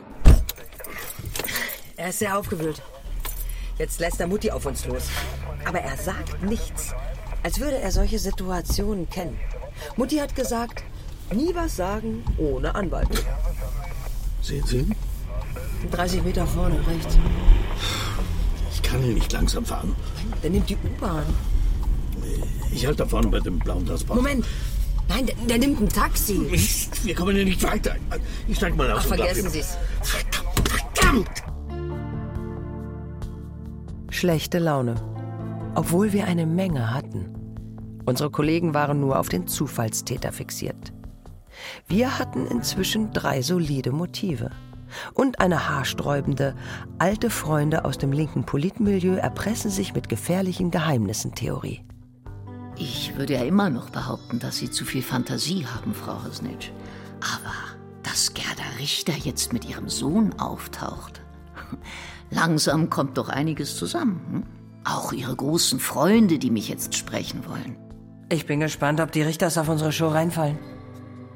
Er 1.95 2.09
ist 2.09 2.19
sehr 2.19 2.38
aufgewühlt. 2.38 2.81
Jetzt 3.77 4.01
lässt 4.01 4.19
er 4.19 4.27
Mutti 4.27 4.51
auf 4.51 4.65
uns 4.65 4.86
los. 4.86 5.03
Aber 5.63 5.79
er 5.79 5.95
sagt 5.95 6.43
nichts. 6.43 6.93
Als 7.43 7.59
würde 7.59 7.77
er 7.77 7.91
solche 7.91 8.19
Situationen 8.19 9.09
kennen. 9.09 9.37
Mutti 9.97 10.15
hat 10.17 10.33
gesagt, 10.33 10.83
nie 11.33 11.53
was 11.53 11.75
sagen 11.75 12.23
ohne 12.37 12.73
Anwalt. 12.73 13.09
Sehen 14.41 14.65
Sie? 14.65 14.87
30 15.91 16.23
Meter 16.23 16.47
vorne, 16.47 16.75
rechts. 16.87 17.17
Ich 18.73 18.81
kann 18.81 19.01
hier 19.01 19.13
nicht 19.13 19.31
langsam 19.33 19.65
fahren. 19.65 19.93
Der 20.41 20.49
nimmt 20.49 20.69
die 20.69 20.77
U-Bahn. 20.77 21.25
Ich 22.71 22.85
halte 22.85 23.03
da 23.03 23.05
vorne 23.05 23.27
bei 23.27 23.39
dem 23.39 23.59
blauen 23.59 23.85
Transport. 23.85 24.17
Moment. 24.17 24.45
Nein, 25.09 25.25
der, 25.25 25.35
der 25.35 25.57
nimmt 25.57 25.81
ein 25.81 25.89
Taxi. 25.89 26.39
Wir 27.03 27.13
kommen 27.13 27.35
hier 27.35 27.45
nicht 27.45 27.61
weiter. 27.61 27.95
Ich 28.47 28.57
steig 28.57 28.75
mal 28.77 28.89
aus. 28.89 29.01
Ach, 29.03 29.07
vergessen. 29.07 29.49
Sie 29.49 29.59
es. 29.59 29.77
Verdammt! 30.01 31.43
Schlechte 34.09 34.59
Laune. 34.59 35.12
Obwohl 35.76 36.13
wir 36.13 36.26
eine 36.26 36.45
Menge 36.45 36.93
hatten. 36.93 37.34
Unsere 38.05 38.30
Kollegen 38.30 38.74
waren 38.74 38.99
nur 38.99 39.17
auf 39.17 39.30
den 39.30 39.47
Zufallstäter 39.47 40.32
fixiert. 40.32 40.93
Wir 41.88 42.19
hatten 42.19 42.45
inzwischen 42.45 43.11
drei 43.11 43.41
solide 43.41 43.91
Motive. 43.91 44.51
Und 45.13 45.39
eine 45.39 45.67
haarsträubende, 45.67 46.55
alte 46.99 47.32
Freunde 47.32 47.86
aus 47.86 47.97
dem 47.97 48.11
linken 48.11 48.45
Politmilieu 48.45 49.15
erpressen 49.15 49.71
sich 49.71 49.95
mit 49.95 50.09
gefährlichen 50.09 50.69
Geheimnissen 50.69 51.34
Theorie. 51.34 51.84
Ich 52.76 53.15
würde 53.17 53.34
ja 53.34 53.43
immer 53.43 53.71
noch 53.71 53.89
behaupten, 53.89 54.39
dass 54.39 54.57
Sie 54.57 54.69
zu 54.69 54.86
viel 54.86 55.01
Fantasie 55.01 55.65
haben, 55.65 55.95
Frau 55.95 56.24
Hosnitsch. 56.24 56.69
Aber 57.19 57.53
dass 58.03 58.36
Gerda 58.36 58.63
Richter 58.78 59.13
jetzt 59.13 59.53
mit 59.53 59.67
ihrem 59.67 59.89
Sohn 59.89 60.34
auftaucht, 60.39 61.21
langsam 62.30 62.91
kommt 62.91 63.17
doch 63.17 63.30
einiges 63.30 63.76
zusammen. 63.76 64.21
Hm? 64.30 64.62
Auch 64.86 65.13
Ihre 65.13 65.36
großen 65.36 65.79
Freunde, 65.79 66.39
die 66.39 66.51
mich 66.51 66.67
jetzt 66.69 66.95
sprechen 66.95 67.45
wollen. 67.47 67.77
Ich 68.29 68.45
bin 68.45 68.59
gespannt, 68.59 68.99
ob 68.99 69.11
die 69.11 69.21
Richters 69.21 69.57
auf 69.57 69.69
unsere 69.69 69.91
Show 69.91 70.07
reinfallen. 70.09 70.57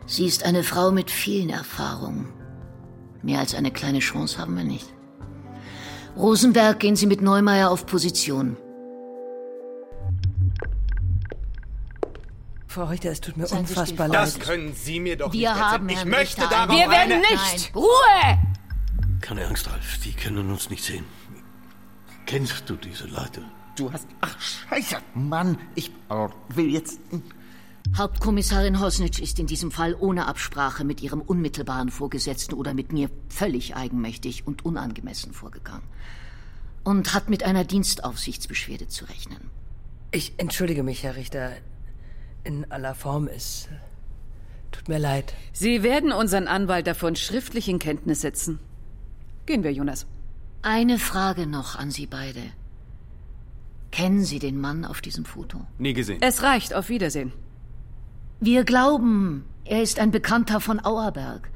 Sie 0.05 0.25
ist 0.25 0.43
eine 0.45 0.63
Frau 0.63 0.91
mit 0.91 1.11
vielen 1.11 1.49
Erfahrungen. 1.49 2.29
Mehr 3.21 3.39
als 3.39 3.55
eine 3.55 3.71
kleine 3.71 3.99
Chance 3.99 4.37
haben 4.39 4.55
wir 4.57 4.63
nicht. 4.63 4.87
Rosenberg, 6.15 6.79
gehen 6.79 6.95
Sie 6.95 7.05
mit 7.05 7.21
Neumeier 7.21 7.69
auf 7.69 7.85
Position. 7.85 8.57
Frau 12.67 12.85
Richter, 12.85 13.11
es 13.11 13.21
tut 13.21 13.37
mir 13.37 13.47
Seien 13.47 13.59
unfassbar 13.61 14.07
leid. 14.07 14.15
Das 14.17 14.39
können 14.39 14.73
Sie 14.73 14.99
mir 14.99 15.15
doch 15.17 15.31
Wir 15.33 15.51
nicht 15.53 15.61
haben 15.61 15.89
erzählen. 15.89 15.89
Ich 15.89 15.97
Herrn 15.97 16.09
möchte 16.09 16.41
Richter 16.41 16.55
darauf 16.55 16.77
Wir 16.77 16.89
werden 16.89 17.11
eine... 17.13 17.21
nicht- 17.21 17.75
Ruhe! 17.75 18.39
Keine 19.21 19.47
Angst, 19.47 19.69
Ralf. 19.69 19.99
Die 20.03 20.13
können 20.13 20.49
uns 20.51 20.69
nicht 20.69 20.83
sehen. 20.83 21.05
Kennst 22.27 22.69
du 22.69 22.75
diese 22.75 23.07
Leute? 23.07 23.41
Du 23.77 23.91
hast. 23.91 24.05
Ach, 24.19 24.37
Scheiße, 24.39 24.97
Mann. 25.13 25.57
Ich 25.75 25.91
will 26.49 26.69
jetzt. 26.69 26.99
Hauptkommissarin 27.95 28.81
Hosnitsch 28.81 29.19
ist 29.19 29.39
in 29.39 29.47
diesem 29.47 29.71
Fall 29.71 29.95
ohne 29.97 30.27
Absprache 30.27 30.83
mit 30.83 31.01
ihrem 31.01 31.21
unmittelbaren 31.21 31.89
Vorgesetzten 31.89 32.53
oder 32.53 32.73
mit 32.73 32.91
mir 32.91 33.09
völlig 33.29 33.77
eigenmächtig 33.77 34.45
und 34.45 34.65
unangemessen 34.65 35.31
vorgegangen. 35.31 35.87
Und 36.83 37.13
hat 37.13 37.29
mit 37.29 37.43
einer 37.43 37.63
Dienstaufsichtsbeschwerde 37.63 38.89
zu 38.89 39.05
rechnen. 39.05 39.49
Ich 40.11 40.33
entschuldige 40.37 40.83
mich, 40.83 41.03
Herr 41.03 41.15
Richter. 41.15 41.53
In 42.43 42.69
aller 42.71 42.93
Form 42.93 43.29
ist. 43.29 43.69
Tut 44.71 44.89
mir 44.89 44.99
leid. 44.99 45.33
Sie 45.53 45.81
werden 45.81 46.11
unseren 46.11 46.47
Anwalt 46.47 46.87
davon 46.87 47.15
schriftlich 47.15 47.69
in 47.69 47.79
Kenntnis 47.79 48.19
setzen. 48.19 48.59
Gehen 49.45 49.63
wir, 49.63 49.71
Jonas. 49.71 50.07
Eine 50.61 50.99
Frage 50.99 51.47
noch 51.47 51.75
an 51.75 51.91
Sie 51.91 52.07
beide. 52.07 52.41
Kennen 53.91 54.23
Sie 54.25 54.39
den 54.39 54.59
Mann 54.59 54.85
auf 54.85 55.01
diesem 55.01 55.25
Foto? 55.25 55.65
Nie 55.77 55.93
gesehen. 55.93 56.21
Es 56.21 56.43
reicht. 56.43 56.73
Auf 56.73 56.89
Wiedersehen. 56.89 57.31
Wir 58.39 58.63
glauben, 58.63 59.45
er 59.65 59.81
ist 59.81 59.99
ein 59.99 60.11
Bekannter 60.11 60.59
von 60.59 60.83
Auerberg. 60.83 61.49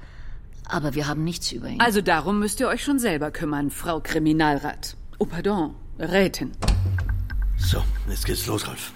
Aber 0.66 0.96
wir 0.96 1.08
haben 1.08 1.24
nichts 1.24 1.52
über 1.52 1.68
ihn. 1.68 1.82
Also 1.82 2.02
darum 2.02 2.40
müsst 2.40 2.60
ihr 2.60 2.68
euch 2.68 2.84
schon 2.84 2.98
selber 2.98 3.32
kümmern, 3.32 3.70
Frau 3.70 4.00
Kriminalrat. 4.00 4.96
Oh, 5.20 5.26
pardon, 5.26 5.76
Rätin. 6.00 6.52
So, 7.58 7.84
jetzt 8.10 8.26
geht's 8.26 8.48
los, 8.48 8.68
Ralf. 8.68 8.94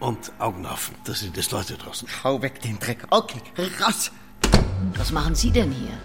Und 0.00 0.32
Augen 0.38 0.66
auf, 0.66 0.90
da 1.04 1.14
sind 1.14 1.36
jetzt 1.36 1.52
Leute 1.52 1.74
draußen. 1.74 2.08
Hau 2.24 2.42
weg 2.42 2.60
den 2.60 2.78
Dreck. 2.78 3.06
Okay, 3.10 3.40
raus. 3.80 4.10
Was 4.96 5.12
machen 5.12 5.34
Sie 5.34 5.50
denn 5.50 5.70
hier? 5.70 5.96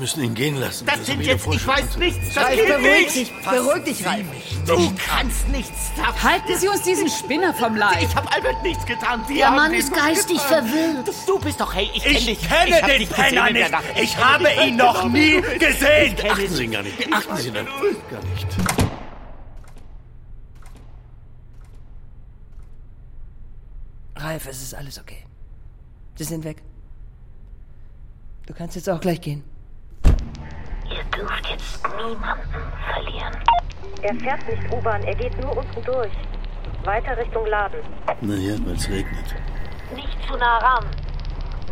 Wir 0.00 0.04
müssen 0.04 0.24
ihn 0.24 0.34
gehen 0.34 0.56
lassen. 0.56 0.86
Das 0.86 1.00
er 1.00 1.04
sind 1.04 1.20
jetzt. 1.26 1.46
Ich 1.46 1.66
weiß 1.66 1.98
nichts. 1.98 2.32
Das 2.34 2.42
Ralf, 2.44 2.56
geht 2.56 2.68
beruhig 2.68 3.14
nicht. 3.14 3.16
dich, 3.16 3.32
beruhig 3.44 3.84
dich, 3.84 3.96
Sie 3.98 4.04
Ralf. 4.04 4.24
Du 4.66 4.92
kannst 4.96 5.46
nichts 5.48 5.90
dafür. 5.94 6.22
Halten 6.30 6.56
Sie 6.58 6.68
uns 6.68 6.80
diesen 6.84 7.10
Spinner 7.10 7.52
vom 7.52 7.76
Leib. 7.76 8.00
Ich 8.00 8.16
habe 8.16 8.32
Albert 8.32 8.62
nichts 8.62 8.86
getan. 8.86 9.22
Die 9.28 9.34
Der 9.34 9.50
Mann 9.50 9.74
ist 9.74 9.92
geistig 9.92 10.38
getan. 10.38 10.66
verwirrt. 10.66 11.10
Du 11.26 11.38
bist 11.40 11.60
doch, 11.60 11.74
hey, 11.74 11.90
ich 11.94 12.02
kenn 12.02 12.12
Ich 12.16 12.24
dich. 12.24 12.48
kenne 12.48 12.70
ich 12.70 12.86
den 12.86 12.98
dich 13.00 13.10
Penner 13.10 13.50
nicht. 13.50 13.70
Nacht. 13.70 13.84
Ich 14.00 14.16
habe 14.16 14.48
ihn 14.66 14.76
noch 14.76 15.06
nie 15.06 15.42
gesehen. 15.58 16.16
Beachten 16.16 16.48
Sie 16.48 16.64
ihn 16.64 16.70
gar 16.70 16.82
nicht. 16.82 16.96
Beachten 16.96 17.36
Sie 17.36 17.48
ihn 17.48 17.54
gar 17.54 17.62
nicht. 17.62 18.46
Ralf, 24.16 24.46
es 24.46 24.62
ist 24.62 24.74
alles 24.74 24.98
okay. 24.98 25.26
Sie 26.14 26.24
sind 26.24 26.44
weg. 26.44 26.62
Du 28.46 28.54
kannst 28.54 28.76
jetzt 28.76 28.88
auch 28.88 29.00
gleich 29.00 29.20
gehen. 29.20 29.44
Dürft 31.16 31.46
jetzt 31.50 31.82
niemanden 31.96 32.72
verlieren. 32.92 33.36
Er 34.02 34.14
fährt 34.14 34.48
nicht 34.48 34.72
U-Bahn, 34.72 35.02
er 35.02 35.14
geht 35.14 35.38
nur 35.42 35.56
unten 35.56 35.82
durch. 35.82 36.12
Weiter 36.84 37.16
Richtung 37.16 37.46
Laden. 37.46 37.80
Naja, 38.20 38.54
weil 38.64 38.74
es 38.74 38.88
regnet. 38.88 39.34
Nicht 39.94 40.18
zu 40.26 40.36
nah 40.36 40.58
ran. 40.58 40.86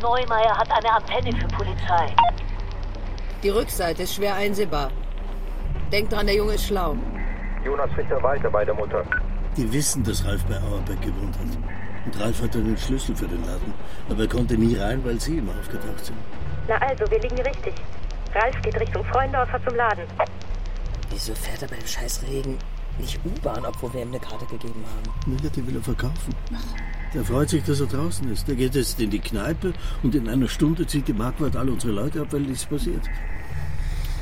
Neumeier 0.03 0.57
hat 0.57 0.70
eine 0.70 0.93
Antenne 0.93 1.32
für 1.32 1.49
Polizei. 1.49 2.14
Die 3.43 3.49
Rückseite 3.49 4.03
ist 4.03 4.14
schwer 4.14 4.34
einsehbar. 4.34 4.91
Denk 5.93 6.11
dran, 6.11 6.26
der 6.26 6.36
Junge 6.36 6.55
ist 6.55 6.66
schlau. 6.66 6.97
Jonas 7.64 7.91
Richter 7.97 8.22
weiter 8.22 8.51
bei 8.51 8.64
der 8.64 8.74
Mutter. 8.74 9.05
Die 9.57 9.72
wissen, 9.72 10.05
dass 10.05 10.24
Ralf 10.24 10.45
bei 10.45 10.57
Auerberg 10.57 11.01
gewohnt 11.01 11.34
hat. 11.39 11.57
Und 12.05 12.20
Ralf 12.20 12.43
hatte 12.43 12.61
den 12.61 12.76
Schlüssel 12.76 13.16
für 13.16 13.26
den 13.26 13.41
Laden. 13.45 13.72
Aber 14.09 14.22
er 14.22 14.28
konnte 14.28 14.57
nie 14.57 14.76
rein, 14.76 15.05
weil 15.05 15.20
sie 15.20 15.39
immer 15.39 15.53
aufgetaucht 15.59 16.05
sind. 16.05 16.18
Na 16.68 16.76
also, 16.76 17.11
wir 17.11 17.20
liegen 17.20 17.41
richtig. 17.41 17.74
Ralf 18.35 18.62
geht 18.62 18.79
Richtung 18.79 19.05
Freundorfer 19.05 19.61
zum 19.66 19.76
Laden. 19.76 20.05
Wieso 21.11 21.35
fährt 21.35 21.62
er 21.62 21.68
beim 21.68 21.87
scheiß 21.87 22.22
Regen 22.29 22.59
nicht 22.99 23.18
U-Bahn, 23.24 23.64
obwohl 23.64 23.95
wir 23.95 24.03
ihm 24.03 24.09
eine 24.09 24.20
Karte 24.20 24.45
gegeben 24.47 24.85
haben? 24.85 25.33
Naja, 25.33 25.51
die 25.55 25.66
will 25.66 25.76
er 25.76 25.83
verkaufen. 25.83 26.35
Der 27.14 27.24
freut 27.24 27.49
sich, 27.49 27.64
dass 27.64 27.81
er 27.81 27.87
draußen 27.87 28.31
ist. 28.31 28.49
Der 28.49 28.55
geht 28.55 28.74
jetzt 28.74 29.01
in 29.01 29.11
die 29.11 29.20
Kneipe 29.20 29.72
und 30.03 30.14
in 30.14 30.29
einer 30.29 30.49
Stunde 30.49 30.87
zieht 30.87 31.09
die 31.09 31.12
Marquardt 31.12 31.57
all 31.57 31.68
unsere 31.68 31.93
Leute 31.93 32.20
ab, 32.20 32.29
weil 32.31 32.41
nichts 32.41 32.66
passiert. 32.66 33.03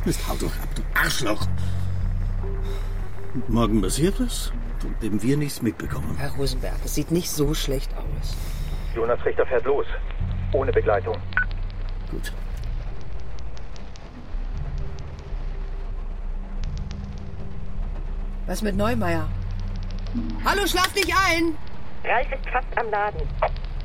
Jetzt 0.05 0.29
hau 0.29 0.35
doch 0.35 0.47
ab, 0.47 0.69
du 0.75 0.83
Arschloch! 0.95 1.47
Und 3.35 3.49
morgen 3.51 3.83
passiert 3.83 4.21
was, 4.21 4.53
von 4.79 4.95
dem 5.03 5.21
wir 5.23 5.37
nichts 5.37 5.63
mitbekommen. 5.63 6.17
Herr 6.17 6.31
Rosenberg, 6.37 6.77
es 6.85 6.95
sieht 6.95 7.11
nicht 7.11 7.31
so 7.31 7.55
schlecht 7.55 7.91
aus. 7.97 8.37
Jonas 8.95 9.23
Richter 9.25 9.45
fährt 9.47 9.65
los. 9.65 9.87
Ohne 10.53 10.73
Begleitung. 10.73 11.17
Gut. 12.11 12.33
Was 18.47 18.63
mit 18.63 18.77
Neumeier? 18.77 19.29
Hallo, 20.45 20.65
schlaf 20.67 20.93
dich 20.93 21.13
ein! 21.13 21.57
Ralf 22.05 22.31
ist 22.31 22.49
fast 22.49 22.79
am 22.79 22.89
Laden. 22.91 23.21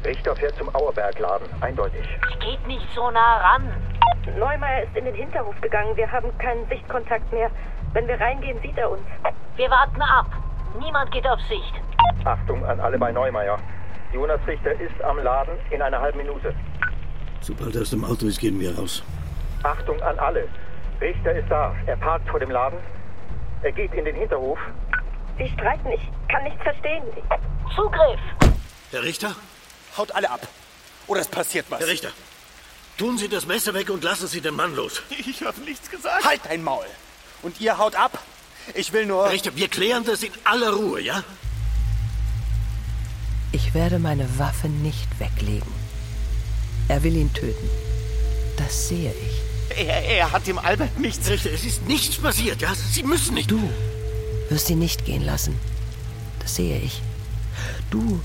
Richter 0.05 0.35
fährt 0.35 0.55
zum 0.55 0.73
Auerbergladen. 0.75 1.47
Eindeutig. 1.61 2.07
Geht 2.39 2.67
nicht 2.67 2.85
so 2.93 3.09
nah 3.09 3.37
ran. 3.37 3.73
Neumeier 4.37 4.83
ist 4.83 4.95
in 4.95 5.05
den 5.05 5.15
Hinterhof 5.15 5.59
gegangen. 5.61 5.97
Wir 5.97 6.11
haben 6.11 6.29
keinen 6.37 6.67
Sichtkontakt 6.69 7.33
mehr. 7.33 7.49
Wenn 7.93 8.07
wir 8.07 8.19
reingehen, 8.19 8.59
sieht 8.61 8.77
er 8.77 8.91
uns. 8.91 9.01
Wir 9.55 9.69
warten 9.71 10.01
ab. 10.01 10.27
Niemand 10.79 11.11
geht 11.11 11.25
auf 11.25 11.39
Sicht. 11.49 11.73
Achtung 12.23 12.63
an 12.63 12.79
alle 12.79 12.99
bei 12.99 13.11
Neumeier. 13.11 13.57
Jonas 14.13 14.39
Richter 14.45 14.73
ist 14.73 15.01
am 15.03 15.17
Laden 15.17 15.55
in 15.71 15.81
einer 15.81 15.99
halben 15.99 16.19
Minute. 16.19 16.53
Sobald 17.39 17.75
er 17.75 17.81
aus 17.81 17.89
dem 17.89 18.05
Auto 18.05 18.27
ist, 18.27 18.39
gehen 18.39 18.59
wir 18.59 18.77
raus. 18.77 19.03
Achtung 19.63 19.99
an 20.03 20.19
alle. 20.19 20.47
Richter 20.99 21.31
ist 21.31 21.49
da. 21.49 21.73
Er 21.87 21.97
parkt 21.97 22.29
vor 22.29 22.39
dem 22.39 22.51
Laden. 22.51 22.77
Er 23.63 23.71
geht 23.71 23.93
in 23.93 24.05
den 24.05 24.15
Hinterhof. 24.15 24.59
Sie 25.37 25.47
streiten. 25.49 25.91
Ich 25.91 26.01
kann 26.29 26.43
nichts 26.43 26.61
verstehen. 26.63 27.03
Zugriff! 27.75 28.19
Herr 28.91 29.03
Richter? 29.03 29.35
Haut 29.97 30.11
alle 30.13 30.29
ab. 30.29 30.47
Oder 31.07 31.21
es 31.21 31.27
passiert 31.27 31.65
was. 31.69 31.79
Herr 31.79 31.87
Richter, 31.87 32.09
tun 32.97 33.17
Sie 33.17 33.27
das 33.27 33.45
Messer 33.45 33.73
weg 33.73 33.89
und 33.89 34.03
lassen 34.03 34.27
Sie 34.27 34.41
den 34.41 34.55
Mann 34.55 34.75
los. 34.75 35.01
Ich 35.09 35.41
habe 35.43 35.59
nichts 35.61 35.89
gesagt. 35.89 36.25
Halt 36.25 36.41
dein 36.45 36.63
Maul. 36.63 36.85
Und 37.41 37.59
ihr 37.61 37.77
haut 37.77 37.95
ab. 37.95 38.19
Ich 38.73 38.93
will 38.93 39.05
nur... 39.05 39.25
Herr 39.25 39.31
Richter, 39.31 39.55
wir 39.55 39.67
klären 39.67 40.03
das 40.05 40.23
in 40.23 40.31
aller 40.43 40.71
Ruhe, 40.71 41.01
ja? 41.01 41.23
Ich 43.51 43.73
werde 43.73 43.99
meine 43.99 44.39
Waffe 44.39 44.69
nicht 44.69 45.19
weglegen. 45.19 45.71
Er 46.87 47.03
will 47.03 47.15
ihn 47.15 47.33
töten. 47.33 47.69
Das 48.57 48.87
sehe 48.87 49.11
ich. 49.11 49.40
Er, 49.77 50.03
er 50.03 50.31
hat 50.31 50.47
dem 50.47 50.57
Albert 50.57 50.99
nichts... 50.99 51.29
Richter, 51.29 51.51
es 51.51 51.63
ist 51.63 51.87
nichts 51.87 52.17
passiert, 52.17 52.61
ja? 52.61 52.73
Sie 52.75 53.03
müssen 53.03 53.33
nicht... 53.35 53.51
Du 53.51 53.69
wirst 54.49 54.69
ihn 54.69 54.79
nicht 54.79 55.05
gehen 55.05 55.23
lassen. 55.23 55.57
Das 56.39 56.55
sehe 56.55 56.77
ich. 56.79 57.01
Du 57.89 58.21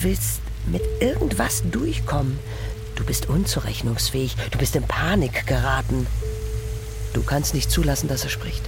willst 0.00 0.40
mit 0.66 0.82
irgendwas 1.00 1.62
durchkommen. 1.70 2.38
Du 2.96 3.04
bist 3.04 3.28
unzurechnungsfähig. 3.28 4.36
Du 4.50 4.58
bist 4.58 4.76
in 4.76 4.86
Panik 4.86 5.46
geraten. 5.46 6.06
Du 7.12 7.22
kannst 7.22 7.54
nicht 7.54 7.70
zulassen, 7.70 8.08
dass 8.08 8.24
er 8.24 8.30
spricht. 8.30 8.62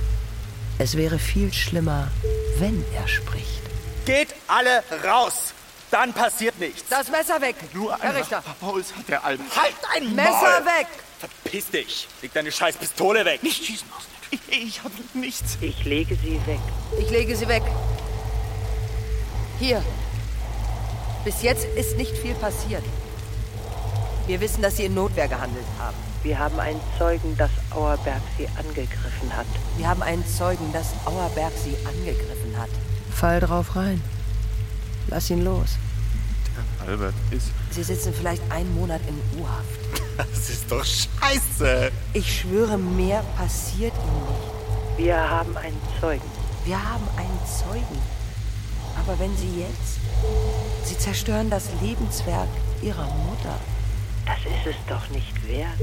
Es 0.78 0.96
wäre 0.96 1.18
viel 1.18 1.52
schlimmer, 1.52 2.08
wenn 2.58 2.84
er 2.96 3.06
spricht. 3.06 3.60
Geht 4.06 4.34
alle 4.48 4.82
raus. 5.04 5.52
Dann 5.90 6.12
passiert 6.12 6.58
nichts. 6.58 6.84
Das 6.88 7.10
Messer 7.10 7.40
weg. 7.40 7.56
Nur 7.74 7.96
Herr 7.98 8.10
ein 8.10 8.16
Richter. 8.16 8.42
Haus 8.62 8.94
hat 8.96 9.08
der 9.08 9.24
Albert. 9.24 9.46
Halt 9.56 9.74
dein 9.92 10.14
Messer 10.14 10.30
Maul. 10.30 10.64
weg. 10.66 10.86
Verpiss 11.20 11.70
dich. 11.70 12.08
Leg 12.22 12.32
deine 12.32 12.50
scheiß 12.50 12.76
Pistole 12.78 13.24
weg. 13.26 13.42
Nicht 13.42 13.62
schießen, 13.62 13.86
Osnick. 13.90 14.40
Ich, 14.48 14.66
ich 14.66 14.82
habe 14.82 14.94
nichts. 15.12 15.58
Ich 15.60 15.84
lege 15.84 16.16
sie 16.16 16.40
weg. 16.46 16.60
Ich 16.98 17.10
lege 17.10 17.36
sie 17.36 17.46
weg. 17.46 17.62
Hier. 19.58 19.84
Bis 21.24 21.42
jetzt 21.42 21.66
ist 21.76 21.98
nicht 21.98 22.16
viel 22.16 22.34
passiert. 22.34 22.82
Wir 24.26 24.40
wissen, 24.40 24.62
dass 24.62 24.78
Sie 24.78 24.84
in 24.84 24.94
Notwehr 24.94 25.28
gehandelt 25.28 25.66
haben. 25.78 25.96
Wir 26.22 26.38
haben 26.38 26.58
einen 26.58 26.80
Zeugen, 26.98 27.36
dass 27.36 27.50
Auerberg 27.70 28.22
sie 28.38 28.46
angegriffen 28.56 29.36
hat. 29.36 29.46
Wir 29.76 29.88
haben 29.88 30.02
einen 30.02 30.24
Zeugen, 30.26 30.72
dass 30.72 30.94
Auerberg 31.04 31.52
Sie 31.62 31.76
angegriffen 31.86 32.56
hat. 32.56 32.70
Fall 33.14 33.40
drauf 33.40 33.76
rein. 33.76 34.00
Lass 35.08 35.28
ihn 35.28 35.44
los. 35.44 35.76
Albert 36.86 37.14
ist... 37.30 37.48
Sie 37.70 37.82
sitzen 37.82 38.14
vielleicht 38.14 38.42
einen 38.50 38.74
Monat 38.74 39.00
in 39.08 39.40
U-Haft. 39.40 40.02
Das 40.28 40.50
ist 40.50 40.70
doch 40.70 40.84
scheiße. 40.84 41.90
Ich 42.12 42.40
schwöre, 42.40 42.76
mehr 42.76 43.24
passiert 43.38 43.94
Ihnen 43.94 44.26
nicht. 44.26 45.06
Wir 45.06 45.16
haben 45.16 45.56
einen 45.56 45.80
Zeugen. 45.98 46.30
Wir 46.64 46.76
haben 46.76 47.08
einen 47.16 47.40
Zeugen. 47.46 48.02
Aber 48.98 49.18
wenn 49.18 49.34
Sie 49.38 49.60
jetzt... 49.60 49.98
Sie 50.84 50.98
zerstören 50.98 51.48
das 51.48 51.64
Lebenswerk 51.80 52.48
Ihrer 52.82 53.06
Mutter. 53.06 53.58
Das 54.26 54.38
ist 54.40 54.66
es 54.66 54.76
doch 54.88 55.08
nicht 55.08 55.48
wert. 55.48 55.78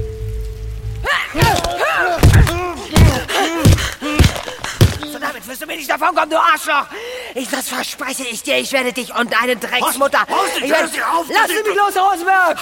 So, 5.12 5.18
damit 5.18 5.48
wirst 5.48 5.62
du 5.62 5.66
mir 5.66 5.76
nicht 5.76 5.90
davon 5.90 6.14
kommen, 6.14 6.30
du 6.30 6.36
Arschloch! 6.36 6.86
Ich, 7.34 7.48
das 7.50 7.68
verspreche 7.68 8.24
ich 8.30 8.42
dir, 8.42 8.58
ich 8.58 8.70
werde 8.72 8.92
dich 8.92 9.12
und 9.14 9.32
deine 9.32 9.56
Drecksmutter... 9.56 10.20
Horst, 10.20 10.30
Horst, 10.30 10.62
ich 10.62 10.70
werde, 10.70 10.88
Sie 10.88 11.02
auf. 11.02 11.26
Sie 11.26 11.68
mich 11.68 11.76
los, 11.76 11.96
Rosenberg! 11.96 12.58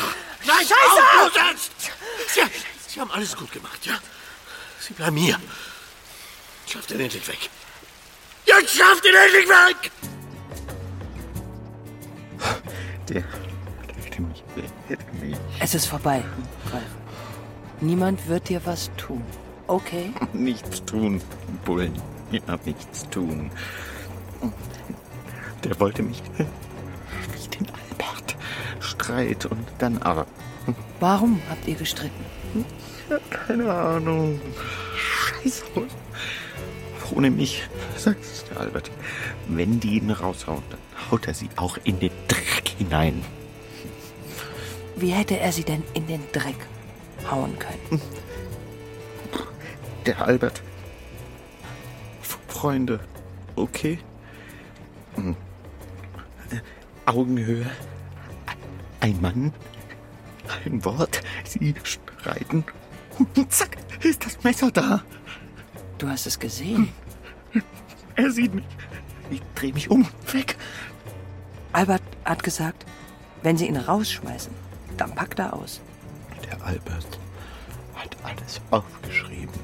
Nein, 0.46 0.56
Scheiße! 0.58 1.02
auf! 1.20 1.70
Sie, 2.28 2.40
Sie 2.88 3.00
haben 3.00 3.10
alles 3.10 3.36
gut 3.36 3.50
gemacht, 3.52 3.84
ja? 3.84 3.94
Sie 4.80 4.94
bleiben 4.94 5.16
hier. 5.16 5.38
Schafft 6.66 6.90
ihn 6.90 7.00
endlich 7.00 7.26
weg. 7.26 7.50
Jetzt 8.44 8.76
schafft 8.76 9.04
ihn 9.04 9.14
endlich 9.14 9.48
weg! 9.48 9.90
Der, 13.08 13.22
der 13.22 14.04
hätte 14.04 14.22
mich, 14.22 14.44
der 14.56 14.64
hätte 14.88 15.12
mich. 15.16 15.36
Es 15.60 15.74
ist 15.74 15.86
vorbei, 15.86 16.22
Ralf. 16.72 16.84
Niemand 17.80 18.26
wird 18.28 18.48
dir 18.48 18.64
was 18.64 18.90
tun. 18.96 19.24
Okay? 19.66 20.12
Nichts 20.32 20.84
tun, 20.84 21.20
Bullen. 21.64 22.00
Ja, 22.30 22.40
nichts 22.64 23.08
tun. 23.08 23.50
Der 25.62 25.78
wollte 25.78 26.02
mich. 26.02 26.22
Streit 29.06 29.46
und 29.46 29.64
dann 29.78 29.98
aber. 30.02 30.26
Warum 30.98 31.40
habt 31.48 31.68
ihr 31.68 31.76
gestritten? 31.76 32.24
Keine 33.30 33.72
Ahnung. 33.72 34.40
Scheiße. 34.96 35.62
Ohne 37.14 37.30
mich, 37.30 37.62
sagt 37.96 38.24
es 38.24 38.44
der 38.46 38.58
Albert. 38.58 38.90
Wenn 39.46 39.78
die 39.78 39.98
ihn 39.98 40.10
raushauen, 40.10 40.64
dann 40.70 40.80
haut 41.08 41.28
er 41.28 41.34
sie 41.34 41.48
auch 41.54 41.78
in 41.84 42.00
den 42.00 42.10
Dreck 42.26 42.74
hinein. 42.78 43.22
Wie 44.96 45.10
hätte 45.10 45.38
er 45.38 45.52
sie 45.52 45.62
denn 45.62 45.84
in 45.94 46.08
den 46.08 46.24
Dreck 46.32 46.66
hauen 47.30 47.56
können? 47.60 48.00
Der 50.04 50.20
Albert. 50.20 50.62
Freunde, 52.48 52.98
okay? 53.54 54.00
Hm. 55.14 55.36
Augenhöhe. 57.04 57.66
Ein 59.06 59.20
Mann. 59.20 59.52
Ein 60.64 60.84
Wort. 60.84 61.22
Sie 61.44 61.76
streiten. 61.84 62.64
Und 63.16 63.52
zack, 63.52 63.76
ist 64.02 64.26
das 64.26 64.42
Messer 64.42 64.72
da. 64.72 65.04
Du 65.98 66.08
hast 66.08 66.26
es 66.26 66.40
gesehen. 66.40 66.88
Er 68.16 68.32
sieht 68.32 68.52
mich. 68.52 68.64
Ich 69.30 69.40
drehe 69.54 69.72
mich 69.72 69.92
um. 69.92 70.08
Weg. 70.32 70.56
Albert 71.72 72.02
hat 72.24 72.42
gesagt, 72.42 72.84
wenn 73.44 73.56
sie 73.56 73.68
ihn 73.68 73.76
rausschmeißen, 73.76 74.52
dann 74.96 75.14
packt 75.14 75.38
er 75.38 75.52
aus. 75.52 75.80
Der 76.44 76.60
Albert 76.66 77.20
hat 77.94 78.16
alles 78.24 78.60
aufgeschrieben. 78.72 79.54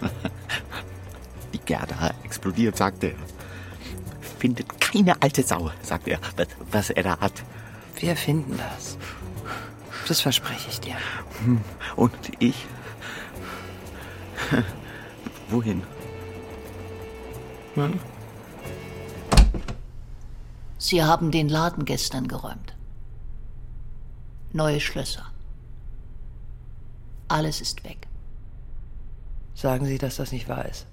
Die 1.52 1.58
Gerda 1.58 2.14
explodiert, 2.24 2.78
sagt 2.78 3.04
er. 3.04 3.16
Findet 4.44 4.78
keine 4.78 5.22
alte 5.22 5.42
Sau, 5.42 5.70
sagt 5.80 6.06
er, 6.06 6.18
was, 6.36 6.48
was 6.70 6.90
er 6.90 7.02
da 7.02 7.18
hat. 7.18 7.32
Wir 7.98 8.14
finden 8.14 8.58
das. 8.58 8.98
Das 10.06 10.20
verspreche 10.20 10.68
ich 10.68 10.80
dir. 10.80 10.96
Hm, 11.42 11.62
Und 11.96 12.12
ich? 12.40 12.66
Wohin? 15.48 15.82
Hm? 17.72 17.98
Sie 20.76 21.02
haben 21.02 21.30
den 21.30 21.48
Laden 21.48 21.86
gestern 21.86 22.28
geräumt. 22.28 22.76
Neue 24.52 24.80
Schlösser. 24.80 25.24
Alles 27.28 27.62
ist 27.62 27.82
weg. 27.84 28.08
Sagen 29.54 29.86
Sie, 29.86 29.96
dass 29.96 30.16
das 30.16 30.32
nicht 30.32 30.50
wahr 30.50 30.66
ist. 30.66 30.84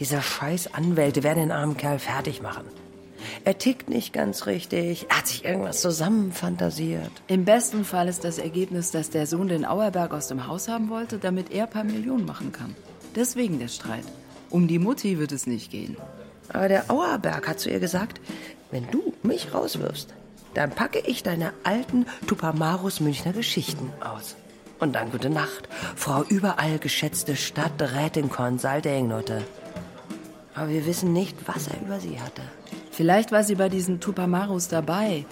Diese 0.00 0.22
scheiß 0.22 0.74
Anwälte 0.74 1.22
werden 1.22 1.40
den 1.40 1.52
armen 1.52 1.76
Kerl 1.76 1.98
fertig 1.98 2.42
machen. 2.42 2.64
Er 3.44 3.58
tickt 3.58 3.88
nicht 3.88 4.12
ganz 4.12 4.46
richtig. 4.46 5.06
Er 5.08 5.18
hat 5.18 5.26
sich 5.26 5.44
irgendwas 5.44 5.80
zusammenfantasiert. 5.80 7.10
Im 7.26 7.44
besten 7.44 7.84
Fall 7.84 8.08
ist 8.08 8.24
das 8.24 8.38
Ergebnis, 8.38 8.90
dass 8.90 9.10
der 9.10 9.26
Sohn 9.26 9.48
den 9.48 9.64
Auerberg 9.64 10.12
aus 10.12 10.28
dem 10.28 10.46
Haus 10.46 10.68
haben 10.68 10.88
wollte, 10.88 11.18
damit 11.18 11.50
er 11.50 11.64
ein 11.64 11.70
paar 11.70 11.84
Millionen 11.84 12.24
machen 12.24 12.52
kann. 12.52 12.74
Deswegen 13.16 13.58
der 13.58 13.68
Streit. 13.68 14.04
Um 14.50 14.68
die 14.68 14.78
Mutti 14.78 15.18
wird 15.18 15.32
es 15.32 15.46
nicht 15.46 15.70
gehen. 15.70 15.96
Aber 16.52 16.68
der 16.68 16.90
Auerberg 16.90 17.48
hat 17.48 17.60
zu 17.60 17.70
ihr 17.70 17.80
gesagt, 17.80 18.20
wenn 18.70 18.90
du 18.90 19.12
mich 19.22 19.52
rauswirfst, 19.52 20.08
dann 20.54 20.70
packe 20.70 21.00
ich 21.00 21.22
deine 21.22 21.52
alten 21.64 22.06
Tupamaros 22.26 23.00
Münchner 23.00 23.32
Geschichten 23.32 23.92
aus. 24.00 24.36
Und 24.78 24.94
dann 24.94 25.10
gute 25.10 25.28
Nacht, 25.28 25.68
Frau 25.96 26.22
überall 26.22 26.78
geschätzte 26.78 27.36
Stadträtin 27.36 28.30
Consulting-Note. 28.30 29.42
Aber 30.58 30.70
wir 30.70 30.86
wissen 30.86 31.12
nicht, 31.12 31.36
was 31.46 31.68
er 31.68 31.80
über 31.80 32.00
sie 32.00 32.20
hatte. 32.20 32.42
Vielleicht 32.90 33.30
war 33.30 33.44
sie 33.44 33.54
bei 33.54 33.68
diesen 33.68 34.00
Tupamarus 34.00 34.66
dabei. 34.66 35.24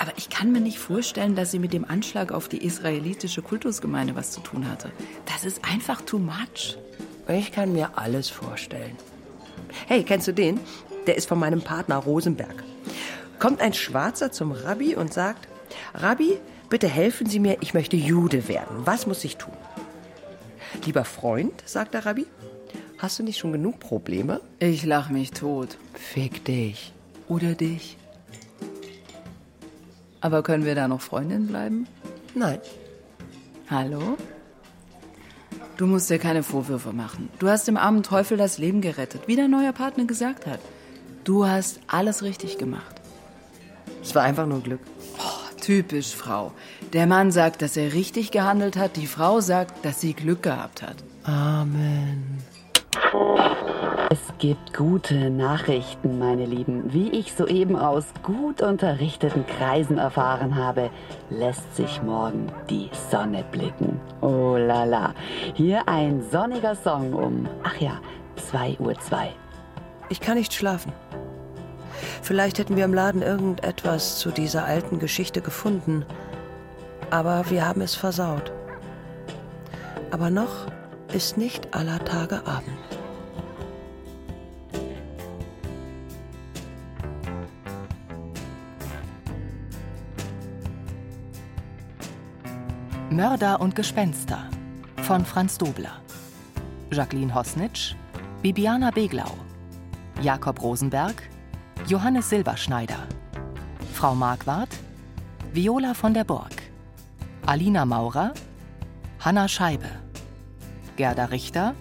Aber 0.00 0.12
ich 0.16 0.30
kann 0.30 0.52
mir 0.52 0.60
nicht 0.60 0.78
vorstellen, 0.78 1.36
dass 1.36 1.50
sie 1.50 1.58
mit 1.58 1.74
dem 1.74 1.84
Anschlag 1.84 2.32
auf 2.32 2.48
die 2.48 2.64
israelitische 2.64 3.42
Kultusgemeinde 3.42 4.16
was 4.16 4.30
zu 4.30 4.40
tun 4.40 4.68
hatte. 4.70 4.90
Das 5.26 5.44
ist 5.44 5.62
einfach 5.70 6.00
too 6.00 6.18
much. 6.18 6.78
Ich 7.28 7.52
kann 7.52 7.74
mir 7.74 7.98
alles 7.98 8.30
vorstellen. 8.30 8.96
Hey, 9.86 10.02
kennst 10.02 10.28
du 10.28 10.32
den? 10.32 10.58
Der 11.06 11.16
ist 11.16 11.28
von 11.28 11.38
meinem 11.38 11.60
Partner 11.60 11.96
Rosenberg. 11.96 12.64
Kommt 13.38 13.60
ein 13.60 13.74
Schwarzer 13.74 14.32
zum 14.32 14.52
Rabbi 14.52 14.96
und 14.96 15.12
sagt, 15.12 15.46
Rabbi, 15.92 16.38
bitte 16.70 16.88
helfen 16.88 17.26
Sie 17.28 17.38
mir, 17.38 17.58
ich 17.60 17.74
möchte 17.74 17.96
Jude 17.96 18.48
werden. 18.48 18.86
Was 18.86 19.06
muss 19.06 19.24
ich 19.24 19.36
tun? 19.36 19.52
Lieber 20.86 21.04
Freund, 21.04 21.52
sagt 21.66 21.92
der 21.92 22.06
Rabbi, 22.06 22.26
hast 23.04 23.18
du 23.18 23.22
nicht 23.22 23.38
schon 23.38 23.52
genug 23.52 23.80
Probleme? 23.80 24.40
Ich 24.58 24.84
lach 24.84 25.10
mich 25.10 25.30
tot. 25.30 25.76
Fick 25.92 26.44
dich. 26.46 26.92
Oder 27.28 27.54
dich. 27.54 27.98
Aber 30.22 30.42
können 30.42 30.64
wir 30.64 30.74
da 30.74 30.88
noch 30.88 31.02
Freundin 31.02 31.46
bleiben? 31.46 31.86
Nein. 32.34 32.60
Hallo? 33.68 34.16
Du 35.76 35.86
musst 35.86 36.08
dir 36.08 36.18
keine 36.18 36.42
Vorwürfe 36.42 36.94
machen. 36.94 37.28
Du 37.38 37.48
hast 37.48 37.68
dem 37.68 37.76
armen 37.76 38.02
Teufel 38.02 38.38
das 38.38 38.56
Leben 38.56 38.80
gerettet, 38.80 39.22
wie 39.26 39.36
dein 39.36 39.50
neuer 39.50 39.72
Partner 39.72 40.06
gesagt 40.06 40.46
hat. 40.46 40.60
Du 41.24 41.46
hast 41.46 41.80
alles 41.86 42.22
richtig 42.22 42.56
gemacht. 42.56 43.02
Es 44.02 44.14
war 44.14 44.22
einfach 44.22 44.46
nur 44.46 44.62
Glück. 44.62 44.80
Oh, 45.18 45.60
typisch 45.60 46.14
Frau. 46.14 46.52
Der 46.94 47.06
Mann 47.06 47.32
sagt, 47.32 47.60
dass 47.60 47.76
er 47.76 47.92
richtig 47.92 48.30
gehandelt 48.30 48.76
hat, 48.76 48.96
die 48.96 49.06
Frau 49.06 49.42
sagt, 49.42 49.84
dass 49.84 50.00
sie 50.00 50.14
Glück 50.14 50.42
gehabt 50.42 50.80
hat. 50.80 50.96
Amen. 51.24 52.38
Es 54.10 54.20
gibt 54.38 54.74
gute 54.74 55.30
Nachrichten, 55.30 56.18
meine 56.18 56.46
Lieben. 56.46 56.92
Wie 56.92 57.10
ich 57.10 57.32
soeben 57.34 57.76
aus 57.76 58.04
gut 58.22 58.62
unterrichteten 58.62 59.46
Kreisen 59.46 59.98
erfahren 59.98 60.56
habe, 60.56 60.90
lässt 61.30 61.74
sich 61.74 62.02
morgen 62.02 62.46
die 62.70 62.90
Sonne 63.10 63.44
blicken. 63.50 64.00
Oh 64.20 64.56
la 64.56 64.84
la. 64.84 65.14
Hier 65.54 65.88
ein 65.88 66.22
sonniger 66.30 66.74
Song 66.76 67.12
um, 67.12 67.48
ach 67.64 67.76
ja, 67.80 68.00
2.02 68.52 68.78
Uhr. 68.80 68.94
Ich 70.10 70.20
kann 70.20 70.36
nicht 70.36 70.52
schlafen. 70.52 70.92
Vielleicht 72.22 72.58
hätten 72.58 72.76
wir 72.76 72.84
im 72.84 72.94
Laden 72.94 73.22
irgendetwas 73.22 74.18
zu 74.18 74.30
dieser 74.30 74.64
alten 74.64 74.98
Geschichte 74.98 75.40
gefunden. 75.40 76.04
Aber 77.10 77.50
wir 77.50 77.66
haben 77.66 77.80
es 77.80 77.94
versaut. 77.94 78.52
Aber 80.10 80.30
noch 80.30 80.66
ist 81.14 81.36
nicht 81.36 81.72
aller 81.72 82.04
Tage 82.04 82.44
Abend. 82.44 82.76
Mörder 93.10 93.60
und 93.60 93.76
Gespenster 93.76 94.50
von 95.02 95.24
Franz 95.24 95.56
Dobler. 95.56 96.00
Jacqueline 96.90 97.32
Hosnitsch, 97.32 97.94
Bibiana 98.42 98.90
Beglau, 98.90 99.30
Jakob 100.20 100.60
Rosenberg, 100.60 101.22
Johannes 101.86 102.28
Silberschneider, 102.28 103.06
Frau 103.92 104.16
Marquardt, 104.16 104.76
Viola 105.52 105.94
von 105.94 106.12
der 106.12 106.24
Burg, 106.24 106.62
Alina 107.46 107.84
Maurer, 107.84 108.34
Hanna 109.20 109.46
Scheibe, 109.46 110.03
Gerda 110.96 111.24
Richter, 111.26 111.74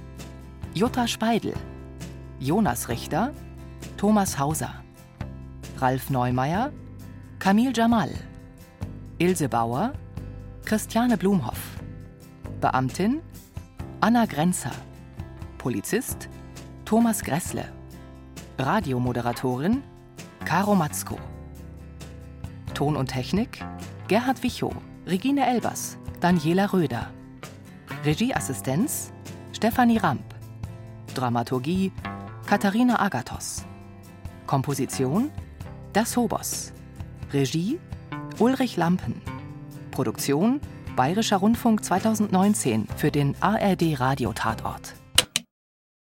Jutta 0.74 1.08
Speidel, 1.08 1.54
Jonas 2.40 2.90
Richter, 2.90 3.32
Thomas 3.98 4.40
Hauser, 4.40 4.74
Ralf 5.80 6.10
Neumeier, 6.10 6.72
Camille 7.40 7.74
Jamal, 7.74 8.10
Ilse 9.20 9.48
Bauer, 9.48 9.94
Christiane 10.66 11.18
Blumhoff, 11.18 11.80
Beamtin 12.60 13.22
Anna 14.02 14.26
Grenzer, 14.26 14.72
Polizist 15.58 16.30
Thomas 16.86 17.24
Gressle, 17.24 17.66
Radiomoderatorin 18.58 19.84
Caro 20.46 20.76
Matzko. 20.76 21.18
Ton 22.74 22.96
und 22.96 23.08
Technik 23.08 23.64
Gerhard 24.08 24.42
Wichow, 24.44 24.74
Regine 25.06 25.46
Elbers, 25.46 25.98
Daniela 26.20 26.74
Röder. 26.74 27.08
Regieassistenz 28.06 29.14
Stefanie 29.54 29.98
Ramp. 29.98 30.26
Dramaturgie 31.16 31.94
Katharina 32.46 33.00
Agathos. 33.00 33.66
Komposition 34.46 35.32
Das 35.94 36.18
Hobos. 36.18 36.74
Regie 37.32 37.80
Ulrich 38.40 38.76
Lampen. 38.76 39.22
Produktion 39.92 40.60
Bayerischer 40.98 41.38
Rundfunk 41.38 41.86
2019 41.86 42.90
für 42.98 43.10
den 43.10 43.36
ARD 43.42 43.98
Radiotatort. 43.98 44.96